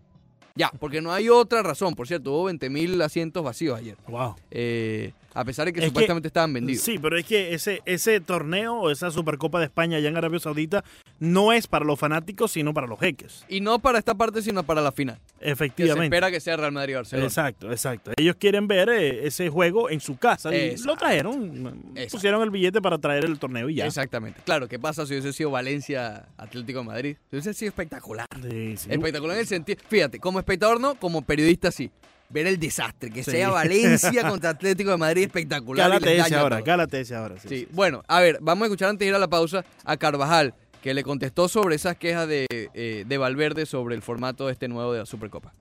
Ya, 0.55 0.70
porque 0.81 1.01
no 1.01 1.12
hay 1.12 1.29
otra 1.29 1.62
razón. 1.62 1.94
Por 1.94 2.09
cierto, 2.09 2.33
hubo 2.33 2.51
20.000 2.51 3.03
asientos 3.03 3.44
vacíos 3.44 3.79
ayer. 3.79 3.96
Wow. 4.09 4.37
Eh, 4.51 5.12
a 5.35 5.45
pesar 5.45 5.66
de 5.66 5.73
que 5.73 5.81
Es 5.81 5.85
que- 5.85 5.88
supuestamente 5.88 6.29
estaban 6.29 6.53
vendidos. 6.53 6.83
Sí, 6.83 6.99
pero 7.01 7.16
es 7.16 7.25
que 7.25 7.55
ese, 7.55 7.83
ese 7.85 8.21
torneo 8.21 8.75
o 8.77 8.90
esa 8.90 9.11
Supercopa 9.11 9.59
de 9.59 9.66
España 9.66 9.97
allá 9.99 10.09
en 10.09 10.16
Arabia 10.16 10.38
Saudita 10.38 10.85
no 11.21 11.53
es 11.53 11.66
para 11.66 11.85
los 11.85 11.99
fanáticos, 11.99 12.53
sino 12.53 12.75
para 12.75 12.87
los 12.87 12.99
jeques. 12.99 13.45
Y 13.49 13.61
no 13.61 13.79
para 13.79 13.99
esta 13.99 14.14
parte, 14.14 14.42
sino 14.42 14.62
para 14.64 14.81
la 14.81 14.92
final. 14.92 15.18
Que 15.38 15.45
se 15.47 15.51
Efectivamente. 15.53 16.05
espera 16.07 16.31
que 16.31 16.40
sea 16.40 16.57
Real 16.57 16.73
Madrid-Barcelona. 16.73 17.27
Exacto, 17.27 17.71
exacto. 17.71 18.12
Ellos 18.16 18.37
quieren 18.38 18.66
ver 18.68 18.88
eh, 18.88 19.27
ese 19.27 19.49
juego 19.49 19.88
en 19.90 20.01
su 20.01 20.16
casa 20.16 20.53
y 20.55 20.59
Exacto. 20.71 20.87
lo 20.92 20.97
trajeron. 20.97 21.83
Exacto. 21.95 22.11
Pusieron 22.16 22.42
el 22.42 22.51
billete 22.51 22.81
para 22.83 22.99
traer 22.99 23.25
el 23.25 23.38
torneo 23.38 23.68
y 23.68 23.77
ya. 23.77 23.87
Exactamente. 23.87 24.40
Claro, 24.45 24.68
¿qué 24.68 24.79
pasa 24.79 25.07
si 25.07 25.12
hubiese 25.14 25.33
sido 25.33 25.51
Valencia-Atlético 25.51 26.81
de 26.81 26.85
Madrid? 26.85 27.16
Si 27.31 27.37
hubiese 27.37 27.55
sido 27.55 27.68
espectacular. 27.71 28.27
Sí, 28.42 28.77
sí. 28.77 28.88
Espectacular 28.90 29.37
en 29.37 29.40
el 29.40 29.47
sentido. 29.47 29.81
Fíjate, 29.88 30.18
como 30.18 30.38
espectador 30.38 30.81
no, 30.81 30.95
como 30.97 31.23
periodista 31.23 31.71
sí. 31.71 31.90
Ver 32.33 32.47
el 32.47 32.59
desastre, 32.59 33.11
que 33.11 33.23
Sí. 33.23 33.31
sea 33.33 33.51
Valencia 33.51 34.23
contra 34.29 34.51
Atlético 34.51 34.90
de 34.90 34.97
Madrid 34.97 35.25
espectacular. 35.25 35.90
Cálate 35.90 36.18
ese 36.18 36.35
ahora, 36.35 36.62
cálate 36.62 37.01
ese 37.01 37.14
ahora. 37.14 37.35
Sí, 37.40 37.49
Sí, 37.49 37.57
sí. 37.61 37.68
bueno, 37.73 38.03
a 38.09 38.21
ver, 38.21 38.38
vamos 38.40 38.62
a 38.62 38.66
escuchar 38.66 38.88
antes 38.88 39.01
de 39.05 39.11
ir 39.11 39.14
a 39.14 39.18
la 39.18 39.29
pausa 39.29 39.64
a 39.85 39.97
Carvajal, 39.97 40.55
que 40.83 40.95
le 40.95 41.03
contestó 41.03 41.47
sobre 41.49 41.77
esas 41.77 41.97
quejas 41.97 42.27
de, 42.27 42.47
eh, 42.51 43.05
de 43.07 43.18
Valverde 43.18 43.66
sobre 43.66 43.95
el 43.95 44.03
formato 44.03 44.49
este 44.51 44.66
nuevo 44.68 44.92
de 44.92 45.01
la 45.01 45.07
Supercopa. 45.07 45.53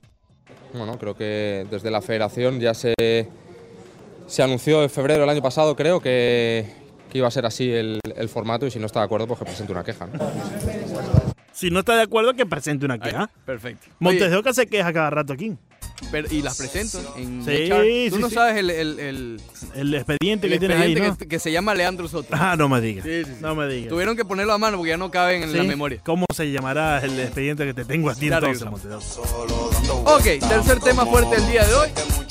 Bueno, 0.74 0.98
creo 0.98 1.16
que 1.18 1.68
desde 1.70 1.92
la 1.92 2.02
federación 2.02 2.60
ya 2.62 2.74
se, 2.74 2.94
se 4.28 4.42
anunció 4.44 4.82
en 4.84 4.90
febrero 4.90 5.22
del 5.22 5.30
año 5.30 5.42
pasado, 5.42 5.76
creo, 5.76 6.00
que, 6.00 6.66
que 7.12 7.18
iba 7.18 7.28
a 7.28 7.32
ser 7.32 7.46
así 7.46 7.70
el, 7.70 8.00
el 8.16 8.30
formato 8.30 8.66
y 8.66 8.72
si 8.72 8.80
no 8.80 8.86
está 8.86 9.00
de 9.02 9.06
acuerdo, 9.06 9.28
pues 9.28 9.40
que 9.40 9.46
presente 9.46 9.74
una 9.74 9.84
queja. 9.84 10.08
¿no? 10.08 10.14
Si 11.52 11.70
no 11.70 11.80
está 11.80 11.96
de 11.98 12.04
acuerdo, 12.04 12.34
que 12.34 12.46
presente 12.46 12.86
una 12.86 12.98
queja. 12.98 13.30
Perfecto. 13.46 13.88
Montes 14.00 14.32
de 14.32 14.38
Oca 14.38 14.54
se 14.54 14.66
queja 14.68 14.94
cada 14.94 15.10
rato 15.10 15.34
aquí. 15.34 15.56
Pero- 16.10 16.28
y 16.32 16.42
las 16.42 16.58
presento 16.58 17.00
en 17.18 17.44
Sí, 17.44 17.52
HR. 17.72 18.10
Tú 18.10 18.16
sí, 18.16 18.22
no 18.22 18.30
sí. 18.30 18.36
sabes 18.36 18.58
el, 18.58 18.70
el, 18.70 19.00
el, 19.00 19.42
El 19.76 19.94
expediente 19.96 20.48
el 20.48 20.54
que 20.54 20.60
tienes 20.60 20.78
ahí, 20.80 20.96
que, 20.96 21.28
que 21.28 21.40
se 21.40 21.52
llama 21.52 21.76
Leandro 21.76 22.08
Soto. 22.08 22.30
Ah, 22.32 22.56
no 22.58 22.68
me 22.70 22.80
digas. 22.82 23.06
No 23.42 23.56
me 23.56 23.68
digas. 23.68 23.90
Tuvieron 23.90 24.16
que 24.16 24.26
ponerlo 24.26 24.54
a 24.54 24.58
mano 24.58 24.78
porque 24.78 24.90
ya 24.92 24.98
no 24.98 25.12
caben 25.12 25.44
en 25.44 25.58
la 25.58 25.64
memoria. 25.64 26.00
¿Cómo 26.04 26.26
se 26.34 26.52
llamará 26.52 27.00
el 27.00 27.20
expediente 27.20 27.66
que 27.66 27.74
te 27.74 27.86
tengo 27.86 28.10
a 28.10 28.16
ti 28.16 28.28
entonces? 28.28 28.68
Ok, 30.06 30.24
tercer 30.48 30.80
tema 30.80 31.06
fuerte 31.06 31.36
del 31.40 31.50
día 31.50 31.66
de 31.68 31.74
hoy. 31.74 31.90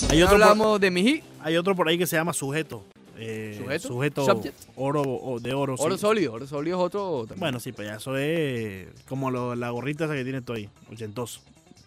Hay 0.09 0.22
otro, 0.22 0.37
por, 0.37 0.42
hablamos 0.42 0.80
de 0.80 0.90
Mijí, 0.90 1.22
hay 1.42 1.56
otro 1.56 1.74
por 1.76 1.88
ahí 1.88 1.96
que 1.98 2.06
se 2.06 2.16
llama 2.16 2.33
sujeto. 2.33 2.83
Eh, 3.22 3.54
¿Sujeto? 3.59 3.88
Sujeto 3.88 4.24
Subject. 4.24 4.56
oro 4.76 5.02
o 5.02 5.38
de 5.40 5.52
oro. 5.52 5.76
sí. 5.76 5.83
oro 5.85 5.98
sólido. 5.98 6.33
Oro 6.33 6.46
sólido 6.46 6.78
es 6.78 6.85
otro 6.87 7.18
también. 7.28 7.38
Bueno, 7.40 7.61
sí, 7.61 7.70
pues 7.72 7.87
ya 7.88 7.96
eso 7.96 8.16
es 8.16 8.87
como 9.09 9.30
lo- 9.30 9.54
la 9.54 9.68
gorrita 9.70 10.06
esa 10.06 10.14
que 10.14 10.24
tienes 10.24 10.42
tú 10.44 10.54
ahí, 10.54 10.68
ochentoso. 10.90 11.40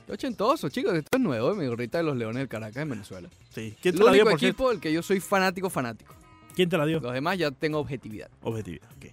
Ochentoso, 0.10 0.70
chicos. 0.70 0.94
Esto 0.96 1.18
es 1.18 1.22
nuevo, 1.24 1.56
mi 1.56 1.66
gorrita 1.68 1.98
de 2.00 2.04
los 2.04 2.16
Leones 2.18 2.38
del 2.40 2.48
Caracas 2.48 2.78
en 2.84 2.90
Venezuela. 2.90 3.30
Sí. 3.54 3.74
¿Quién 3.82 3.96
El 3.96 4.00
te 4.00 4.06
la 4.06 4.12
dio, 4.12 4.22
único 4.24 4.32
por 4.32 4.40
cierto? 4.40 4.46
equipo 4.64 4.70
del 4.72 4.80
que 4.80 4.94
yo 4.94 5.02
soy 5.02 5.20
fanático, 5.20 5.70
fanático. 5.70 6.14
¿Quién 6.56 6.70
te 6.70 6.78
la 6.78 6.86
dio? 6.86 7.00
Los 7.00 7.14
demás 7.14 7.38
ya 7.38 7.52
tengo 7.52 7.80
objetividad. 7.80 8.30
Objetividad. 8.42 8.88
ok. 8.98 9.06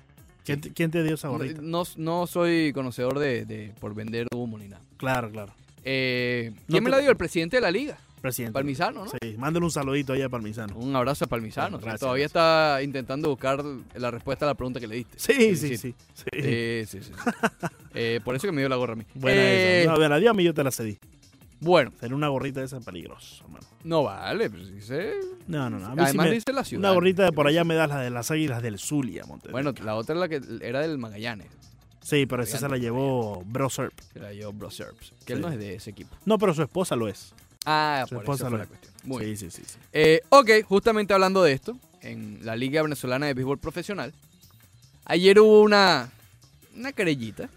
¿Quién, 0.44 0.60
te, 0.60 0.72
quién 0.72 0.90
te 0.90 1.02
dio 1.04 1.14
esa 1.14 1.28
gorrita? 1.28 1.60
No, 1.62 1.84
no 1.96 2.26
soy 2.26 2.72
conocedor 2.72 3.18
de, 3.18 3.44
de 3.44 3.72
por 3.78 3.94
vender 3.94 4.26
humo 4.34 4.58
ni 4.58 4.68
nada. 4.68 4.82
Claro, 4.96 5.30
claro. 5.30 5.52
Eh, 5.84 6.50
No 6.52 6.62
¿Quién 6.68 6.84
me 6.84 6.90
te- 6.90 6.96
la 6.96 7.02
dio? 7.02 7.10
El 7.10 7.16
presidente 7.16 7.56
de 7.56 7.60
la 7.62 7.70
liga, 7.70 7.98
Presidente. 8.20 8.52
Palmisano, 8.52 9.04
¿no? 9.06 9.10
Sí, 9.10 9.36
mándale 9.38 9.64
un 9.64 9.70
saludito 9.70 10.12
ahí 10.12 10.22
a 10.22 10.28
Palmisano. 10.28 10.76
Un 10.76 10.94
abrazo 10.94 11.24
a 11.24 11.28
Palmisano. 11.28 11.70
Bueno, 11.70 11.82
gracias, 11.84 12.00
Todavía 12.00 12.26
está 12.26 12.80
intentando 12.82 13.28
buscar 13.30 13.64
la 13.94 14.10
respuesta 14.10 14.44
a 14.44 14.48
la 14.48 14.54
pregunta 14.54 14.78
que 14.80 14.86
le 14.86 14.96
diste. 14.96 15.18
Sí, 15.18 15.56
sí, 15.56 15.76
sí. 15.76 15.94
sí. 16.14 16.24
Eh, 16.32 16.84
sí, 16.88 17.00
sí. 17.02 17.12
Eh, 17.94 18.20
por 18.24 18.36
eso 18.36 18.46
que 18.46 18.52
me 18.52 18.60
dio 18.60 18.68
la 18.68 18.76
gorra 18.76 18.92
a 18.92 18.96
mí. 18.96 19.04
Buena 19.14 19.40
Eh. 19.42 19.84
No, 19.88 19.96
me 19.96 20.08
la 20.08 20.18
dio 20.18 20.30
a 20.30 20.34
mí, 20.34 20.44
yo 20.44 20.54
te 20.54 20.62
la 20.62 20.70
cedí. 20.70 20.96
Bueno, 21.58 21.90
Tener 21.98 22.14
una 22.14 22.28
gorrita 22.28 22.60
de 22.60 22.66
esa 22.66 22.78
es 22.78 22.84
peligroso, 22.84 23.44
hermano. 23.44 23.66
no 23.84 24.02
vale. 24.04 24.48
Pues, 24.48 24.72
dice- 24.72 25.14
No, 25.48 25.68
no, 25.68 25.78
no. 25.78 25.86
A 25.86 25.90
mí 25.90 25.96
sí 25.96 26.02
Además 26.04 26.26
me- 26.28 26.32
dice 26.34 26.52
la 26.52 26.64
ciudad. 26.64 26.78
una 26.80 26.92
gorrita 26.94 27.24
de 27.24 27.32
por 27.32 27.46
allá 27.48 27.64
me 27.64 27.74
das 27.74 27.88
la 27.88 27.98
de 28.00 28.10
las 28.10 28.30
águilas 28.30 28.62
del 28.62 28.78
Zulia, 28.78 29.24
Montes. 29.26 29.50
Bueno, 29.52 29.74
la 29.82 29.96
otra 29.96 30.14
es 30.14 30.20
la 30.20 30.28
que 30.28 30.40
era 30.62 30.80
del 30.80 30.96
Magallanes. 30.98 31.48
sí, 32.00 32.24
pero 32.26 32.42
esa 32.44 32.58
se 32.58 32.68
la 32.68 32.78
llevó 32.78 33.42
Bro 33.44 33.68
Serp. 33.68 33.92
Que 34.12 34.20
la 34.20 34.30
dio 34.30 34.52
Bro 34.52 34.70
Serps, 34.70 35.12
Que 35.26 35.32
él 35.34 35.40
no 35.40 35.48
es 35.48 35.58
de 35.58 35.74
ese 35.74 35.90
equipo. 35.90 36.16
No, 36.24 36.38
pero 36.38 36.54
su 36.54 36.62
esposa 36.62 36.94
lo 36.96 37.08
es. 37.08 37.34
Ah, 37.66 38.04
Su 38.08 38.14
por 38.16 38.24
esposa 38.24 38.42
eso 38.44 38.48
fue 38.50 38.58
la 38.58 38.64
es. 38.64 38.68
cuestión. 38.68 38.92
Muy 39.04 39.24
sí, 39.24 39.36
sí, 39.36 39.50
sí, 39.50 39.62
sí. 39.66 39.78
Eh, 39.92 40.20
ok, 40.30 40.50
justamente 40.66 41.12
hablando 41.14 41.42
de 41.42 41.52
esto, 41.52 41.76
en 42.02 42.38
la 42.42 42.56
Liga 42.56 42.82
Venezolana 42.82 43.26
de 43.26 43.34
Béisbol 43.34 43.58
Profesional, 43.58 44.12
ayer 45.04 45.38
hubo 45.40 45.60
una, 45.62 46.10
una 46.76 46.92
querellita. 46.92 47.48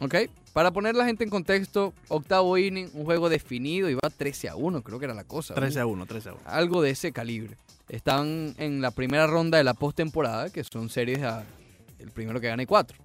Ok, 0.00 0.14
para 0.52 0.70
poner 0.70 0.94
la 0.94 1.04
gente 1.06 1.24
en 1.24 1.30
contexto, 1.30 1.94
octavo 2.08 2.56
inning, 2.58 2.90
un 2.94 3.04
juego 3.04 3.28
definido, 3.28 3.88
iba 3.88 4.00
13 4.16 4.48
a 4.50 4.56
1, 4.56 4.82
creo 4.82 4.98
que 4.98 5.04
era 5.06 5.14
la 5.14 5.24
cosa. 5.24 5.54
13 5.54 5.80
a 5.80 5.86
1, 5.86 6.06
13 6.06 6.28
a 6.28 6.32
1. 6.34 6.42
Algo 6.46 6.82
de 6.82 6.90
ese 6.90 7.12
calibre. 7.12 7.56
están 7.88 8.54
en 8.58 8.80
la 8.80 8.90
primera 8.90 9.26
ronda 9.26 9.58
de 9.58 9.64
la 9.64 9.74
postemporada, 9.74 10.50
que 10.50 10.62
son 10.64 10.88
series 10.90 11.22
a 11.22 11.44
el 11.98 12.10
primero 12.10 12.40
que 12.40 12.48
gane 12.48 12.66
cuatro. 12.66 12.96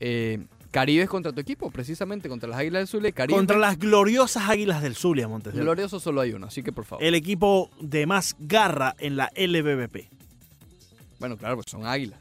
Eh, 0.00 0.44
Caribe 0.76 1.08
contra 1.08 1.32
tu 1.32 1.40
equipo, 1.40 1.70
precisamente, 1.70 2.28
contra 2.28 2.50
las 2.50 2.58
Águilas 2.58 2.80
del 2.80 2.86
Zulia. 2.88 3.08
y 3.08 3.12
Caribe. 3.14 3.34
Contra 3.38 3.56
las 3.56 3.78
gloriosas 3.78 4.46
Águilas 4.50 4.82
del 4.82 4.94
Zulia, 4.94 5.26
Montes. 5.26 5.54
Glorioso 5.54 5.98
solo 6.00 6.20
hay 6.20 6.34
uno, 6.34 6.48
así 6.48 6.62
que 6.62 6.70
por 6.70 6.84
favor. 6.84 7.02
El 7.02 7.14
equipo 7.14 7.70
de 7.80 8.04
más 8.06 8.36
garra 8.38 8.94
en 8.98 9.16
la 9.16 9.30
LBBP. 9.34 10.10
Bueno, 11.18 11.38
claro, 11.38 11.54
pues 11.56 11.64
son 11.70 11.86
águilas. 11.86 12.20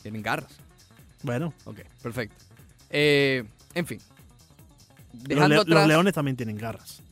Tienen 0.00 0.22
garras. 0.22 0.50
Bueno, 1.22 1.52
Ok, 1.66 1.80
perfecto. 2.02 2.34
Eh, 2.88 3.44
en 3.74 3.86
fin. 3.86 4.00
los, 5.28 5.46
le- 5.50 5.56
atrás. 5.56 5.66
los 5.68 5.86
leones 5.88 6.14
también 6.14 6.38
tienen 6.38 6.56
garras. 6.56 7.02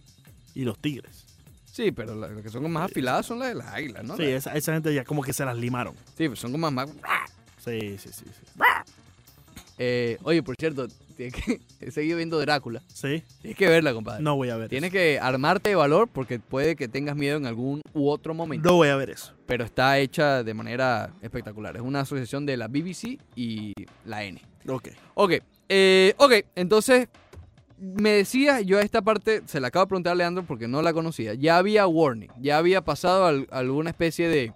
Y 0.55 0.64
los 0.64 0.78
tigres. 0.78 1.26
Sí, 1.66 1.93
pero 1.93 2.14
las 2.14 2.30
que 2.43 2.49
son 2.49 2.70
más 2.72 2.91
afiladas 2.91 3.26
son 3.26 3.41
las 3.41 3.49
de 3.49 3.57
las 3.57 3.66
águilas, 3.66 4.05
¿no? 4.05 4.16
Sí, 4.16 4.22
esa 4.22 4.53
gente 4.72 4.95
ya 4.95 5.05
como 5.05 5.22
que 5.22 5.34
se 5.34 5.45
las 5.45 5.57
limaron. 5.59 5.95
sí, 6.16 6.28
pues 6.28 6.41
son 6.41 6.51
como 6.53 6.70
más. 6.70 6.88
Sí, 7.62 7.99
sí, 7.99 8.09
sí. 8.11 8.24
Sí. 8.24 8.62
Eh, 9.83 10.18
oye, 10.24 10.43
por 10.43 10.57
cierto, 10.61 10.89
tienes 11.16 11.35
que, 11.35 11.61
he 11.81 11.91
seguido 11.91 12.18
viendo 12.18 12.39
Drácula. 12.39 12.83
¿Sí? 12.93 13.22
Tienes 13.41 13.57
que 13.57 13.66
verla, 13.66 13.95
compadre. 13.95 14.22
No 14.22 14.37
voy 14.37 14.51
a 14.51 14.57
ver 14.57 14.68
Tienes 14.68 14.89
eso. 14.89 14.93
que 14.93 15.18
armarte 15.18 15.70
de 15.70 15.74
valor 15.76 16.07
porque 16.12 16.39
puede 16.39 16.76
que 16.76 16.87
tengas 16.87 17.16
miedo 17.16 17.39
en 17.39 17.47
algún 17.47 17.81
u 17.95 18.09
otro 18.11 18.35
momento. 18.35 18.68
No 18.68 18.76
voy 18.76 18.89
a 18.89 18.97
ver 18.97 19.09
eso. 19.09 19.33
Pero 19.47 19.64
está 19.64 19.99
hecha 19.99 20.45
de 20.45 20.53
manera 20.55 21.14
espectacular. 21.22 21.76
Es 21.76 21.83
una 21.83 22.01
asociación 22.01 22.45
de 22.45 22.59
la 22.59 22.68
BBC 22.68 23.18
y 23.35 23.72
la 24.05 24.22
N. 24.24 24.41
Ok. 24.68 24.89
Ok, 25.14 25.33
eh, 25.70 26.12
ok, 26.18 26.33
entonces 26.57 27.09
me 27.78 28.11
decía, 28.11 28.61
yo 28.61 28.76
a 28.78 28.83
esta 28.83 29.01
parte 29.01 29.41
se 29.47 29.59
la 29.61 29.68
acabo 29.68 29.87
de 29.87 29.89
preguntar 29.89 30.12
a 30.12 30.14
Leandro 30.16 30.45
porque 30.45 30.68
no 30.68 30.83
la 30.83 30.93
conocía. 30.93 31.33
Ya 31.33 31.57
había 31.57 31.87
warning, 31.87 32.28
ya 32.39 32.59
había 32.59 32.83
pasado 32.85 33.24
al- 33.24 33.49
alguna 33.51 33.89
especie 33.89 34.28
de. 34.28 34.53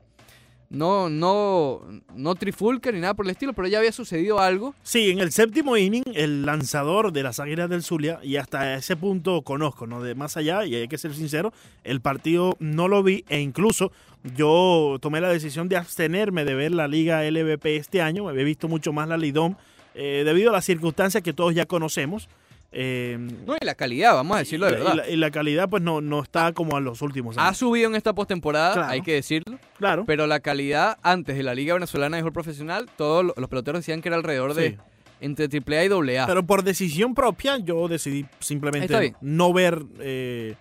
No, 0.70 1.08
no, 1.08 1.82
no 2.14 2.34
trifulca 2.34 2.90
ni 2.90 3.00
nada 3.00 3.14
por 3.14 3.26
el 3.26 3.30
estilo, 3.30 3.52
pero 3.52 3.68
ya 3.68 3.78
había 3.78 3.92
sucedido 3.92 4.40
algo. 4.40 4.74
Sí, 4.82 5.10
en 5.10 5.20
el 5.20 5.30
séptimo 5.30 5.76
inning, 5.76 6.02
el 6.14 6.44
lanzador 6.44 7.12
de 7.12 7.22
las 7.22 7.40
Águilas 7.40 7.70
del 7.70 7.82
Zulia, 7.82 8.18
y 8.22 8.36
hasta 8.36 8.74
ese 8.74 8.96
punto 8.96 9.42
conozco, 9.42 9.86
¿no? 9.86 10.02
De 10.02 10.14
más 10.14 10.36
allá, 10.36 10.64
y 10.64 10.74
hay 10.74 10.88
que 10.88 10.98
ser 10.98 11.14
sincero, 11.14 11.52
el 11.84 12.00
partido 12.00 12.56
no 12.58 12.88
lo 12.88 13.02
vi, 13.02 13.24
e 13.28 13.40
incluso 13.40 13.92
yo 14.36 14.98
tomé 15.00 15.20
la 15.20 15.28
decisión 15.28 15.68
de 15.68 15.76
abstenerme 15.76 16.44
de 16.44 16.54
ver 16.54 16.72
la 16.72 16.88
Liga 16.88 17.22
LVP 17.22 17.76
este 17.76 18.02
año, 18.02 18.28
había 18.28 18.44
visto 18.44 18.68
mucho 18.68 18.92
más 18.92 19.08
la 19.08 19.16
Lidom, 19.16 19.56
eh, 19.94 20.22
debido 20.24 20.50
a 20.50 20.52
las 20.52 20.64
circunstancias 20.64 21.22
que 21.22 21.32
todos 21.32 21.54
ya 21.54 21.66
conocemos. 21.66 22.28
Eh, 22.74 23.16
No, 23.46 23.54
y 23.60 23.64
la 23.64 23.74
calidad, 23.74 24.14
vamos 24.14 24.36
a 24.36 24.40
decirlo 24.40 24.66
de 24.66 24.72
y, 24.72 24.74
verdad. 24.76 24.94
la, 24.96 25.08
y 25.08 25.16
la 25.16 25.30
calidad, 25.30 25.68
pues, 25.68 25.82
no, 25.82 26.00
no 26.00 26.22
está 26.22 26.52
como 26.52 26.76
a 26.76 26.80
los 26.80 27.00
últimos 27.02 27.38
Ha 27.38 27.46
años. 27.46 27.58
subido 27.58 27.88
en 27.88 27.94
esta 27.94 28.12
postemporada, 28.14 28.74
Claro. 28.74 28.88
hay 28.90 29.00
que 29.02 29.14
decirlo. 29.14 29.58
Claro. 29.78 30.04
Pero 30.06 30.26
la 30.26 30.40
calidad 30.40 30.98
antes 31.02 31.36
de 31.36 31.42
la 31.42 31.54
Liga 31.54 31.74
Venezolana 31.74 32.16
de 32.16 32.22
Béisbol 32.22 32.32
Profesional, 32.32 32.90
todos 32.96 33.24
lo- 33.24 33.34
los 33.36 33.48
peloteros 33.48 33.80
decían 33.80 34.02
que 34.02 34.08
era 34.08 34.16
alrededor 34.16 34.54
de 34.54 34.78
entre 35.20 35.48
AAA 35.48 35.84
y 36.12 36.16
AA. 36.16 36.26
Pero 36.26 36.44
por 36.44 36.64
decisión 36.64 37.14
propia, 37.14 37.56
yo 37.58 37.88
decidí 37.88 38.26
simplemente 38.40 39.14
no 39.20 39.52
ver 39.52 39.82
eh, 40.00 40.54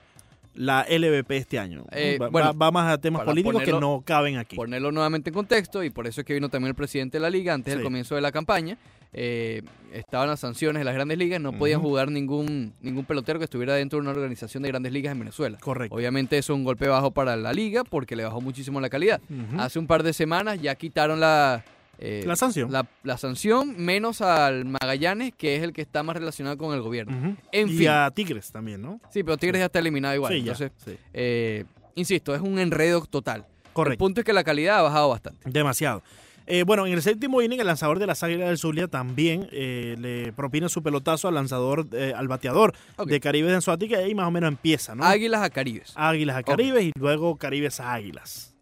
la 0.56 0.86
LVP 0.88 1.36
este 1.38 1.58
año. 1.60 1.84
Eh, 1.92 2.18
va, 2.22 2.30
bueno, 2.30 2.54
va- 2.58 2.72
más 2.72 2.94
a 2.94 2.98
temas 3.00 3.24
políticos 3.26 3.64
que 3.64 3.72
no 3.72 4.04
caben 4.06 4.38
aquí. 4.38 4.56
ponerlo 4.56 4.92
nuevamente 4.92 5.32
en 5.32 5.34
contexto, 5.34 5.84
y 5.84 5.90
por 5.90 6.06
eso 6.08 6.22
es 6.22 6.28
que 6.28 6.36
vino 6.36 6.48
también 6.50 6.70
el 6.70 6.76
presidente 6.76 7.18
de 7.18 7.22
la 7.22 7.30
liga 7.32 7.54
antes 7.56 7.74
del 7.74 7.84
comienzo 7.84 8.14
de 8.16 8.22
la 8.22 8.32
campaña. 8.32 8.78
Eh, 9.14 9.62
estaban 9.94 10.28
las 10.28 10.40
sanciones 10.40 10.80
de 10.82 10.86
las 10.86 10.94
grandes 10.96 11.18
ligas, 11.18 11.40
no 11.40 11.54
podían 11.54 11.80
Ujú. 11.80 11.90
jugar 11.90 12.10
ningún, 12.12 12.74
ningún 12.82 13.06
pelotero 13.06 13.38
que 13.40 13.46
estuviera 13.46 13.76
dentro 13.76 13.98
de 13.98 14.02
una 14.02 14.12
organización 14.12 14.64
de 14.64 14.70
grandes 14.70 14.92
ligas 14.92 15.12
en 15.12 15.20
Venezuela. 15.20 15.58
Correcto. 15.62 15.96
Obviamente 15.96 16.38
eso 16.38 16.54
es 16.54 16.58
un 16.58 16.64
golpe 16.64 16.88
bajo 16.88 17.12
para 17.12 17.36
la 17.36 17.54
liga 17.54 17.84
porque 17.84 18.16
le 18.16 18.24
bajó 18.24 18.42
muchísimo 18.42 18.82
la 18.82 18.90
calidad. 18.90 19.22
Hace 19.58 19.78
un 19.80 19.88
par 19.88 20.02
de 20.04 20.14
semanas 20.14 20.60
ya 20.62 20.74
quitaron 20.76 21.20
la, 21.20 21.64
eh, 22.00 22.24
La 22.26 22.36
sanción. 22.36 22.72
la, 22.72 22.88
la 23.04 23.18
sanción, 23.18 23.76
menos 23.78 24.22
al 24.22 24.66
Magallanes, 24.66 25.34
que 25.38 25.56
es 25.58 25.62
el 25.64 25.74
que 25.74 25.82
está 25.84 26.02
más 26.02 26.16
relacionado 26.18 26.58
con 26.58 26.74
el 26.74 26.82
gobierno. 26.82 27.38
En 27.52 27.70
y 27.70 27.78
fin. 27.78 27.88
a 27.90 28.10
Tigres 28.12 28.52
también, 28.52 28.82
¿no? 28.82 29.00
Sí, 29.12 29.24
pero 29.24 29.38
Tigres 29.38 29.60
ya 29.60 29.66
está 29.66 29.78
eliminado 29.80 30.16
igual. 30.16 30.34
sí, 30.34 30.42
ya. 30.42 30.54
entonces, 30.54 30.72
sí. 30.84 30.98
eh, 31.14 31.66
insisto, 31.96 32.34
es 32.34 32.42
un 32.42 32.58
enredo 32.58 33.06
total. 33.06 33.46
El 33.68 33.74
Correcto. 33.74 34.00
punto 34.06 34.22
es 34.22 34.26
que 34.26 34.34
la 34.34 34.44
calidad 34.44 34.80
ha 34.80 34.82
bajado 34.84 35.10
bastante. 35.10 35.50
Demasiado. 35.50 36.02
Eh, 36.46 36.64
bueno, 36.64 36.86
en 36.86 36.94
el 36.94 37.02
séptimo 37.02 37.42
inning, 37.42 37.60
el 37.60 37.68
lanzador 37.68 38.00
de 38.00 38.08
las 38.08 38.22
Águilas 38.24 38.48
del 38.48 38.58
Zulia 38.58 38.88
también 38.88 39.48
eh, 39.52 39.96
le 40.00 40.34
propina 40.34 40.68
su 40.70 40.84
pelotazo 40.84 41.28
al 41.28 41.36
lanzador, 41.36 41.88
eh, 41.94 42.14
al 42.16 42.28
bateador 42.28 42.74
de 43.06 43.20
Caribe 43.20 43.50
de 43.50 43.56
Anzuatica 43.56 44.02
y 44.02 44.04
ahí 44.06 44.16
más 44.16 44.28
o 44.28 44.32
menos 44.32 44.50
empieza, 44.50 44.96
¿no? 44.96 45.06
Águilas 45.06 45.42
a 45.42 45.50
Caribes. 45.50 45.94
Águilas 45.96 46.36
a 46.36 46.44
Caribes 46.44 46.84
y 46.84 46.92
luego 46.98 47.38
Caribes 47.38 47.80
a 47.80 47.94
Águilas. 47.94 48.54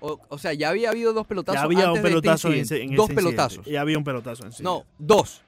O, 0.00 0.20
o 0.28 0.38
sea, 0.38 0.52
ya 0.52 0.68
había 0.68 0.90
habido 0.90 1.12
dos 1.14 1.26
pelotazos 1.26 1.58
Ya 1.58 1.64
había 1.64 1.88
antes 1.88 1.88
un 1.88 1.94
de 1.94 2.08
este 2.08 2.10
pelotazo 2.10 2.52
en, 2.52 2.90
en 2.90 2.96
Dos 2.96 3.10
pelotazos. 3.10 3.64
Ya 3.66 3.80
había 3.80 3.96
un 3.98 4.04
pelotazo 4.04 4.44
en 4.44 4.52
sí. 4.52 4.62
No, 4.62 4.84
dos. 4.98 5.42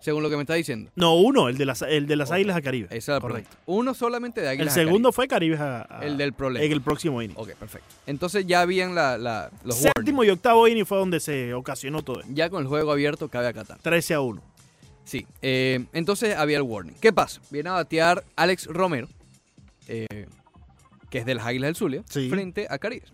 Según 0.00 0.22
lo 0.22 0.30
que 0.30 0.36
me 0.36 0.42
está 0.42 0.54
diciendo. 0.54 0.90
No, 0.94 1.16
uno, 1.16 1.48
el 1.48 1.58
de 1.58 1.66
las, 1.66 1.82
el 1.82 2.06
de 2.06 2.16
las 2.16 2.28
Ok. 2.30 2.36
Águilas 2.36 2.56
a 2.56 2.62
Caribe. 2.62 2.88
La 3.06 3.20
Correcto. 3.20 3.56
Uno 3.66 3.94
solamente 3.94 4.40
de 4.40 4.46
El 4.46 4.52
Águilas 4.52 4.72
a 4.72 4.74
segundo 4.74 5.10
Caribes. 5.10 5.14
fue 5.16 5.28
Caribes 5.28 5.60
a, 5.60 5.98
a- 5.98 6.04
El 6.04 6.16
del 6.16 6.32
problema. 6.32 6.64
en 6.64 6.70
el 6.72 6.80
próximo 6.80 7.20
inning. 7.20 7.36
Ok, 7.36 7.54
perfecto. 7.54 7.86
Entonces 8.06 8.46
ya 8.46 8.60
habían 8.60 8.94
la, 8.94 9.18
la- 9.18 9.50
los 9.64 9.76
Séptimo 9.76 10.18
warnings. 10.18 10.28
y 10.28 10.30
octavo 10.38 10.68
inning 10.68 10.86
fue 10.86 10.98
donde 10.98 11.18
se 11.20 11.52
ocasionó 11.54 12.02
todo. 12.02 12.20
esto. 12.20 12.32
Ya 12.32 12.48
con 12.48 12.62
el 12.62 12.68
juego 12.68 12.92
abierto 12.92 13.28
cabe 13.28 13.48
acatar. 13.48 13.78
13 13.82 14.14
a 14.14 14.20
1. 14.20 14.40
Sí. 15.04 15.26
eh, 15.42 15.84
entonces 15.94 16.36
había 16.36 16.58
el 16.58 16.62
warning. 16.62 16.94
¿Qué 17.00 17.12
pasa? 17.12 17.40
Viene 17.50 17.70
a 17.70 17.72
batear 17.72 18.22
Alex 18.36 18.66
Romero, 18.66 19.08
eh, 19.88 20.26
que 21.10 21.18
es 21.18 21.24
de 21.26 21.34
las 21.34 21.46
Águilas 21.46 21.68
del 21.68 21.76
Zulia, 21.76 22.02
Sí. 22.08 22.28
frente 22.28 22.66
a 22.70 22.78
Caribes. 22.78 23.10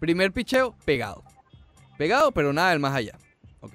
Primer 0.00 0.32
picheo, 0.32 0.74
pegado. 0.84 1.22
Pegado, 1.96 2.32
pero 2.32 2.52
nada 2.52 2.70
del 2.70 2.80
más 2.80 2.94
allá. 2.94 3.16
Ok. 3.60 3.74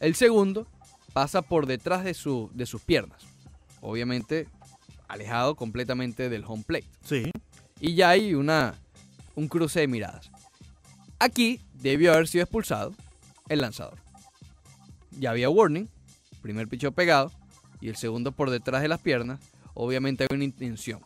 El 0.00 0.14
segundo 0.14 0.66
pasa 1.14 1.42
por 1.42 1.64
detrás 1.66 2.04
de, 2.04 2.12
su, 2.12 2.50
de 2.52 2.66
sus 2.66 2.82
piernas. 2.82 3.22
Obviamente 3.80 4.48
alejado 5.08 5.54
completamente 5.54 6.28
del 6.28 6.44
home 6.44 6.64
plate. 6.66 6.88
Sí. 7.02 7.30
Y 7.80 7.94
ya 7.94 8.10
hay 8.10 8.34
una, 8.34 8.74
un 9.36 9.48
cruce 9.48 9.80
de 9.80 9.88
miradas. 9.88 10.30
Aquí 11.18 11.60
debió 11.74 12.12
haber 12.12 12.26
sido 12.26 12.42
expulsado 12.42 12.94
el 13.48 13.60
lanzador. 13.60 13.98
Ya 15.12 15.30
había 15.30 15.48
warning, 15.48 15.88
primer 16.42 16.66
picheo 16.68 16.92
pegado 16.92 17.30
y 17.80 17.88
el 17.88 17.96
segundo 17.96 18.32
por 18.32 18.50
detrás 18.50 18.82
de 18.82 18.88
las 18.88 19.00
piernas. 19.00 19.40
Obviamente 19.74 20.24
hay 20.24 20.34
una 20.34 20.44
intención. 20.44 21.00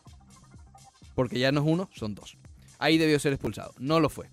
Porque 1.13 1.37
ya 1.37 1.51
no 1.51 1.61
es 1.61 1.67
uno, 1.67 1.89
son 1.93 2.15
dos. 2.15 2.37
Ahí 2.79 2.97
debió 2.97 3.19
ser 3.19 3.33
expulsado. 3.33 3.73
No 3.77 3.99
lo 3.99 4.09
fue. 4.09 4.29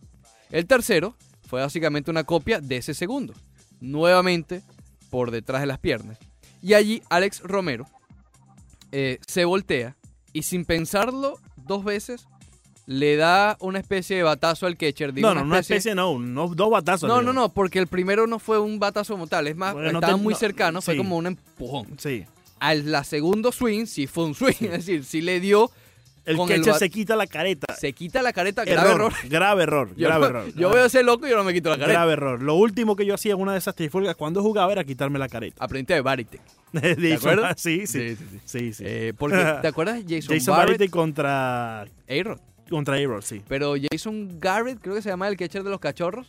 El 0.51 0.67
tercero 0.67 1.17
fue 1.47 1.61
básicamente 1.61 2.11
una 2.11 2.25
copia 2.25 2.61
de 2.61 2.79
ese 2.79 2.95
segundo. 2.95 3.35
Nuevamente 3.81 4.63
por 5.11 5.31
detrás 5.31 5.61
de 5.61 5.67
las 5.67 5.79
piernas. 5.79 6.19
Y 6.63 6.75
allí 6.75 7.03
Alex 7.11 7.41
Romero 7.43 7.87
eh, 8.93 9.19
se 9.27 9.45
voltea 9.45 9.97
y 10.33 10.43
sin 10.43 10.65
pensarlo 10.65 11.39
dos 11.57 11.85
veces 11.85 12.27
le 12.87 13.17
da 13.17 13.57
una 13.61 13.81
especie 13.81 14.17
de 14.17 14.23
batazo 14.23 14.67
al 14.67 14.77
catcher. 14.77 15.13
digo, 15.13 15.29
No, 15.29 15.35
no, 15.35 15.43
una 15.43 15.59
especie 15.59 15.95
no, 15.95 16.19
no, 16.19 16.49
dos 16.49 16.71
batazos. 16.71 17.09
no, 17.09 17.19
digo. 17.21 17.33
no, 17.33 17.41
no, 17.41 17.49
porque 17.53 17.79
el 17.81 17.89
primero 17.89 18.27
no 18.29 18.39
fue 18.39 18.61
un 18.61 18.79
batazo 18.79 19.15
como 19.15 19.27
tal, 19.27 19.49
es 19.49 19.57
más, 19.57 19.75
Bueno, 19.75 19.91
no 19.93 19.99
estaba 19.99 20.15
te- 20.17 20.23
muy 20.23 20.35
no, 20.35 20.39
cercano, 20.39 20.81
fue 20.83 20.95
sí. 20.95 20.99
como 20.99 21.17
un 21.17 21.27
empujón. 21.27 21.89
Sí. 21.99 22.25
Al 22.61 22.91
la 22.93 23.03
segundo 23.05 23.51
swing 23.51 23.87
sí 23.87 24.07
fue 24.07 24.25
un 24.25 24.35
swing, 24.35 24.55
es 24.61 24.71
decir, 24.71 25.05
sí 25.05 25.21
le 25.21 25.41
dio, 25.41 25.71
El 26.27 26.37
Con 26.37 26.51
el 26.51 26.63
bat- 26.63 26.79
se 26.79 26.91
quita 26.91 27.15
la 27.17 27.27
careta. 27.29 27.73
se 27.77 27.93
quita 27.93 28.21
la 28.21 28.33
careta, 28.33 28.65
grave 28.65 28.91
error. 28.91 29.13
Grave 29.29 29.63
error. 29.63 29.89
Yo, 29.97 30.09
grave 30.09 30.27
error. 30.27 30.55
yo 30.55 30.71
veo 30.71 30.85
ese 30.87 31.03
loco 31.05 31.27
y 31.27 31.31
yo 31.31 31.37
no 31.37 31.45
me 31.45 31.55
quito 31.55 31.71
la 31.71 31.77
careta. 31.79 31.93
Grave 31.93 32.13
error. 32.15 32.43
Lo 32.43 32.55
último 32.57 32.97
que 32.97 33.07
yo 33.07 33.15
hacía 33.15 33.35
en 33.35 33.41
una 33.41 33.53
de 33.53 33.59
esas 33.59 33.75
trifulgas 33.77 34.17
cuando 34.17 34.43
jugaba 34.43 34.73
era 34.73 34.83
quitarme 34.85 35.19
la 35.21 35.29
careta. 35.29 35.65
Aprendí 35.65 35.95
de 35.95 36.01
Barite. 36.01 36.41
¿Te 36.73 36.97
¿Te 36.97 37.15
acuerdas? 37.15 37.55
Sí, 37.61 37.87
sí. 37.87 38.17
Sí, 38.17 38.25
sí, 38.45 38.73
sí. 38.73 38.85
Eh, 38.87 39.13
porque, 39.17 39.37
¿te 39.63 39.69
acuerdas 39.69 40.05
de 40.05 40.17
Jason, 40.17 40.37
Jason 40.37 40.57
Barrett? 40.57 40.79
Barrett 40.79 40.91
contra, 40.91 41.83
A-Rod. 41.83 42.39
contra 42.69 42.97
A-Rod, 42.97 43.23
sí. 43.23 43.43
Pero 43.47 43.75
Jason 43.91 44.41
Garrett, 44.41 44.81
creo 44.81 44.97
que 44.97 45.03
se 45.03 45.09
llama 45.11 45.29
el 45.29 45.37
catcher 45.37 45.63
de 45.63 45.71
los 45.71 45.79
cachorros, 45.79 46.27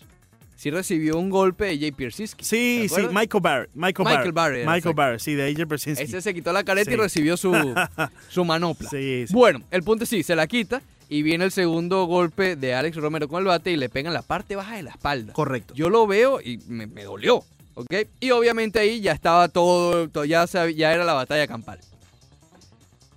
sí 0.58 0.70
recibió 0.72 1.18
un 1.18 1.30
golpe 1.30 1.66
de 1.66 1.80
Jay 1.80 1.92
Piersiski. 1.94 2.44
Sí, 2.44 2.88
¿te 2.90 2.90
sí? 2.90 3.02
Michael 3.14 3.42
Barrett. 3.42 3.70
Michael, 3.74 4.08
Michael 4.10 4.32
Barrett. 4.34 4.68
Michael. 4.68 4.96
Barrett, 4.96 5.20
sí, 5.22 5.36
de 5.36 5.46
AJ 5.50 5.68
Persinski. 5.70 6.04
Ese 6.04 6.22
se 6.22 6.34
quitó 6.34 6.52
la 6.52 6.64
careta 6.66 6.92
y 6.92 6.96
recibió 6.98 7.38
su, 7.38 7.54
su 8.30 8.44
manopla. 8.44 8.90
Sí, 8.90 9.26
sí. 9.28 9.34
Bueno, 9.34 9.62
el 9.72 9.84
punto 9.84 10.04
es 10.04 10.10
sí, 10.10 10.22
se 10.24 10.36
la 10.36 10.48
quita 10.48 10.82
y 11.08 11.22
viene 11.22 11.46
el 11.46 11.52
segundo 11.52 12.04
golpe 12.06 12.58
de 12.58 12.74
Alex 12.74 12.98
Romero 12.98 13.30
con 13.30 13.40
el 13.40 13.46
bate 13.48 13.72
y 13.72 13.78
le 13.78 13.88
pega 13.88 14.10
en 14.10 14.14
la 14.14 14.24
parte 14.24 14.58
baja 14.58 14.76
de 14.76 14.84
la 14.84 14.90
espalda. 14.92 15.32
Correcto. 15.32 15.74
Yo 15.74 15.90
lo 15.90 16.06
veo 16.08 16.42
y 16.42 16.58
me, 16.68 16.86
me 16.88 17.04
dolió, 17.06 17.44
¿ok? 17.76 17.94
Y 18.20 18.32
obviamente 18.32 18.80
ahí 18.80 19.00
ya 19.00 19.14
estaba 19.14 19.48
todo, 19.48 20.10
todo- 20.10 20.26
ya, 20.26 20.46
se- 20.48 20.76
ya 20.76 20.92
era 20.94 21.06
la 21.06 21.14
batalla 21.14 21.48
campal. 21.48 21.80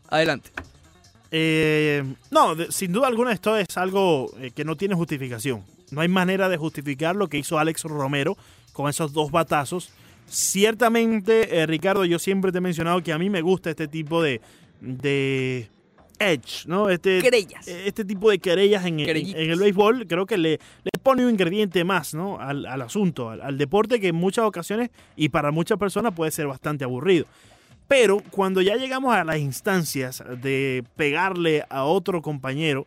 Adelante. 0.08 0.50
Eh, 1.32 2.02
no, 2.30 2.56
sin 2.70 2.92
duda 2.92 3.06
alguna 3.06 3.32
esto 3.32 3.56
es 3.56 3.76
algo 3.76 4.30
eh, 4.40 4.50
que 4.50 4.64
no 4.64 4.76
tiene 4.76 4.94
justificación. 4.94 5.64
No 5.90 6.00
hay 6.00 6.08
manera 6.08 6.48
de 6.48 6.56
justificar 6.56 7.16
lo 7.16 7.28
que 7.28 7.38
hizo 7.38 7.58
Alex 7.58 7.82
Romero 7.84 8.36
con 8.72 8.88
esos 8.88 9.12
dos 9.12 9.30
batazos. 9.30 9.90
Ciertamente, 10.54 11.58
eh, 11.60 11.66
Ricardo, 11.66 12.04
yo 12.04 12.18
siempre 12.18 12.52
te 12.52 12.58
he 12.58 12.60
mencionado 12.60 13.02
que 13.02 13.12
a 13.12 13.18
mí 13.18 13.30
me 13.30 13.40
gusta 13.40 13.70
este 13.70 13.88
tipo 13.88 14.22
de, 14.22 14.40
de 14.80 15.68
edge, 16.18 16.66
¿no? 16.66 16.90
Este, 16.90 17.20
Querellas. 17.22 17.66
este 17.66 18.04
tipo 18.04 18.30
de 18.30 18.38
querellas 18.38 18.84
en, 18.84 19.00
en- 19.00 19.08
en 19.16 19.50
el 19.50 19.58
béisbol 19.58 20.06
creo 20.06 20.26
que 20.26 20.36
le, 20.36 20.50
le 20.84 20.90
pone 21.02 21.24
un 21.24 21.30
ingrediente 21.30 21.82
más 21.84 22.12
¿no? 22.14 22.38
al, 22.38 22.66
al 22.66 22.82
asunto, 22.82 23.30
al, 23.30 23.40
al 23.40 23.56
deporte 23.56 24.00
que 24.00 24.08
en 24.08 24.16
muchas 24.16 24.44
ocasiones 24.44 24.90
y 25.16 25.30
para 25.30 25.50
muchas 25.50 25.78
personas 25.78 26.12
puede 26.14 26.30
ser 26.30 26.46
bastante 26.46 26.84
aburrido. 26.84 27.24
Pero 27.88 28.22
cuando 28.30 28.60
ya 28.60 28.76
llegamos 28.76 29.14
a 29.14 29.24
las 29.24 29.38
instancias 29.38 30.22
de 30.42 30.84
pegarle 30.96 31.64
a 31.70 31.84
otro 31.84 32.20
compañero 32.22 32.86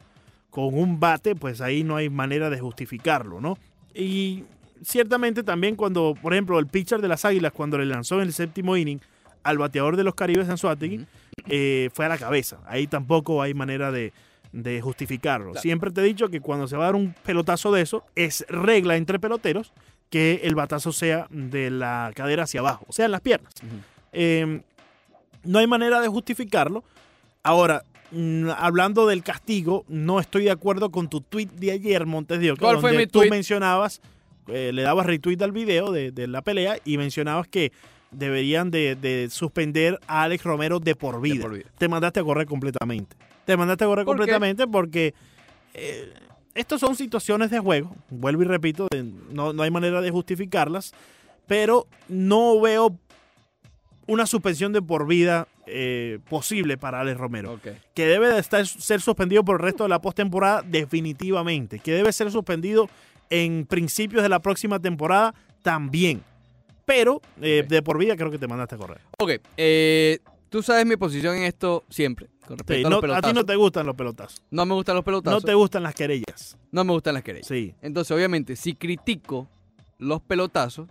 con 0.53 0.65
un 0.77 0.99
bate, 0.99 1.35
pues 1.35 1.61
ahí 1.61 1.83
no 1.83 1.95
hay 1.95 2.11
manera 2.11 2.51
de 2.51 2.59
justificarlo, 2.59 3.41
¿no? 3.41 3.57
Y 3.95 4.43
ciertamente 4.83 5.41
también 5.41 5.75
cuando, 5.75 6.13
por 6.21 6.31
ejemplo, 6.31 6.59
el 6.59 6.67
pitcher 6.67 7.01
de 7.01 7.07
las 7.07 7.25
Águilas, 7.25 7.51
cuando 7.53 7.79
le 7.79 7.87
lanzó 7.87 8.21
en 8.21 8.27
el 8.27 8.33
séptimo 8.33 8.77
inning 8.77 8.99
al 9.41 9.57
bateador 9.57 9.97
de 9.97 10.03
los 10.03 10.13
Caribes 10.13 10.47
en 10.47 10.59
Suátegui, 10.59 11.07
eh, 11.47 11.89
fue 11.91 12.05
a 12.05 12.09
la 12.09 12.19
cabeza. 12.19 12.59
Ahí 12.67 12.85
tampoco 12.85 13.41
hay 13.41 13.55
manera 13.55 13.91
de, 13.91 14.13
de 14.51 14.79
justificarlo. 14.79 15.53
Claro. 15.53 15.61
Siempre 15.63 15.89
te 15.89 16.01
he 16.01 16.03
dicho 16.03 16.29
que 16.29 16.39
cuando 16.39 16.67
se 16.67 16.77
va 16.77 16.83
a 16.83 16.85
dar 16.85 16.95
un 16.97 17.15
pelotazo 17.25 17.71
de 17.71 17.81
eso, 17.81 18.05
es 18.15 18.45
regla 18.47 18.95
entre 18.95 19.17
peloteros 19.17 19.73
que 20.11 20.41
el 20.43 20.53
batazo 20.53 20.91
sea 20.91 21.25
de 21.31 21.71
la 21.71 22.11
cadera 22.13 22.43
hacia 22.43 22.59
abajo, 22.59 22.85
o 22.87 22.93
sea, 22.93 23.05
en 23.05 23.11
las 23.11 23.21
piernas. 23.21 23.55
Eh, 24.11 24.61
no 25.45 25.57
hay 25.57 25.65
manera 25.65 25.99
de 25.99 26.09
justificarlo. 26.09 26.83
Ahora, 27.41 27.85
hablando 28.57 29.07
del 29.07 29.23
castigo, 29.23 29.85
no 29.87 30.19
estoy 30.19 30.45
de 30.45 30.51
acuerdo 30.51 30.91
con 30.91 31.09
tu 31.09 31.21
tweet 31.21 31.47
de 31.47 31.71
ayer, 31.71 32.05
Montes 32.05 32.39
de 32.39 32.51
Oca, 32.51 32.61
¿Cuál 32.61 32.79
fue 32.79 32.91
donde 32.91 33.05
mi 33.05 33.11
tú 33.11 33.23
mencionabas, 33.29 34.01
eh, 34.47 34.71
le 34.73 34.81
dabas 34.81 35.05
retweet 35.05 35.41
al 35.41 35.51
video 35.51 35.91
de, 35.91 36.11
de 36.11 36.27
la 36.27 36.41
pelea 36.41 36.77
y 36.85 36.97
mencionabas 36.97 37.47
que 37.47 37.71
deberían 38.11 38.71
de, 38.71 38.95
de 38.95 39.27
suspender 39.29 39.99
a 40.07 40.23
Alex 40.23 40.43
Romero 40.43 40.79
de 40.79 40.95
por 40.95 41.21
vida. 41.21 41.41
por 41.41 41.53
vida. 41.53 41.69
Te 41.77 41.87
mandaste 41.87 42.19
a 42.19 42.23
correr 42.23 42.45
completamente. 42.45 43.15
Te 43.45 43.57
mandaste 43.57 43.83
a 43.83 43.87
correr 43.87 44.05
¿Por 44.05 44.15
qué? 44.15 44.19
completamente 44.19 44.67
porque 44.67 45.13
eh, 45.73 46.13
estas 46.55 46.79
son 46.79 46.95
situaciones 46.95 47.51
de 47.51 47.59
juego. 47.59 47.95
Vuelvo 48.09 48.43
y 48.43 48.45
repito, 48.45 48.87
no, 49.31 49.53
no 49.53 49.63
hay 49.63 49.71
manera 49.71 50.01
de 50.01 50.11
justificarlas, 50.11 50.93
pero 51.47 51.87
no 52.07 52.61
veo 52.61 52.97
una 54.07 54.25
suspensión 54.25 54.73
de 54.73 54.81
por 54.81 55.07
vida 55.07 55.47
eh, 55.65 56.19
posible 56.29 56.77
para 56.77 56.99
Alex 57.01 57.17
Romero. 57.17 57.59
Que 57.93 58.05
debe 58.07 58.29
de 58.31 58.39
estar, 58.39 58.65
ser 58.67 59.01
suspendido 59.01 59.43
por 59.43 59.55
el 59.57 59.61
resto 59.63 59.83
de 59.83 59.89
la 59.89 59.99
postemporada, 60.01 60.61
definitivamente. 60.63 61.79
Que 61.79 61.91
debe 61.93 62.11
ser 62.13 62.31
suspendido 62.31 62.89
en 63.29 63.65
principios 63.65 64.23
de 64.23 64.29
la 64.29 64.39
próxima 64.39 64.79
temporada, 64.79 65.33
también. 65.61 66.21
Pero 66.85 67.21
eh, 67.41 67.65
de 67.67 67.81
por 67.81 67.97
vida 67.97 68.15
creo 68.17 68.29
que 68.29 68.37
te 68.37 68.47
mandaste 68.47 68.75
a 68.75 68.77
correr. 68.77 68.99
Ok, 69.19 69.31
eh, 69.57 70.19
tú 70.49 70.61
sabes 70.61 70.85
mi 70.85 70.97
posición 70.97 71.35
en 71.37 71.43
esto 71.43 71.83
siempre, 71.89 72.27
con 72.45 72.57
respecto 72.57 72.73
Sí, 72.81 72.85
a 72.85 72.89
no- 72.89 73.01
los 73.01 73.17
a 73.17 73.21
ti 73.21 73.31
no 73.33 73.45
te 73.45 73.55
gustan 73.55 73.85
los 73.85 73.95
pelotazos. 73.95 74.43
No 74.51 74.65
me 74.65 74.73
gustan 74.73 74.95
los 74.95 75.01
No 75.01 75.05
pelotazos. 75.05 75.45
te 75.45 75.53
gustan 75.53 75.83
las 75.83 75.95
querellas. 75.95 76.57
no 76.71 76.83
me 76.83 76.91
gustan 76.91 77.13
las 77.13 77.23
querellas. 77.23 77.47
Sí. 77.47 77.73
Entonces, 77.81 78.11
obviamente, 78.11 78.55
si 78.57 78.75
critico 78.75 79.47
los 79.97 80.21
pelotazos... 80.21 80.89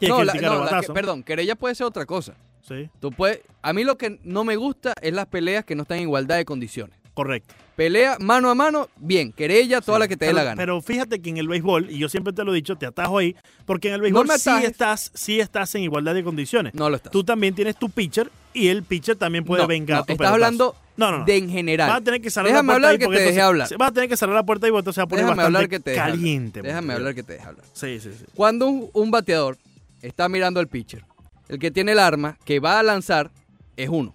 No, 0.00 0.22
la- 0.24 0.34
no, 0.34 0.64
la 0.64 0.82
perdón, 0.94 1.22
querella 1.24 1.54
puede 1.56 1.74
ser 1.74 1.86
otra 1.86 2.04
cosa. 2.06 2.34
Sí, 2.68 2.88
Tú 3.00 3.10
puedes, 3.10 3.40
a 3.62 3.72
mí 3.72 3.84
lo 3.84 3.96
que 3.96 4.18
no 4.24 4.44
me 4.44 4.56
gusta 4.56 4.92
es 5.00 5.12
las 5.14 5.26
peleas 5.26 5.64
que 5.64 5.74
no 5.74 5.82
están 5.82 5.98
en 5.98 6.02
igualdad 6.04 6.36
de 6.36 6.44
condiciones. 6.44 6.96
correcto. 7.14 7.54
Pelea 7.74 8.16
mano 8.18 8.50
a 8.50 8.56
mano, 8.56 8.88
bien. 8.96 9.30
Querella, 9.32 9.80
toda 9.80 9.98
Sí. 9.98 10.00
la 10.00 10.08
que 10.08 10.16
te 10.16 10.26
dé 10.26 10.32
la 10.32 10.42
gana. 10.42 10.56
Pero 10.56 10.80
fíjate 10.82 11.20
que 11.22 11.30
en 11.30 11.36
el 11.36 11.46
béisbol, 11.46 11.90
y 11.90 11.98
yo 11.98 12.08
siempre 12.08 12.32
te 12.32 12.42
lo 12.44 12.52
he 12.52 12.56
dicho, 12.56 12.74
te 12.74 12.86
atajo 12.86 13.18
ahí, 13.18 13.36
porque 13.66 13.86
en 13.88 13.94
el 13.94 14.00
béisbol 14.00 14.26
me 14.26 14.36
sí, 14.38 14.50
estás, 14.64 15.12
sí 15.14 15.38
estás 15.38 15.72
en 15.76 15.82
igualdad 15.84 16.14
de 16.14 16.24
condiciones. 16.24 16.74
no 16.74 16.90
lo 16.90 16.96
estás. 16.96 17.12
Tú 17.12 17.22
también 17.22 17.54
tienes 17.54 17.76
tu 17.76 17.88
pitcher 17.88 18.30
y 18.52 18.66
el 18.68 18.82
pitcher 18.82 19.14
también 19.16 19.44
puede 19.44 19.62
No, 19.62 19.68
vengar 19.68 19.98
no, 19.98 20.04
tu 20.06 20.12
estás 20.12 20.18
pelotazo. 20.18 20.34
hablando 20.34 20.76
no, 20.96 21.10
no, 21.12 21.18
no. 21.18 21.24
de 21.24 21.36
en 21.36 21.48
general. 21.50 21.88
Vas 21.88 21.98
a 21.98 22.04
tener 22.04 22.20
que 22.20 22.30
cerrar 22.30 22.50
Déjame 22.50 22.66
la 22.66 22.72
puerta 22.74 22.88
hablar 22.88 22.98
que 23.10 23.16
te 23.16 23.22
dejé 23.24 23.40
hablar. 23.42 23.68
Vas 23.78 23.88
a 23.88 23.92
tener 23.92 24.08
que 24.08 24.16
cerrar 24.16 24.34
la 24.34 24.42
puerta 24.44 24.66
y 24.66 24.70
entonces 24.70 24.94
se 24.96 25.00
va 25.00 25.04
a 25.04 25.06
poner 25.08 25.24
Déjame 25.24 25.36
bastante 25.36 25.56
hablar 25.56 25.70
que 25.70 25.80
te 25.80 25.90
deje 25.90 26.00
hablar. 26.02 26.16
caliente. 26.18 26.62
Déjame 26.62 26.80
Montevideo. 26.80 26.96
hablar 26.96 27.14
que 27.14 27.22
te 27.22 27.32
deje 27.34 27.44
hablar. 27.46 27.64
Sí, 27.72 28.00
sí, 28.00 28.10
sí. 28.18 28.24
Cuando 28.34 28.66
un, 28.68 28.90
un 28.92 29.10
bateador 29.12 29.56
está 30.02 30.28
mirando 30.28 30.58
al 30.58 30.66
pitcher, 30.66 31.04
el 31.48 31.58
que 31.58 31.70
tiene 31.70 31.92
el 31.92 31.98
arma 31.98 32.38
que 32.44 32.60
va 32.60 32.78
a 32.78 32.82
lanzar 32.82 33.30
es 33.76 33.88
uno, 33.88 34.14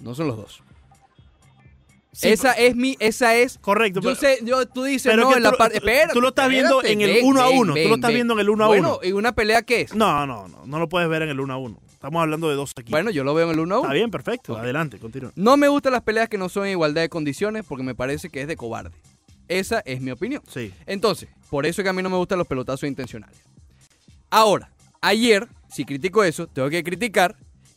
no 0.00 0.14
son 0.14 0.28
los 0.28 0.36
dos. 0.36 0.62
Sí, 2.12 2.30
esa 2.30 2.52
es 2.52 2.74
mi, 2.74 2.96
esa 2.98 3.36
es. 3.36 3.58
Correcto. 3.58 4.00
Yo 4.00 4.08
pero- 4.10 4.20
sé, 4.20 4.40
yo, 4.42 4.66
tú 4.66 4.82
dices, 4.82 5.12
pero 5.12 5.30
no, 5.30 5.36
en 5.36 5.42
la 5.42 5.52
parte. 5.52 5.80
tú- 6.12 6.20
lo 6.20 6.28
estás 6.30 6.48
viendo 6.48 6.82
en 6.82 7.00
el 7.00 7.12
ven, 7.12 7.24
uno 7.26 7.40
a 7.42 7.48
ven, 7.48 7.58
uno, 7.58 7.74
tú 7.74 7.88
lo 7.88 7.94
estás 7.94 8.12
viendo 8.12 8.34
en 8.34 8.40
el 8.40 8.50
uno 8.50 8.64
a 8.64 8.66
Bueno, 8.66 8.96
uno. 8.96 9.08
¿y 9.08 9.12
una 9.12 9.32
pelea 9.32 9.62
qué 9.62 9.82
es? 9.82 9.94
No, 9.94 10.26
no, 10.26 10.48
no. 10.48 10.66
No 10.66 10.78
lo 10.80 10.88
puedes 10.88 11.08
ver 11.08 11.22
en 11.22 11.28
el 11.28 11.38
uno 11.38 11.54
a 11.54 11.58
uno. 11.58 11.78
Estamos 11.92 12.20
hablando 12.20 12.48
de 12.48 12.56
dos 12.56 12.72
aquí. 12.76 12.90
Bueno, 12.90 13.10
yo 13.10 13.22
lo 13.22 13.34
veo 13.34 13.46
en 13.46 13.52
el 13.54 13.60
uno 13.60 13.76
a 13.76 13.78
uno. 13.78 13.86
Está 13.86 13.94
bien, 13.94 14.10
perfecto. 14.10 14.56
Adelante, 14.56 14.98
continúa. 14.98 15.30
No 15.36 15.56
me 15.56 15.68
gustan 15.68 15.92
las 15.92 16.02
peleas 16.02 16.28
que 16.28 16.38
no 16.38 16.48
son 16.48 16.64
en 16.66 16.72
igualdad 16.72 17.02
de 17.02 17.08
condiciones 17.08 17.64
porque 17.68 17.84
me 17.84 17.94
parece 17.94 18.30
que 18.30 18.42
es 18.42 18.48
de 18.48 18.56
cobarde. 18.56 18.90
Esa 19.46 19.80
es 19.86 20.00
mi 20.00 20.10
opinión. 20.10 20.42
Sí. 20.48 20.72
Entonces, 20.86 21.28
por 21.50 21.66
eso 21.66 21.82
es 21.82 21.84
que 21.84 21.88
a 21.90 21.92
mí 21.92 22.02
no 22.02 22.10
me 22.10 22.16
gustan 22.16 22.38
los 22.38 22.48
pelotazos 22.48 22.88
intencionales. 22.88 23.36
Ahora, 24.30 24.70
ayer, 25.00 25.46
si 25.68 25.84
critico 25.84 26.24
eso, 26.24 26.46
tengo 26.46 26.68
que 26.70 26.82
criticar 26.82 27.36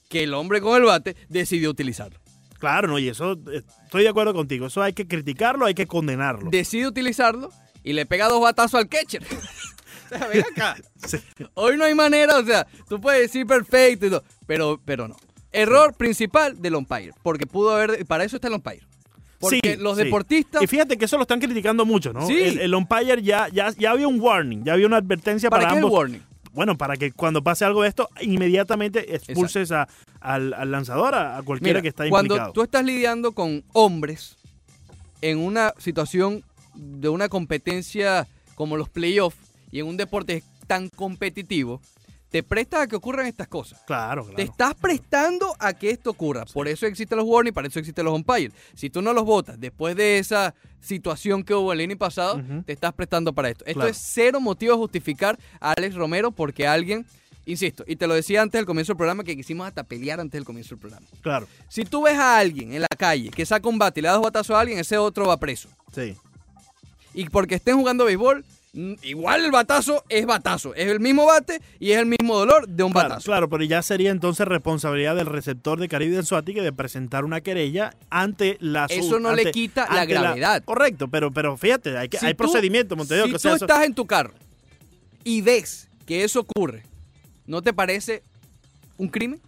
que 0.10 0.24
el 0.24 0.34
hombre 0.34 0.62
con 0.62 0.76
el 0.76 0.84
bate 0.84 1.16
decidió 1.30 1.70
utilizarlo. 1.70 2.20
Claro, 2.60 2.88
no, 2.88 3.00
y 3.00 3.08
eso 3.10 3.34
eh, 3.52 3.64
estoy 3.86 4.04
de 4.04 4.10
acuerdo 4.10 4.34
contigo. 4.34 4.68
Eso 4.68 4.82
hay 4.84 4.94
que 4.94 5.08
criticarlo, 5.08 5.66
hay 5.66 5.74
que 5.74 5.88
condenarlo. 5.88 6.50
Decide 6.52 6.88
utilizarlo 6.88 7.50
y 7.84 7.94
le 7.94 8.06
pega 8.06 8.28
dos 8.30 8.42
batazos 8.42 8.76
al 8.80 8.88
catcher. 8.88 9.24
o 10.12 10.18
sea, 10.18 10.28
ven 10.28 10.44
acá. 10.52 10.76
Sí. 11.08 11.18
Hoy 11.56 11.78
no 11.78 11.86
hay 11.86 11.96
manera, 11.96 12.38
o 12.38 12.46
sea, 12.46 12.68
tú 12.88 13.02
puedes 13.02 13.22
decir 13.22 13.48
perfecto 13.48 14.06
y 14.06 14.10
todo, 14.12 14.24
pero, 14.46 14.80
pero 14.86 15.08
no. 15.08 15.16
Error 15.52 15.96
principal 15.96 16.62
del 16.62 16.76
umpire, 16.76 17.12
porque 17.24 17.48
pudo 17.48 17.72
haber, 17.76 18.06
para 18.06 18.24
eso 18.24 18.36
está 18.38 18.48
el 18.48 18.54
umpire. 18.54 18.82
Porque 19.40 19.60
Sí, 19.64 19.78
los 19.82 19.98
sí. 19.98 20.04
deportistas, 20.04 20.62
Y 20.62 20.68
fíjate 20.68 20.98
que 21.00 21.06
eso 21.06 21.18
lo 21.18 21.24
están 21.24 21.40
criticando 21.40 21.84
mucho, 21.84 22.14
¿no? 22.14 22.28
Sí. 22.28 22.40
El, 22.40 22.60
el 22.60 22.76
umpire 22.76 23.24
ya, 23.24 23.48
ya, 23.50 23.72
ya 23.76 23.90
había 23.90 24.08
un 24.08 24.22
warning, 24.22 24.64
ya 24.64 24.74
había 24.74 24.86
una 24.86 24.98
advertencia 24.98 25.50
¿para 25.50 25.64
para, 25.64 25.74
qué 25.74 25.80
el 25.80 25.84
ambos. 25.86 25.98
warning? 25.98 26.22
Bueno, 26.54 26.78
para 26.78 26.98
que 26.98 27.12
cuando 27.12 27.42
pase 27.44 27.64
algo 27.66 27.84
de 27.84 27.90
esto, 27.90 28.10
inmediatamente 28.22 29.16
expulses 29.16 29.72
a- 29.72 29.88
al, 30.20 30.54
al 30.54 30.70
lanzador, 30.72 31.16
a, 31.16 31.38
a 31.38 31.44
cualquiera 31.44 31.76
Mira, 31.80 31.82
que 31.82 31.88
está 31.90 32.10
cuando 32.10 32.34
implicado. 32.36 32.54
tú 32.54 32.62
estás 32.64 32.84
lidiando 32.84 33.32
con 33.32 33.64
hombres 33.74 34.38
en 35.22 35.38
una 35.40 35.74
situación 35.78 36.44
de 36.76 37.10
una 37.10 37.30
competencia 37.30 38.28
como 38.56 38.76
los 38.78 38.90
playoffs 38.90 39.38
y 39.72 39.80
en 39.80 39.88
un 39.88 39.98
deporte 39.98 40.44
tan 40.68 40.90
competitivo, 40.90 41.82
te 42.32 42.42
prestas 42.44 42.82
a 42.82 42.88
que 42.88 42.96
ocurran 42.96 43.26
estas 43.28 43.48
cosas. 43.50 43.82
Claro, 43.86 44.24
Te 44.26 44.34
claro. 44.36 44.52
estás 44.52 44.74
prestando 44.76 45.54
a 45.60 45.74
que 45.74 45.90
esto 45.92 46.10
ocurra. 46.12 46.46
Por 46.46 46.68
eso 46.70 46.86
existen 46.88 47.18
los 47.18 47.28
warnings, 47.28 47.54
para 47.54 47.68
eso 47.68 47.78
existen 47.80 48.06
los 48.06 48.14
umpires. 48.16 48.54
Si 48.74 48.90
tú 48.90 49.02
no 49.02 49.12
los 49.14 49.26
votas 49.26 49.60
después 49.60 49.96
de 49.98 50.18
esa 50.18 50.56
situación 50.80 51.44
que 51.44 51.54
hubo 51.54 51.74
el 51.74 51.82
año 51.82 51.98
pasado, 51.98 52.42
te 52.66 52.72
estás 52.74 52.94
prestando 52.94 53.34
para 53.34 53.50
esto. 53.50 53.66
Esto 53.66 53.80
Claro. 53.82 53.92
es 53.92 53.98
cero 53.98 54.40
motivo 54.40 54.74
de 54.74 54.78
justificar 54.80 55.38
a 55.60 55.74
Alex 55.74 55.94
Romero 55.96 56.32
porque 56.32 56.66
alguien, 56.66 57.06
insisto, 57.46 57.84
y 57.86 57.98
te 57.98 58.08
lo 58.08 58.14
decía 58.16 58.42
antes 58.42 58.58
del 58.60 58.66
comienzo 58.66 58.94
del 58.94 58.98
programa, 58.98 59.24
que 59.26 59.36
quisimos 59.36 59.68
hasta 59.68 59.84
pelear 59.84 60.20
antes 60.22 60.32
del 60.40 60.46
comienzo 60.46 60.70
del 60.76 60.80
programa. 60.80 61.06
Claro, 61.22 61.48
Si 61.68 61.84
tú 61.84 62.04
ves 62.04 62.18
a 62.18 62.38
alguien 62.38 62.74
en 62.74 62.82
la 62.82 62.88
calle 62.98 63.30
que 63.30 63.46
saca 63.46 63.68
un 63.68 63.78
bate 63.78 64.00
y 64.00 64.04
le 64.04 64.08
da 64.08 64.14
dos 64.14 64.24
batazos 64.24 64.56
a 64.56 64.62
alguien, 64.62 64.80
ese 64.80 64.98
otro 64.98 65.28
va 65.28 65.38
preso. 65.38 65.68
sí. 65.94 66.16
Y 67.14 67.26
porque 67.28 67.56
estén 67.56 67.76
jugando 67.78 68.06
béisbol, 68.06 68.46
igual 68.74 69.44
el 69.44 69.52
batazo 69.52 70.04
es 70.08 70.26
batazo. 70.26 70.74
Es 70.76 70.88
el 70.88 71.00
mismo 71.00 71.26
bate 71.26 71.62
y 71.80 71.92
es 71.92 72.00
el 72.00 72.06
mismo 72.06 72.38
dolor 72.38 72.68
de 72.68 72.84
un 72.84 72.92
Claro, 72.94 73.10
batazo. 73.10 73.26
claro, 73.26 73.50
pero 73.50 73.64
ya 73.64 73.82
sería 73.82 74.12
entonces 74.12 74.48
responsabilidad 74.48 75.16
del 75.16 75.26
receptor 75.28 75.80
de 75.80 75.90
Caribe 75.90 76.16
del 76.16 76.26
Suátique 76.26 76.62
de 76.62 76.72
presentar 76.72 77.26
una 77.26 77.42
querella 77.42 77.94
ante 78.10 78.58
la 78.62 78.86
Eso 78.86 79.20
no 79.20 79.34
le 79.36 79.52
quita 79.52 79.88
la 79.94 80.06
gravedad. 80.06 80.64
correcto, 80.64 81.08
pero, 81.10 81.32
pero 81.32 81.58
fíjate, 81.58 81.98
hay, 81.98 82.08
que, 82.08 82.18
Si 82.18 82.26
hay 82.26 82.34
tú- 82.34 82.38
procedimiento, 82.38 82.96
Montevideo. 82.96 83.26
Si 83.26 83.32
que, 83.32 83.38
tú 83.38 83.40
sea, 83.42 83.56
eso- 83.56 83.66
estás 83.66 83.84
en 83.86 83.94
tu 83.94 84.06
carro 84.06 84.34
y 85.24 85.42
ves 85.42 85.90
que 86.06 86.24
eso 86.24 86.40
ocurre, 86.40 86.84
¿no 87.48 87.62
te 87.62 87.74
parece 87.74 88.24
un 88.98 89.10
crimen? 89.10 89.42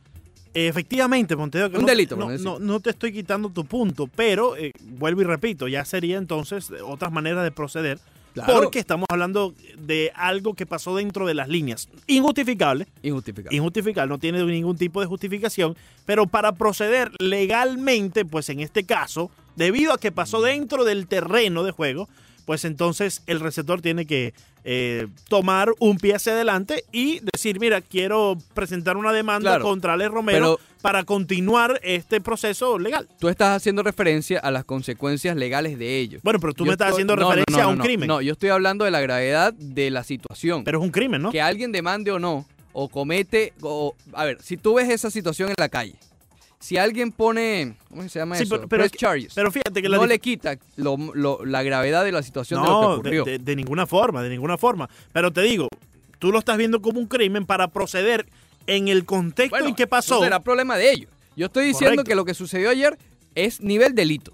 Efectivamente, 0.55 1.35
que 1.35 1.41
Un 1.41 1.49
no- 1.49 1.81
delito, 1.87 2.15
No, 2.15 2.59
no, 2.59 2.79
te 2.79 2.91
estoy 2.91 3.11
quitando 3.11 3.49
tu 3.49 3.65
punto, 3.65 4.07
pero 4.15 4.55
eh, 4.55 4.71
vuelvo 4.83 5.21
y 5.21 5.23
repito, 5.23 5.67
ya 5.67 5.83
sería 5.83 6.17
entonces 6.17 6.71
otras 6.85 7.11
maneras 7.11 7.43
de 7.43 7.51
proceder. 7.51 7.99
Claro. 8.33 8.53
Porque 8.53 8.79
estamos 8.79 9.05
hablando 9.09 9.53
de 9.77 10.11
algo 10.15 10.55
que 10.55 10.65
pasó 10.65 10.95
dentro 10.95 11.27
de 11.27 11.35
las 11.35 11.47
líneas. 11.49 11.87
Injustificable, 12.07 12.87
Injustificable. 13.03 13.55
injustificable, 13.55 14.09
no 14.09 14.17
tiene 14.17 14.43
ningún 14.43 14.75
tipo 14.77 15.01
de 15.01 15.07
justificación, 15.07 15.75
pero 16.05 16.25
para 16.25 16.53
proceder 16.53 17.11
legalmente, 17.19 18.25
pues 18.25 18.49
en 18.49 18.59
este 18.59 18.83
caso, 18.85 19.29
debido 19.55 19.93
a 19.93 19.99
que 19.99 20.11
pasó 20.11 20.41
dentro 20.41 20.83
del 20.83 21.07
terreno 21.07 21.63
de 21.63 21.71
juego, 21.71 22.09
pues 22.45 22.65
entonces 22.65 23.21
el 23.27 23.39
receptor 23.39 23.81
tiene 23.81 24.05
que 24.05 24.33
eh, 24.65 25.07
tomar 25.29 25.69
un 25.79 25.97
pie 25.97 26.15
hacia 26.15 26.33
adelante 26.33 26.83
y 26.91 27.19
decir, 27.33 27.59
mira, 27.59 27.81
quiero 27.81 28.37
presentar 28.53 28.97
una 28.97 29.11
demanda 29.11 29.51
Claro, 29.51 29.63
contra 29.65 29.93
Ale 29.93 30.07
Romero 30.07 30.59
para 30.81 31.03
continuar 31.05 31.79
este 31.83 32.19
proceso 32.21 32.77
legal. 32.77 33.07
Tú 33.19 33.29
estás 33.29 33.55
haciendo 33.55 33.83
referencia 33.83 34.39
a 34.39 34.51
las 34.51 34.65
consecuencias 34.65 35.35
legales 35.37 35.77
de 35.79 35.99
ello. 35.99 36.19
Bueno, 36.23 36.39
pero 36.39 36.53
tú 36.53 36.63
Yo 36.65 36.69
me 36.69 36.73
estás 36.73 36.87
estoy- 36.89 36.95
haciendo 37.03 37.15
no, 37.15 37.21
referencia 37.29 37.63
no, 37.63 37.69
a 37.69 37.71
un 37.71 37.79
crimen. 37.79 38.07
No, 38.07 38.21
yo 38.21 38.33
estoy 38.33 38.49
hablando 38.49 38.83
de 38.85 38.91
la 38.91 38.99
gravedad 39.01 39.53
de 39.53 39.89
la 39.91 40.03
situación. 40.03 40.63
Pero 40.63 40.79
es 40.79 40.83
un 40.83 40.91
crimen, 40.91 41.21
¿no? 41.21 41.31
que 41.31 41.41
alguien 41.41 41.71
demande 41.71 42.11
o 42.11 42.19
no, 42.19 42.45
o 42.73 42.89
comete, 42.89 43.53
o, 43.61 43.95
a 44.13 44.25
ver, 44.25 44.41
si 44.41 44.57
tú 44.57 44.73
ves 44.75 44.89
esa 44.89 45.09
situación 45.11 45.49
en 45.49 45.55
la 45.57 45.69
calle, 45.69 45.95
si 46.63 46.77
alguien 46.77 47.11
pone, 47.11 47.75
¿cómo 47.89 48.07
se 48.07 48.19
llama 48.19 48.37
Sí, 48.37 48.43
eso? 48.43 48.55
pero- 48.55 48.67
pero 48.69 48.83
Press 48.83 48.91
charges. 48.93 49.33
Pero 49.33 49.51
fíjate 49.51 49.81
que 49.81 49.89
la 49.89 49.97
no 49.97 50.05
le 50.05 50.17
quita 50.19 50.57
lo- 50.77 50.95
lo- 51.13 51.43
la 51.43 51.61
gravedad 51.61 52.05
de 52.05 52.13
la 52.13 52.23
situación 52.23 52.61
de 52.63 52.69
lo 52.69 52.73
que 52.73 52.81
No, 52.81 52.89
de, 52.89 52.95
ocurrió. 52.95 53.23
de- 53.25 53.39
de 53.39 53.55
ninguna 53.57 53.85
forma, 53.85 54.23
de 54.23 54.29
ninguna 54.29 54.57
forma. 54.57 54.89
Pero 55.11 55.33
te 55.33 55.41
digo, 55.41 55.67
tú 56.19 56.31
lo 56.31 56.39
estás 56.39 56.57
viendo 56.57 56.81
como 56.81 56.99
un 57.01 57.07
crimen 57.07 57.45
para 57.45 57.67
proceder 57.67 58.25
en 58.65 58.87
el 58.87 59.03
contexto 59.03 59.49
Bueno, 59.49 59.67
en 59.67 59.75
que 59.75 59.87
pasó. 59.87 60.15
eso 60.15 60.23
será 60.23 60.39
problema 60.39 60.77
de 60.77 60.89
ellos. 60.91 61.09
Yo 61.35 61.47
estoy 61.47 61.65
diciendo 61.65 61.95
Correcto. 61.97 62.09
que 62.09 62.15
lo 62.15 62.23
que 62.23 62.33
sucedió 62.33 62.69
ayer 62.69 62.97
es 63.35 63.59
nivel 63.59 63.93
delito. 63.93 64.31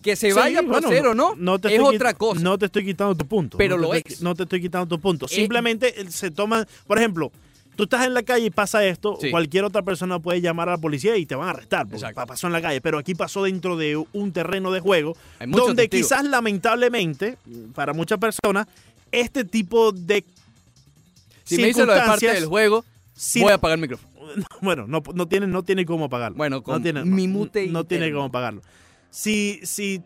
Que 0.00 0.16
se 0.16 0.28
Sí, 0.30 0.32
vaya 0.36 0.58
a 0.58 0.62
bueno, 0.62 0.80
proceder 0.80 1.06
o 1.08 1.14
no, 1.14 1.58
te 1.58 1.74
es 1.74 1.80
otra 1.80 2.12
cosa. 2.12 2.40
No 2.40 2.58
te 2.58 2.66
estoy 2.66 2.84
quitando 2.84 3.14
tu 3.16 3.26
punto. 3.26 3.56
Pero 3.56 3.76
no 3.76 3.82
lo 3.84 3.90
te 3.90 3.96
es. 3.98 4.04
estoy- 4.06 4.24
no 4.24 4.34
te 4.34 4.42
estoy 4.42 4.60
quitando 4.60 4.86
tu 4.86 5.00
punto. 5.00 5.24
Eh, 5.26 5.28
Simplemente 5.30 5.98
eh, 6.00 6.10
se 6.10 6.30
toma, 6.30 6.66
por 6.86 6.98
ejemplo, 6.98 7.32
tú 7.76 7.84
estás 7.84 8.06
en 8.06 8.14
la 8.14 8.22
calle 8.22 8.46
y 8.46 8.50
pasa 8.50 8.84
esto, 8.84 9.16
Sí. 9.20 9.30
cualquier 9.30 9.64
otra 9.64 9.82
persona 9.82 10.18
puede 10.18 10.40
llamar 10.40 10.68
a 10.68 10.72
la 10.72 10.78
policía 10.78 11.16
y 11.16 11.26
te 11.26 11.34
van 11.34 11.48
a 11.48 11.50
arrestar. 11.50 11.82
Porque 11.82 11.96
Exacto. 11.96 12.26
pasó 12.26 12.46
en 12.46 12.52
la 12.52 12.62
calle. 12.62 12.80
Pero 12.80 12.98
aquí 12.98 13.14
pasó 13.14 13.42
dentro 13.44 13.76
de 13.76 13.96
un 14.12 14.32
terreno 14.32 14.70
de 14.70 14.80
juego 14.80 15.16
donde 15.46 15.88
testigos. 15.88 16.08
quizás 16.08 16.24
lamentablemente, 16.24 17.36
para 17.74 17.92
muchas 17.92 18.18
personas, 18.18 18.66
este 19.12 19.44
tipo 19.44 19.92
de 19.92 20.24
Si 21.44 21.56
me 21.58 21.68
dice 21.68 21.84
lo 21.84 21.92
de 21.92 22.00
parte 22.00 22.32
del 22.32 22.46
juego, 22.46 22.84
voy 23.36 23.50
a 23.50 23.54
apagar 23.54 23.76
el 23.78 23.82
micrófono. 23.82 24.12
bueno, 24.62 24.86
no, 24.86 25.02
no 25.14 25.28
tiene, 25.28 25.46
no 25.46 25.62
tiene 25.62 25.84
cómo 25.84 26.08
pagarlo. 26.08 26.36
Bueno, 26.36 26.62
con 26.62 26.76
no 26.76 26.82
tiene, 26.82 27.04
mi 27.04 27.28
mute 27.28 27.66
no 27.68 27.84
tiene 27.84 28.06
interno. 28.06 28.20
cómo 28.20 28.32
pagarlo. 28.32 28.62
Si, 29.10 29.60
si, 29.62 30.02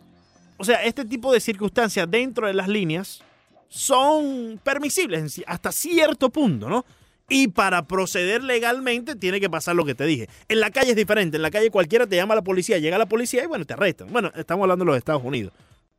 o 0.56 0.64
sea, 0.64 0.82
este 0.84 1.04
tipo 1.04 1.32
de 1.32 1.40
circunstancias 1.40 2.10
dentro 2.10 2.46
de 2.46 2.54
las 2.54 2.68
líneas 2.68 3.22
son 3.68 4.60
permisibles 4.62 5.42
hasta 5.46 5.72
cierto 5.72 6.30
punto, 6.30 6.68
¿no? 6.68 6.84
Y 7.29 7.49
para 7.49 7.87
proceder 7.87 8.43
legalmente 8.43 9.14
tiene 9.16 9.39
que 9.41 9.51
pasar 9.51 9.76
lo 9.76 9.85
que 9.85 9.95
te 9.95 10.05
dije. 10.05 10.29
En 10.49 10.61
la 10.61 10.70
calle 10.70 10.91
es 10.91 10.97
diferente. 10.97 11.37
En 11.37 11.43
la 11.43 11.51
calle 11.51 11.70
cualquiera 11.70 12.07
te 12.07 12.16
llama 12.16 12.33
a 12.35 12.37
la 12.37 12.43
policía, 12.43 12.79
llega 12.79 12.97
la 12.99 13.07
policía 13.07 13.45
y 13.45 13.47
bueno, 13.47 13.64
te 13.66 13.74
arrestan. 13.74 14.09
Bueno, 14.11 14.33
estamos 14.35 14.64
hablando 14.64 14.85
de 14.85 14.91
los 14.93 14.97
Estados 14.99 15.22
Unidos, 15.22 15.53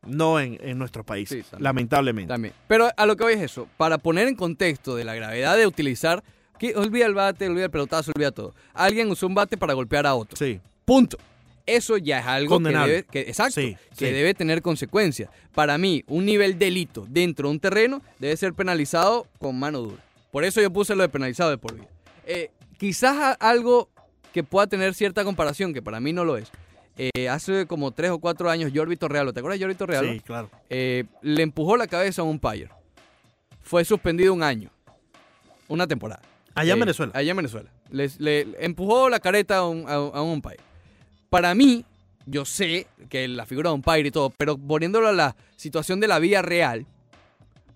no 0.04 0.40
en, 0.40 0.58
en 0.60 0.76
nuestro 0.78 1.04
país, 1.04 1.28
Sí, 1.28 1.42
también. 1.42 1.62
lamentablemente. 1.62 2.28
También. 2.28 2.54
Pero 2.66 2.90
a 2.96 3.06
lo 3.06 3.16
que 3.16 3.22
voy 3.24 3.34
es 3.34 3.40
eso. 3.42 3.68
Para 3.76 3.98
poner 3.98 4.26
en 4.26 4.34
contexto 4.34 4.96
de 4.96 5.04
la 5.04 5.14
gravedad 5.14 5.56
de 5.56 5.66
utilizar. 5.66 6.22
Que 6.58 6.74
olvida 6.76 7.06
el 7.06 7.14
bate, 7.14 7.48
olvida 7.48 7.64
el 7.64 7.70
pelotazo, 7.70 8.12
olvida 8.14 8.32
todo. 8.32 8.54
Alguien 8.74 9.10
usó 9.10 9.26
un 9.26 9.34
bate 9.34 9.56
para 9.56 9.72
golpear 9.72 10.06
a 10.06 10.14
otro. 10.14 10.36
Sí, 10.36 10.60
Punto. 10.84 11.16
Eso 11.64 11.96
ya 11.96 12.18
es 12.18 12.26
algo 12.26 12.58
que 12.58 12.68
debe, 12.68 13.04
que- 13.04 13.20
exacto, 13.20 13.60
Sí, 13.62 13.76
que 13.96 14.08
sí. 14.08 14.12
debe 14.12 14.34
tener 14.34 14.60
consecuencias. 14.60 15.30
Para 15.54 15.78
mí, 15.78 16.02
un 16.08 16.26
nivel 16.26 16.58
delito 16.58 17.06
dentro 17.08 17.48
de 17.48 17.52
un 17.54 17.60
terreno 17.60 18.02
debe 18.18 18.36
ser 18.36 18.52
penalizado 18.52 19.26
con 19.38 19.58
mano 19.58 19.78
dura. 19.80 20.02
Por 20.30 20.44
eso 20.44 20.60
yo 20.60 20.70
puse 20.72 20.94
lo 20.94 21.02
de 21.02 21.08
penalizado 21.08 21.50
de 21.50 21.58
por 21.58 21.74
vida. 21.74 21.88
Eh, 22.26 22.50
quizás 22.78 23.36
algo 23.40 23.90
que 24.32 24.44
pueda 24.44 24.66
tener 24.66 24.94
cierta 24.94 25.24
comparación, 25.24 25.74
que 25.74 25.82
para 25.82 26.00
mí 26.00 26.12
no 26.12 26.24
lo 26.24 26.36
es. 26.36 26.50
Eh, 26.96 27.28
hace 27.28 27.66
como 27.66 27.92
tres 27.92 28.10
o 28.10 28.18
cuatro 28.18 28.50
años, 28.50 28.72
Jorbito 28.74 29.08
Realo, 29.08 29.32
¿te 29.32 29.40
acuerdas 29.40 29.58
de 29.58 29.64
Jorbito 29.64 29.86
Realo? 29.86 30.12
sí, 30.12 30.20
claro. 30.20 30.50
Eh, 30.68 31.04
le 31.22 31.42
empujó 31.42 31.76
la 31.76 31.86
cabeza 31.86 32.22
a 32.22 32.24
un 32.24 32.32
umpire. 32.32 32.68
Fue 33.62 33.84
suspendido 33.84 34.32
un 34.34 34.42
año. 34.42 34.70
Una 35.68 35.86
temporada. 35.86 36.20
Allá 36.54 36.74
en 36.74 36.80
Venezuela. 36.80 37.12
Allá 37.14 37.30
en 37.30 37.36
Venezuela. 37.36 37.70
Le, 37.90 38.10
le 38.18 38.46
empujó 38.60 39.08
la 39.08 39.20
careta 39.20 39.58
a 39.58 39.68
un, 39.68 39.88
a, 39.88 39.94
a 39.94 40.22
un 40.22 40.30
umpire. 40.34 40.58
Para 41.28 41.54
mí, 41.54 41.84
yo 42.26 42.44
sé 42.44 42.86
que 43.08 43.28
la 43.28 43.46
figura 43.46 43.70
de 43.70 43.74
umpire 43.74 44.08
y 44.08 44.10
todo, 44.10 44.30
pero 44.30 44.58
poniéndolo 44.58 45.08
a 45.08 45.12
la 45.12 45.36
situación 45.56 46.00
de 46.00 46.08
la 46.08 46.18
vida 46.18 46.42
real, 46.42 46.86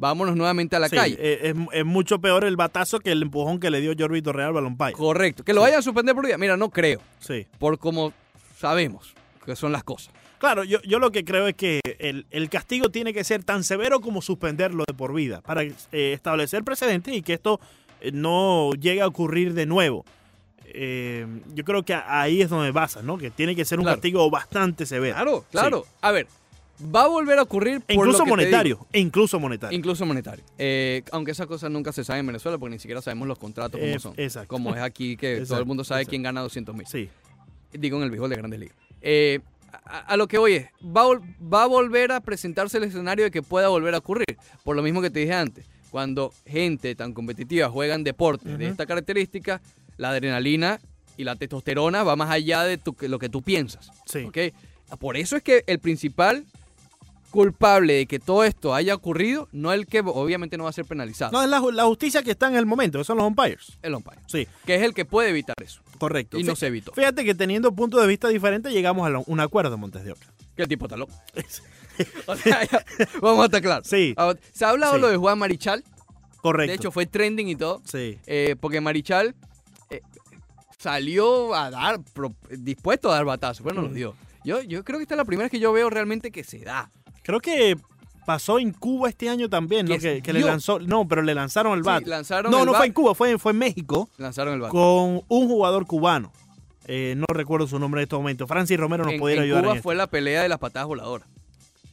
vámonos 0.09 0.37
nuevamente 0.37 0.77
a 0.77 0.79
la 0.79 0.89
Sí, 0.89 0.97
calle. 0.97 1.17
eh, 1.19 1.51
Es, 1.51 1.57
es 1.73 1.85
mucho 1.85 2.21
peor 2.21 2.45
el 2.45 2.57
batazo 2.57 3.01
que 3.01 3.11
el 3.13 3.23
empujón 3.23 3.59
que 3.59 3.71
le 3.71 3.81
dio 3.81 3.93
Jorbito 3.99 4.33
Real 4.33 4.49
al 4.49 4.55
Balón. 4.55 4.77
Correcto. 4.93 5.45
Que 5.45 5.53
lo 5.55 5.61
Sí. 5.61 5.65
vayan 5.65 5.79
a 5.79 5.83
suspender 5.83 6.15
por 6.15 6.27
vida. 6.27 6.37
Mira, 6.39 6.57
no 6.57 6.69
creo. 6.71 7.01
Sí. 7.21 7.47
Por 7.59 7.79
como 7.79 8.13
sabemos 8.59 9.15
que 9.45 9.57
son 9.57 9.73
las 9.73 9.83
cosas. 9.85 10.13
Claro, 10.39 10.63
yo, 10.65 10.81
yo 10.83 10.99
lo 10.99 11.11
que 11.11 11.25
creo 11.25 11.47
es 11.49 11.55
que 11.55 11.81
el, 11.99 12.27
el 12.31 12.51
castigo 12.51 12.91
tiene 12.91 13.15
que 13.15 13.25
ser 13.25 13.45
tan 13.45 13.65
severo 13.65 14.01
como 14.01 14.21
suspenderlo 14.21 14.85
de 14.87 14.93
por 14.93 15.15
vida 15.15 15.41
para 15.41 15.63
eh, 15.63 15.73
establecer 15.93 16.65
precedentes 16.65 17.15
y 17.15 17.23
que 17.23 17.33
esto 17.33 17.61
eh, 18.03 18.11
no 18.13 18.73
llegue 18.73 19.01
a 19.01 19.07
ocurrir 19.07 19.55
de 19.55 19.65
nuevo. 19.65 20.05
Eh, 20.67 21.27
yo 21.55 21.65
creo 21.65 21.83
que 21.83 21.95
ahí 21.95 22.43
es 22.43 22.51
donde 22.51 22.73
basa, 22.73 23.01
¿no? 23.03 23.17
Que 23.17 23.31
tiene 23.31 23.55
que 23.57 23.65
ser 23.65 23.79
un 23.79 23.85
Claro. 23.85 23.97
castigo 23.97 24.29
bastante 24.31 24.85
severo. 24.87 25.15
Claro, 25.15 25.45
claro. 25.51 25.87
A 26.01 26.11
ver, 26.11 26.27
va 26.95 27.05
a 27.05 27.09
volver 27.09 27.39
a 27.39 27.43
ocurrir 27.43 27.81
por 27.81 27.91
E 27.91 27.95
incluso 27.95 28.19
lo 28.19 28.25
que 28.25 28.31
te 28.31 28.37
monetario. 28.37 28.77
digo. 28.77 28.87
E 28.93 28.99
incluso 29.01 29.39
monetario. 29.41 29.77
Incluso 29.77 30.05
monetario. 30.07 30.45
Eh, 30.59 31.03
aunque 31.13 31.31
esas 31.33 31.47
cosas 31.47 31.71
nunca 31.71 31.93
se 31.93 32.05
saben 32.05 32.21
en 32.21 32.27
Venezuela 32.29 32.59
porque 32.59 32.75
ni 32.75 32.79
siquiera 32.81 33.01
sabemos 33.03 33.29
los 33.29 33.39
contratos 33.39 33.81
como 33.81 33.93
Eh, 33.93 33.99
son. 33.99 34.15
exacto. 34.17 34.49
Como 34.49 34.75
es 34.75 34.83
aquí 34.83 35.17
que 35.17 35.45
todo 35.49 35.59
el 35.59 35.67
mundo 35.67 35.85
sabe 35.85 36.01
exacto. 36.03 36.11
quién 36.11 36.23
gana 36.23 36.41
200 36.41 36.75
mil. 36.75 36.87
sí. 36.87 37.09
Digo 37.73 37.97
en 37.99 38.05
el 38.05 38.11
béisbol 38.11 38.31
de 38.31 38.37
Grandes 38.37 38.61
Ligas. 38.61 38.77
Eh, 39.03 39.41
a, 39.85 39.99
a 39.99 40.17
lo 40.17 40.29
que 40.29 40.39
voy 40.39 40.53
es, 40.55 40.67
va 40.85 41.03
va 41.43 41.65
a 41.65 41.67
volver 41.67 42.13
a 42.13 42.21
presentarse 42.21 42.79
el 42.79 42.85
escenario 42.85 43.25
de 43.25 43.31
que 43.33 43.43
pueda 43.43 43.67
volver 43.69 43.95
a 43.95 43.99
ocurrir. 43.99 44.37
Por 44.63 44.77
lo 44.77 44.83
mismo 44.83 45.03
que 45.03 45.11
te 45.11 45.19
dije 45.21 45.35
antes. 45.35 45.67
Cuando 45.91 46.33
gente 46.47 46.95
tan 46.95 47.13
competitiva 47.13 47.69
juega 47.69 47.95
en 47.97 48.05
deportes 48.05 48.57
de 48.59 48.69
esta 48.69 48.87
característica, 48.87 49.61
la 49.97 50.11
adrenalina 50.11 50.81
y 51.17 51.25
la 51.25 51.37
testosterona 51.37 52.03
va 52.05 52.15
más 52.17 52.31
allá 52.31 52.63
de 52.65 52.79
tu- 52.79 52.97
lo 53.03 53.19
que 53.19 53.29
tú 53.29 53.43
piensas. 53.43 53.91
Sí. 54.07 54.25
¿ok? 54.25 54.39
Por 54.99 55.17
eso 55.17 55.37
es 55.37 55.43
que 55.43 55.65
el 55.67 55.79
principal 55.81 56.45
culpable 57.35 57.95
de 57.95 58.07
que 58.07 58.21
todo 58.21 58.45
esto 58.45 58.75
haya 58.75 58.95
ocurrido, 58.95 59.49
no 59.51 59.73
el 59.73 59.87
que 59.89 60.01
obviamente 60.01 60.57
no 60.57 60.65
va 60.65 60.71
a 60.71 60.73
ser 60.73 60.85
penalizado, 60.85 61.33
No, 61.33 61.43
es 61.43 61.49
la, 61.51 61.61
ju- 61.61 61.73
la 61.73 61.85
justicia 61.85 62.23
que 62.23 62.31
está 62.31 62.47
en 62.47 62.55
el 62.55 62.65
momento, 62.65 62.99
que 62.99 63.05
son 63.05 63.19
los 63.19 63.27
umpires. 63.27 63.77
el 63.83 63.93
umpire, 63.95 64.21
Sí, 64.29 64.47
que 64.65 64.77
es 64.77 64.83
el 64.83 64.95
que 64.95 65.05
puede 65.05 65.31
evitar 65.31 65.57
eso. 65.61 65.81
correcto. 65.99 66.39
Y 66.39 66.45
no 66.45 66.55
se 66.55 66.69
evitó. 66.69 66.93
Fíjate 66.93 67.25
que 67.25 67.35
teniendo 67.35 67.73
puntos 67.75 68.01
de 68.01 68.07
vista 68.07 68.29
diferentes 68.29 68.73
llegamos 68.73 69.11
a 69.11 69.23
un 69.27 69.41
acuerdo, 69.41 69.77
Montes 69.77 70.05
de 70.05 70.13
Oca. 70.13 70.27
El 70.57 70.69
tipo 70.69 70.85
está 70.87 70.97
loco. 70.97 71.13
O 72.27 72.37
sea, 72.37 72.65
ya, 72.65 72.85
vamos 73.21 73.43
a 73.43 73.45
estar 73.47 73.63
claros. 73.63 73.87
Sí. 73.89 74.15
Ahora, 74.17 74.39
Se 74.53 74.65
ha 74.65 74.71
hablado 74.71 74.95
Sí. 74.95 75.01
lo 75.01 75.09
de 75.09 75.17
Juan 75.17 75.39
Marichal. 75.39 75.83
Correcto. 76.43 76.71
De 76.71 76.77
hecho, 76.77 76.91
fue 76.93 77.07
trending 77.07 77.49
y 77.49 77.57
todo. 77.57 77.83
sí. 77.85 78.19
eh, 78.27 78.55
porque 78.61 78.81
Marichal 78.81 79.35
eh, 79.91 80.01
salió 80.79 81.55
a 81.55 81.71
dar, 81.71 82.01
pro- 82.13 82.35
dispuesto 82.51 83.11
a 83.11 83.15
dar 83.17 83.25
batazos. 83.25 83.63
Bueno, 83.65 83.83
Mm. 83.83 83.85
lo 83.87 83.93
dio. 83.93 84.15
Yo, 84.45 84.61
yo 84.63 84.85
creo 84.85 84.99
que 84.99 85.05
esta 85.05 85.15
es 85.15 85.19
la 85.19 85.25
primera 85.25 85.45
vez 85.47 85.51
que 85.51 85.59
yo 85.61 85.73
veo 85.73 85.89
realmente 85.89 86.31
que 86.31 86.45
se 86.45 86.59
da. 86.59 86.91
Creo 87.25 87.41
que 87.41 87.77
pasó 88.25 88.59
en 88.59 88.73
Cuba 88.73 89.09
este 89.09 89.29
año 89.29 89.49
también, 89.49 89.87
¿no? 89.87 89.99
Que 89.99 90.23
le 90.33 90.41
lanzó, 90.41 90.79
no, 90.79 91.09
pero 91.09 91.23
le 91.23 91.35
lanzaron 91.35 91.73
el 91.77 91.81
Sí, 91.83 91.87
bat. 91.87 92.07
lanzaron 92.07 92.53
no, 92.53 92.61
el 92.61 92.67
no 92.67 92.73
bat, 92.73 92.79
fue 92.81 92.87
en 92.87 92.93
Cuba, 92.93 93.15
fue, 93.15 93.39
fue 93.39 93.53
en 93.53 93.59
México 93.59 94.09
Lanzaron 94.19 94.55
el 94.55 94.61
bat. 94.61 94.71
con 94.71 95.23
un 95.27 95.49
jugador 95.49 95.87
cubano. 95.87 96.33
Eh, 96.87 97.15
no 97.17 97.25
recuerdo 97.35 97.67
su 97.67 97.79
nombre 97.79 98.01
en 98.01 98.05
este 98.05 98.15
momento. 98.15 98.47
Francis 98.47 98.79
Romero 98.79 99.05
nos 99.05 99.15
en, 99.15 99.21
pudiera 99.21 99.43
en 99.43 99.47
ayudar. 99.47 99.63
Cuba 99.63 99.73
en 99.73 99.77
esto. 99.79 99.83
fue 99.83 99.95
la 99.95 100.07
pelea 100.07 100.43
de 100.43 100.49
las 100.49 100.59
patadas 100.59 100.87
voladoras. 100.87 101.27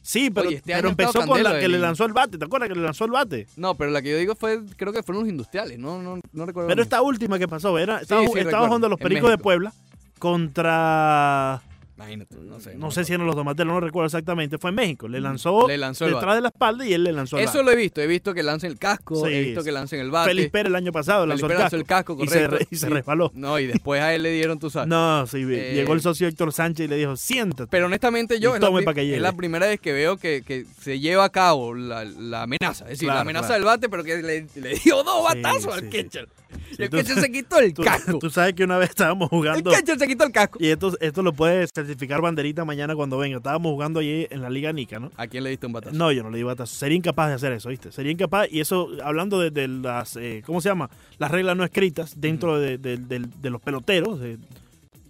Sí, 0.04 0.30
pero, 0.30 0.48
Oye, 0.48 0.56
este 0.56 0.74
pero 0.74 0.88
empezó 0.88 1.24
con 1.26 1.42
la 1.42 1.58
que 1.60 1.68
le 1.68 1.78
lanzó 1.78 2.04
el 2.04 2.12
bate. 2.12 2.36
¿Te 2.36 2.44
acuerdas 2.44 2.68
que 2.68 2.74
le 2.74 2.82
lanzó 2.82 3.04
el 3.04 3.12
bate? 3.12 3.46
No, 3.56 3.74
pero 3.76 3.90
la 3.90 4.02
que 4.02 4.10
yo 4.10 4.16
digo 4.18 4.34
fue, 4.34 4.60
creo 4.76 4.92
que 4.92 5.02
fueron 5.02 5.22
los 5.22 5.30
industriales. 5.30 5.78
No, 5.78 6.02
no, 6.02 6.18
no 6.32 6.44
recuerdo. 6.46 6.68
Pero 6.68 6.82
esta 6.82 7.00
última 7.02 7.38
que 7.38 7.46
pasó, 7.46 7.78
era, 7.78 8.00
estaba, 8.00 8.22
sí, 8.26 8.30
estaba 8.34 8.66
jugando 8.66 8.88
los 8.88 8.98
Pericos 8.98 9.30
de. 9.30 9.38
Puebla 9.38 9.72
contra 10.18 11.62
Imagínate, 11.96 12.36
no 12.36 12.58
sé. 12.58 12.74
no 12.74 12.90
sé 12.90 13.04
si 13.04 13.12
eran 13.12 13.26
los 13.26 13.36
Domatelos, 13.36 13.74
no 13.74 13.80
recuerdo 13.80 14.06
exactamente, 14.06 14.56
fue 14.58 14.70
en 14.70 14.76
México. 14.76 15.08
Le 15.08 15.20
lanzó, 15.20 15.68
Le 15.68 15.76
lanzó 15.76 16.06
detrás 16.06 16.22
bate. 16.24 16.34
de 16.36 16.40
la 16.40 16.48
espalda 16.48 16.86
y 16.86 16.94
él 16.94 17.04
le 17.04 17.12
lanzó 17.12 17.36
el 17.36 17.44
Eso 17.44 17.58
bate. 17.58 17.64
lo 17.64 17.70
he 17.70 17.76
visto. 17.76 18.00
He 18.00 18.06
visto 18.06 18.32
que 18.34 18.42
lancen 18.42 18.70
el 18.72 18.78
casco, 18.78 19.26
Sí, 19.26 19.32
he 19.32 19.40
visto 19.42 19.62
que 19.62 19.72
lancen 19.72 20.00
el 20.00 20.10
bate. 20.10 20.30
Felipe 20.30 20.50
Pérez 20.50 20.68
el 20.70 20.74
año 20.76 20.90
pasado 20.90 21.26
lanzó 21.26 21.46
Felipe 21.46 21.54
el 21.54 21.70
lanzó 21.70 21.84
casco, 21.84 22.12
el 22.12 22.16
casco, 22.18 22.24
y 22.24 22.28
se, 22.28 22.44
correcto. 22.46 22.56
re- 22.56 22.66
y 22.70 22.76
se 22.76 22.86
Sí. 22.86 22.92
resbaló. 22.92 23.30
No, 23.34 23.58
y 23.58 23.66
después 23.66 24.00
a 24.00 24.14
él 24.14 24.22
le 24.22 24.32
dieron 24.32 24.58
tu 24.58 24.70
sabes. 24.70 24.88
No, 24.92 25.26
sí, 25.26 25.42
Eh, 25.48 25.72
llegó 25.74 25.92
el 25.92 26.00
socio 26.00 26.26
Héctor 26.28 26.52
Sánchez 26.52 26.86
y 26.86 26.88
le 26.88 26.96
dijo, 26.96 27.14
siéntate. 27.16 27.68
Pero 27.70 27.86
honestamente 27.86 28.40
yo 28.40 28.54
es 28.56 28.60
la, 28.62 28.68
es 29.02 29.20
la 29.20 29.32
primera 29.32 29.66
vez 29.66 29.78
que 29.78 29.92
veo 29.92 30.16
que, 30.16 30.42
que 30.46 30.64
se 30.80 30.98
lleva 30.98 31.24
a 31.26 31.30
cabo 31.30 31.74
la, 31.74 32.04
la 32.04 32.42
amenaza. 32.44 32.84
Es 32.84 32.90
decir, 32.92 33.06
Claro, 33.08 33.16
la 33.16 33.20
amenaza 33.20 33.46
claro. 33.48 33.54
del 33.60 33.64
bate, 33.66 33.88
pero 33.90 34.02
que 34.02 34.16
le, 34.22 34.46
le 34.60 34.74
dio 34.78 35.02
dos 35.04 35.18
Sí, 35.30 35.40
batazos 35.42 35.74
al 35.74 35.88
catcher. 35.90 36.28
Y 36.78 36.82
el 36.84 36.90
catcher 36.90 37.20
se 37.20 37.30
quitó 37.30 37.58
el 37.58 37.74
tú, 37.74 37.82
casco. 37.82 38.18
tú 38.18 38.30
sabes 38.30 38.54
que 38.54 38.64
una 38.64 38.78
vez 38.78 38.90
estábamos 38.96 39.30
el 39.30 39.38
jugando, 39.38 39.70
catcher 39.70 39.98
se 39.98 40.06
quitó 40.08 40.24
el 40.24 40.32
casco. 40.32 40.58
y 40.60 40.68
esto, 40.68 40.96
esto 41.00 41.22
lo 41.22 41.32
puede 41.32 41.66
certificar 41.66 42.20
Banderita 42.20 42.64
mañana 42.64 42.94
cuando 42.94 43.18
venga. 43.18 43.36
Estábamos 43.36 43.72
jugando 43.72 44.00
allí 44.00 44.26
en 44.30 44.40
la 44.42 44.48
Liga 44.50 44.72
Nica, 44.72 44.98
¿no? 44.98 45.10
¿A 45.16 45.26
quién 45.26 45.44
le 45.44 45.50
diste 45.50 45.66
un 45.66 45.72
batazo? 45.72 45.94
No, 45.96 46.10
yo 46.12 46.22
no 46.22 46.30
le 46.30 46.38
di 46.38 46.44
batazo. 46.44 46.74
Sería 46.74 46.96
incapaz 46.96 47.28
de 47.28 47.34
hacer 47.34 47.52
eso, 47.52 47.68
¿viste? 47.68 47.92
Sería 47.92 48.12
incapaz. 48.12 48.48
Y 48.50 48.60
eso, 48.60 48.88
hablando 49.04 49.38
de, 49.38 49.50
de 49.50 49.68
las, 49.68 50.16
eh, 50.16 50.42
¿cómo 50.46 50.60
se 50.60 50.68
llama? 50.70 50.88
Las 51.18 51.30
reglas 51.30 51.56
no 51.56 51.64
escritas 51.64 52.20
dentro 52.20 52.58
de, 52.58 52.78
de- 52.78 52.96
de- 52.96 53.28
de 53.40 53.50
los 53.50 53.60
peloteros. 53.60 54.20
de- 54.20 54.38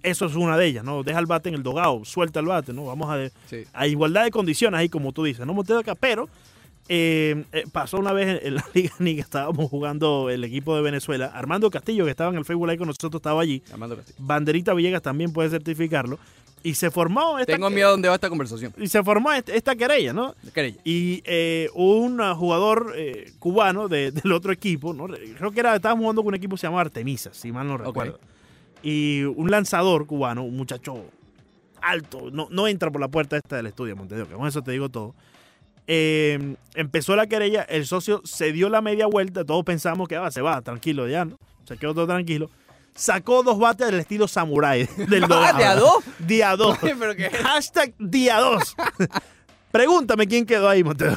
eso 0.03 0.27
es 0.27 0.35
una 0.35 0.57
de 0.59 0.67
ellas, 0.67 0.83
¿no? 0.85 1.05
Deja 1.05 1.21
el 1.21 1.27
bate 1.27 1.49
en 1.49 1.55
el 1.55 1.63
dogado, 1.63 2.05
suelta 2.05 2.41
el 2.41 2.47
bate, 2.47 2.73
¿no? 2.73 2.87
Vamos 2.87 3.09
a, 3.09 3.29
Sí. 3.49 3.63
a 3.73 3.87
igualdad 3.87 4.25
de 4.25 4.33
condiciones 4.33 4.81
ahí, 4.81 4.89
como 4.89 5.13
tú 5.13 5.23
dices. 5.23 5.47
No 5.47 5.55
me 5.55 5.63
acá, 5.79 5.95
pero 5.95 6.29
eh, 6.89 7.45
eh, 7.53 7.65
pasó 7.71 7.99
una 7.99 8.13
vez 8.13 8.43
en, 8.43 8.57
la 8.57 8.65
Liga 8.75 8.93
Ni 8.99 9.15
que 9.15 9.21
estábamos 9.21 9.71
jugando 9.71 10.31
el 10.31 10.45
equipo 10.45 10.75
de 10.77 10.83
Venezuela. 10.83 11.27
Armando 11.35 11.71
Castillo, 11.71 12.05
que 12.05 12.11
estaba 12.11 12.31
en 12.31 12.37
el 12.39 12.45
Facebook 12.45 12.67
Live 12.67 12.79
con 12.79 12.89
nosotros, 12.89 13.15
estaba 13.21 13.41
allí. 13.43 13.63
Armando 13.73 13.97
Castillo. 13.97 14.19
Banderita 14.21 14.75
Villegas 14.75 15.03
también 15.03 15.33
puede 15.33 15.51
certificarlo. 15.51 16.19
Y 16.65 16.75
se 16.75 16.93
formó 16.93 17.41
esta, 17.41 17.55
Tengo 17.55 17.71
miedo 17.71 17.89
a 17.89 17.91
dónde 17.91 18.09
va 18.09 18.15
esta 18.15 18.29
conversación. 18.29 18.73
y 18.79 18.87
se 18.87 19.03
formó 19.03 19.33
esta 19.33 19.75
querella, 19.75 20.13
¿no? 20.13 20.35
Querella. 20.55 20.79
Y 20.85 21.21
eh, 21.25 21.69
un 21.75 22.19
jugador 22.37 22.93
eh, 22.97 23.33
cubano 23.41 23.89
de- 23.89 24.11
del 24.13 24.31
otro 24.31 24.53
equipo, 24.53 24.95
¿no? 24.95 25.07
creo 25.09 25.51
que 25.51 25.59
era, 25.59 25.75
estábamos 25.75 26.03
jugando 26.03 26.23
con 26.23 26.29
un 26.29 26.35
equipo 26.37 26.55
que 26.55 26.61
se 26.61 26.67
llamaba 26.69 26.83
Artemisa, 26.83 27.31
si 27.35 27.51
mal 27.51 27.67
no 27.67 27.79
recuerdo. 27.79 28.21
y 28.81 29.23
un 29.25 29.51
lanzador 29.51 30.07
cubano, 30.07 30.45
un 30.45 30.57
muchacho 30.57 31.05
alto, 31.81 32.31
no, 32.31 32.47
no 32.51 32.69
entra 32.69 32.93
por 32.93 33.01
la 33.01 33.09
puerta 33.09 33.37
esta 33.37 33.57
del 33.57 33.67
estudio, 33.67 33.97
Montevideo, 33.97 34.29
que 34.29 34.35
con 34.35 34.47
eso 34.47 34.63
te 34.63 34.71
digo 34.71 34.89
todo. 34.89 35.17
Eh, 35.95 36.55
empezó 36.75 37.15
la 37.17 37.27
querella, 37.27 37.63
el 37.69 37.85
socio 37.87 38.23
se 38.25 38.51
dio 38.53 38.71
la 38.71 38.81
media 38.81 39.07
vuelta, 39.07 39.45
todos 39.45 39.63
pensamos 39.63 40.09
que 40.09 40.17
ah, 40.17 40.31
se 40.31 40.41
va, 40.41 40.63
tranquilo 40.63 41.07
ya, 41.07 41.27
¿no? 41.27 41.39
Se 41.65 41.77
quedó 41.77 41.93
todo 41.93 42.07
tranquilo. 42.07 42.49
Sacó 42.95 43.43
dos 43.43 43.59
bates 43.59 43.89
del 43.89 44.01
estilo 44.01 44.27
samurai 44.27 44.89
del 45.09 45.25
Ah, 45.31 45.53
¿de 45.57 45.65
a 45.65 45.75
dos? 45.77 46.03
Día 46.19 46.57
2. 46.57 46.79
¿Pero 46.81 47.15
qué? 47.15 47.29
Hashtag 47.29 47.93
día 47.99 48.39
2. 48.41 48.75
Pregúntame 49.71 50.27
quién 50.27 50.47
quedó 50.47 50.67
ahí, 50.69 50.83
Montero. 50.83 51.17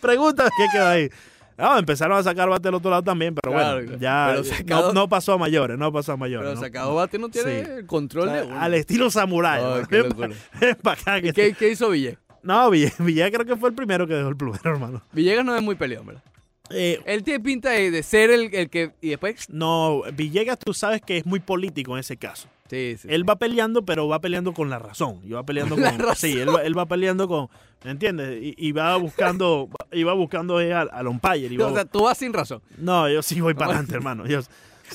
Pregúntame 0.00 0.48
quién 0.56 0.70
quedó 0.72 0.86
ahí. 0.88 1.10
No, 1.58 1.78
empezaron 1.78 2.18
a 2.18 2.22
sacar 2.22 2.48
bate 2.48 2.68
del 2.68 2.74
otro 2.74 2.90
lado 2.90 3.02
también, 3.02 3.34
pero 3.34 3.54
Claro, 3.54 3.80
bueno, 3.82 3.96
ya 3.98 4.28
pero 4.30 4.44
sacado- 4.44 4.88
no, 4.92 5.00
no 5.02 5.08
pasó 5.08 5.32
a 5.34 5.38
mayores, 5.38 5.78
no 5.78 5.90
pasó 5.92 6.12
a 6.12 6.16
mayores. 6.18 6.46
Pero 6.48 6.54
¿no? 6.54 6.60
sacado 6.60 6.94
bate 6.94 7.18
no 7.18 7.28
tiene 7.30 7.64
Sí. 7.64 7.70
el 7.78 7.86
control 7.86 8.28
O 8.28 8.32
sea, 8.32 8.42
de 8.44 8.52
al 8.52 8.74
estilo 8.74 9.10
samurai. 9.10 9.62
Ay, 9.62 9.80
¿no? 9.82 9.88
qué 9.88 9.96
Ven 10.02 10.08
locura. 10.10 10.28
pa- 10.28 10.58
ven 10.60 10.76
pa' 10.82 10.92
acá 10.92 11.20
que 11.22 11.28
¿Y 11.28 11.32
¿Qué, 11.32 11.42
te- 11.50 11.52
qué 11.54 11.70
hizo 11.70 11.88
Villegas? 11.90 12.20
No, 12.46 12.70
Villegas, 12.70 13.04
Villegas 13.04 13.30
creo 13.32 13.44
que 13.46 13.56
fue 13.56 13.68
el 13.70 13.74
primero 13.74 14.06
que 14.06 14.14
dejó 14.14 14.28
el 14.28 14.36
plumero, 14.36 14.70
hermano. 14.70 15.02
Villegas 15.12 15.44
no 15.44 15.54
es 15.56 15.62
muy 15.62 15.74
peleón, 15.74 16.06
¿verdad? 16.06 16.22
Eh, 16.70 17.00
Él 17.06 17.22
tiene 17.22 17.40
pinta 17.40 17.70
de, 17.70 17.90
de 17.92 18.02
ser 18.02 18.30
el, 18.30 18.52
el 18.54 18.68
que... 18.70 18.92
Y 19.00 19.10
después... 19.10 19.48
no, 19.50 20.02
Villegas 20.14 20.58
tú 20.58 20.72
sabes 20.74 21.00
que 21.00 21.16
es 21.18 21.26
muy 21.26 21.40
político 21.40 21.92
en 21.94 22.00
ese 22.00 22.16
caso. 22.16 22.48
Sí, 22.68 22.96
sí. 23.00 23.06
Él 23.08 23.28
va 23.28 23.36
peleando, 23.36 23.84
pero 23.84 24.08
va 24.08 24.20
peleando 24.20 24.52
con 24.52 24.68
la 24.68 24.80
razón. 24.80 25.20
Y 25.24 25.30
va 25.30 25.44
peleando 25.44 25.76
La 25.78 25.90
con. 25.90 26.00
razón. 26.00 26.16
Sí, 26.16 26.36
él, 26.38 26.48
va- 26.52 26.62
él 26.64 26.76
va 26.76 26.86
peleando 26.86 27.28
con. 27.28 27.48
¿Me 27.84 27.92
entiendes? 27.92 28.42
Y, 28.42 28.54
y 28.58 28.72
va 28.72 28.96
buscando. 28.96 29.68
y 29.92 30.02
va 30.02 30.14
buscando 30.14 30.56
al, 30.58 30.90
al 30.92 31.06
umpire. 31.06 31.54
y 31.54 31.56
va- 31.56 31.66
o 31.68 31.74
sea, 31.74 31.84
tú 31.84 32.02
vas 32.02 32.18
sin 32.18 32.32
razón. 32.32 32.60
no, 32.78 33.08
yo 33.08 33.22
sí 33.22 33.40
voy 33.40 33.54
para 33.54 33.66
adelante, 33.66 33.94
hermano. 33.94 34.26
Yo, 34.26 34.42
sí, 34.42 34.48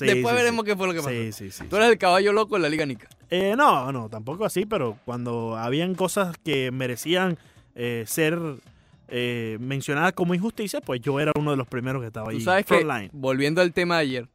después 0.06 0.36
veremos 0.36 0.66
qué 0.66 0.76
fue 0.76 0.88
lo 0.88 0.91
que 0.93 0.99
pasó. 0.99 1.10
Sí, 1.12 1.32
sí, 1.32 1.49
sí. 1.52 1.64
Tú 1.70 1.78
eres 1.78 1.88
el 1.89 1.97
caballo 1.97 2.34
loco 2.34 2.56
de 2.56 2.62
la 2.64 2.68
Liga 2.68 2.86
Nica. 2.86 3.08
Eh, 3.32 3.55
no, 3.57 3.91
no, 3.93 4.09
tampoco 4.09 4.45
así, 4.45 4.65
pero 4.65 4.97
cuando 5.05 5.57
habían 5.57 5.95
cosas 5.95 6.36
que 6.43 6.69
merecían 6.71 7.38
eh, 7.75 8.03
ser 8.05 8.38
eh, 9.07 9.57
mencionadas 9.61 10.11
como 10.13 10.36
injusticia, 10.36 10.82
pues 10.82 10.99
yo 11.01 11.19
era 11.19 11.32
uno 11.38 11.51
de 11.51 11.57
los 11.57 11.67
primeros 11.67 12.01
que 12.01 12.07
estaba 12.07 12.32
ahí. 12.32 12.41
Sabes 12.41 12.65
que, 12.65 13.09
volviendo 13.13 13.61
al 13.61 13.71
tema 13.73 13.95
de 13.95 14.01
ayer, 14.01 14.27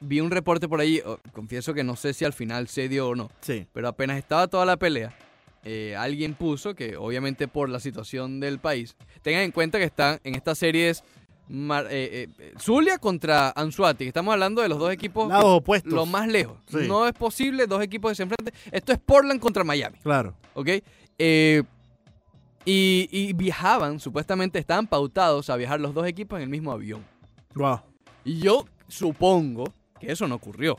vi 0.00 0.20
un 0.20 0.30
reporte 0.30 0.68
por 0.68 0.80
ahí, 0.80 1.02
oh, 1.04 1.18
confieso 1.32 1.74
que 1.74 1.84
no 1.84 1.96
sé 1.96 2.14
si 2.14 2.24
al 2.24 2.32
final 2.32 2.66
se 2.68 2.88
dio 2.88 3.08
o 3.10 3.14
no, 3.14 3.30
Sí. 3.40 3.66
pero 3.74 3.88
apenas 3.88 4.16
estaba 4.16 4.48
toda 4.48 4.64
la 4.64 4.78
pelea, 4.78 5.14
eh, 5.62 5.94
alguien 5.98 6.32
puso 6.32 6.74
que 6.74 6.96
obviamente 6.96 7.46
por 7.46 7.68
la 7.68 7.80
situación 7.80 8.40
del 8.40 8.58
país, 8.58 8.96
tengan 9.20 9.42
en 9.42 9.52
cuenta 9.52 9.78
que 9.78 9.84
están 9.84 10.18
en 10.24 10.34
estas 10.34 10.56
series 10.56 11.04
Mar- 11.50 11.88
eh, 11.90 12.28
eh, 12.38 12.52
Zulia 12.58 12.98
contra 12.98 13.50
Anzuati, 13.50 14.04
estamos 14.06 14.32
hablando 14.32 14.62
de 14.62 14.68
los 14.68 14.78
dos 14.78 14.92
equipos 14.92 15.28
Lados 15.28 15.44
opuestos. 15.46 15.92
lo 15.92 16.06
más 16.06 16.28
lejos. 16.28 16.56
Sí. 16.68 16.86
No 16.86 17.06
es 17.08 17.12
posible 17.12 17.66
dos 17.66 17.82
equipos 17.82 18.12
que 18.12 18.14
se 18.14 18.22
enfrenten. 18.22 18.54
Esto 18.70 18.92
es 18.92 18.98
Portland 18.98 19.40
contra 19.40 19.64
Miami. 19.64 19.98
Claro. 20.02 20.34
¿ok? 20.54 20.68
Eh, 21.18 21.62
y, 22.64 23.08
y 23.10 23.32
viajaban, 23.32 23.98
supuestamente 24.00 24.58
estaban 24.58 24.86
pautados 24.86 25.50
a 25.50 25.56
viajar 25.56 25.80
los 25.80 25.92
dos 25.94 26.06
equipos 26.06 26.36
en 26.38 26.44
el 26.44 26.48
mismo 26.50 26.70
avión. 26.72 27.04
Wow. 27.54 27.80
Y 28.24 28.38
yo 28.40 28.66
supongo 28.86 29.72
que 29.98 30.12
eso 30.12 30.28
no 30.28 30.36
ocurrió. 30.36 30.78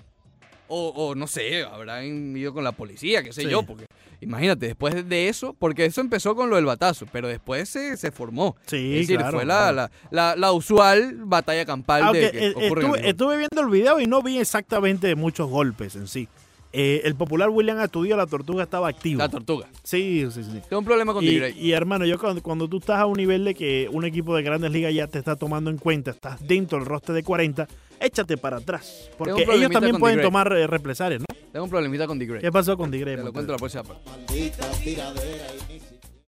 O, 0.73 0.89
o 0.95 1.15
no 1.15 1.27
sé, 1.27 1.63
habrán 1.63 2.35
ido 2.37 2.53
con 2.53 2.63
la 2.63 2.71
policía, 2.71 3.21
qué 3.23 3.33
sé 3.33 3.41
Sí. 3.43 3.49
yo, 3.49 3.63
porque 3.63 3.85
imagínate, 4.21 4.67
después 4.67 5.07
de 5.09 5.27
eso, 5.27 5.53
porque 5.59 5.83
eso 5.85 5.99
empezó 5.99 6.33
con 6.35 6.49
lo 6.49 6.55
del 6.55 6.63
batazo, 6.65 7.05
pero 7.11 7.27
después 7.27 7.67
se, 7.67 7.97
se 7.97 8.09
formó. 8.11 8.55
Sí, 8.67 8.77
es 8.93 8.99
decir, 9.07 9.17
claro, 9.17 9.37
fue 9.37 9.45
la, 9.45 9.57
claro. 9.73 9.75
la, 9.75 9.91
la- 10.11 10.35
la 10.37 10.51
usual 10.53 11.15
batalla 11.25 11.65
campal 11.65 12.03
Aunque 12.03 12.19
de 12.21 12.31
que 12.31 12.47
eh, 12.47 12.53
ocurre 12.55 12.85
en 12.85 12.95
el 12.95 13.05
estuve, 13.05 13.37
viendo 13.37 13.61
el 13.61 13.69
video 13.69 13.99
y 13.99 14.05
no 14.07 14.21
vi 14.21 14.37
exactamente 14.37 15.13
muchos 15.15 15.49
golpes 15.49 15.95
en 15.95 16.07
sí. 16.07 16.27
Eh, 16.73 17.01
el 17.03 17.15
popular 17.15 17.49
William 17.49 17.77
Astudillo, 17.79 18.15
la 18.15 18.27
tortuga, 18.27 18.63
estaba 18.63 18.87
activo. 18.87 19.17
La 19.19 19.27
tortuga. 19.27 19.67
Sí, 19.83 20.25
sí, 20.31 20.41
sí. 20.41 20.61
Tengo 20.69 20.79
un 20.79 20.85
problema 20.85 21.11
con 21.11 21.21
Y, 21.21 21.31
y, 21.57 21.73
hermano, 21.73 22.05
yo 22.05 22.17
cuando, 22.17 22.41
cuando 22.41 22.69
tú 22.69 22.77
estás 22.77 22.97
a 22.97 23.05
un 23.07 23.17
nivel 23.17 23.43
de 23.43 23.53
que 23.55 23.89
un 23.91 24.05
equipo 24.05 24.33
de 24.37 24.41
grandes 24.43 24.71
ligas 24.71 24.93
ya 24.93 25.05
te 25.07 25.19
está 25.19 25.35
tomando 25.35 25.69
en 25.69 25.77
cuenta, 25.77 26.11
estás 26.11 26.39
dentro 26.47 26.77
del 26.79 26.87
roster 26.87 27.13
de 27.13 27.23
40, 27.23 27.67
échate 28.01 28.37
para 28.37 28.57
atrás. 28.57 29.09
Porque 29.17 29.45
ellos 29.49 29.71
también 29.71 29.97
pueden 29.97 30.21
tomar 30.21 30.51
eh, 30.53 30.67
represalias, 30.67 31.21
¿no? 31.21 31.25
Tengo 31.51 31.65
un 31.65 31.69
problemita 31.69 32.07
con 32.07 32.17
Tigray. 32.17 32.41
¿Qué 32.41 32.51
pasó 32.51 32.77
con 32.77 32.91
Tigre? 32.91 33.17
Te 33.17 33.23
lo 33.23 33.33
cuento 33.33 33.51
la 33.51 33.57
próxima 33.57 33.83
parte. 33.83 34.09
Maldita 34.09 34.69
tiradera 34.83 35.47
y 35.69 35.90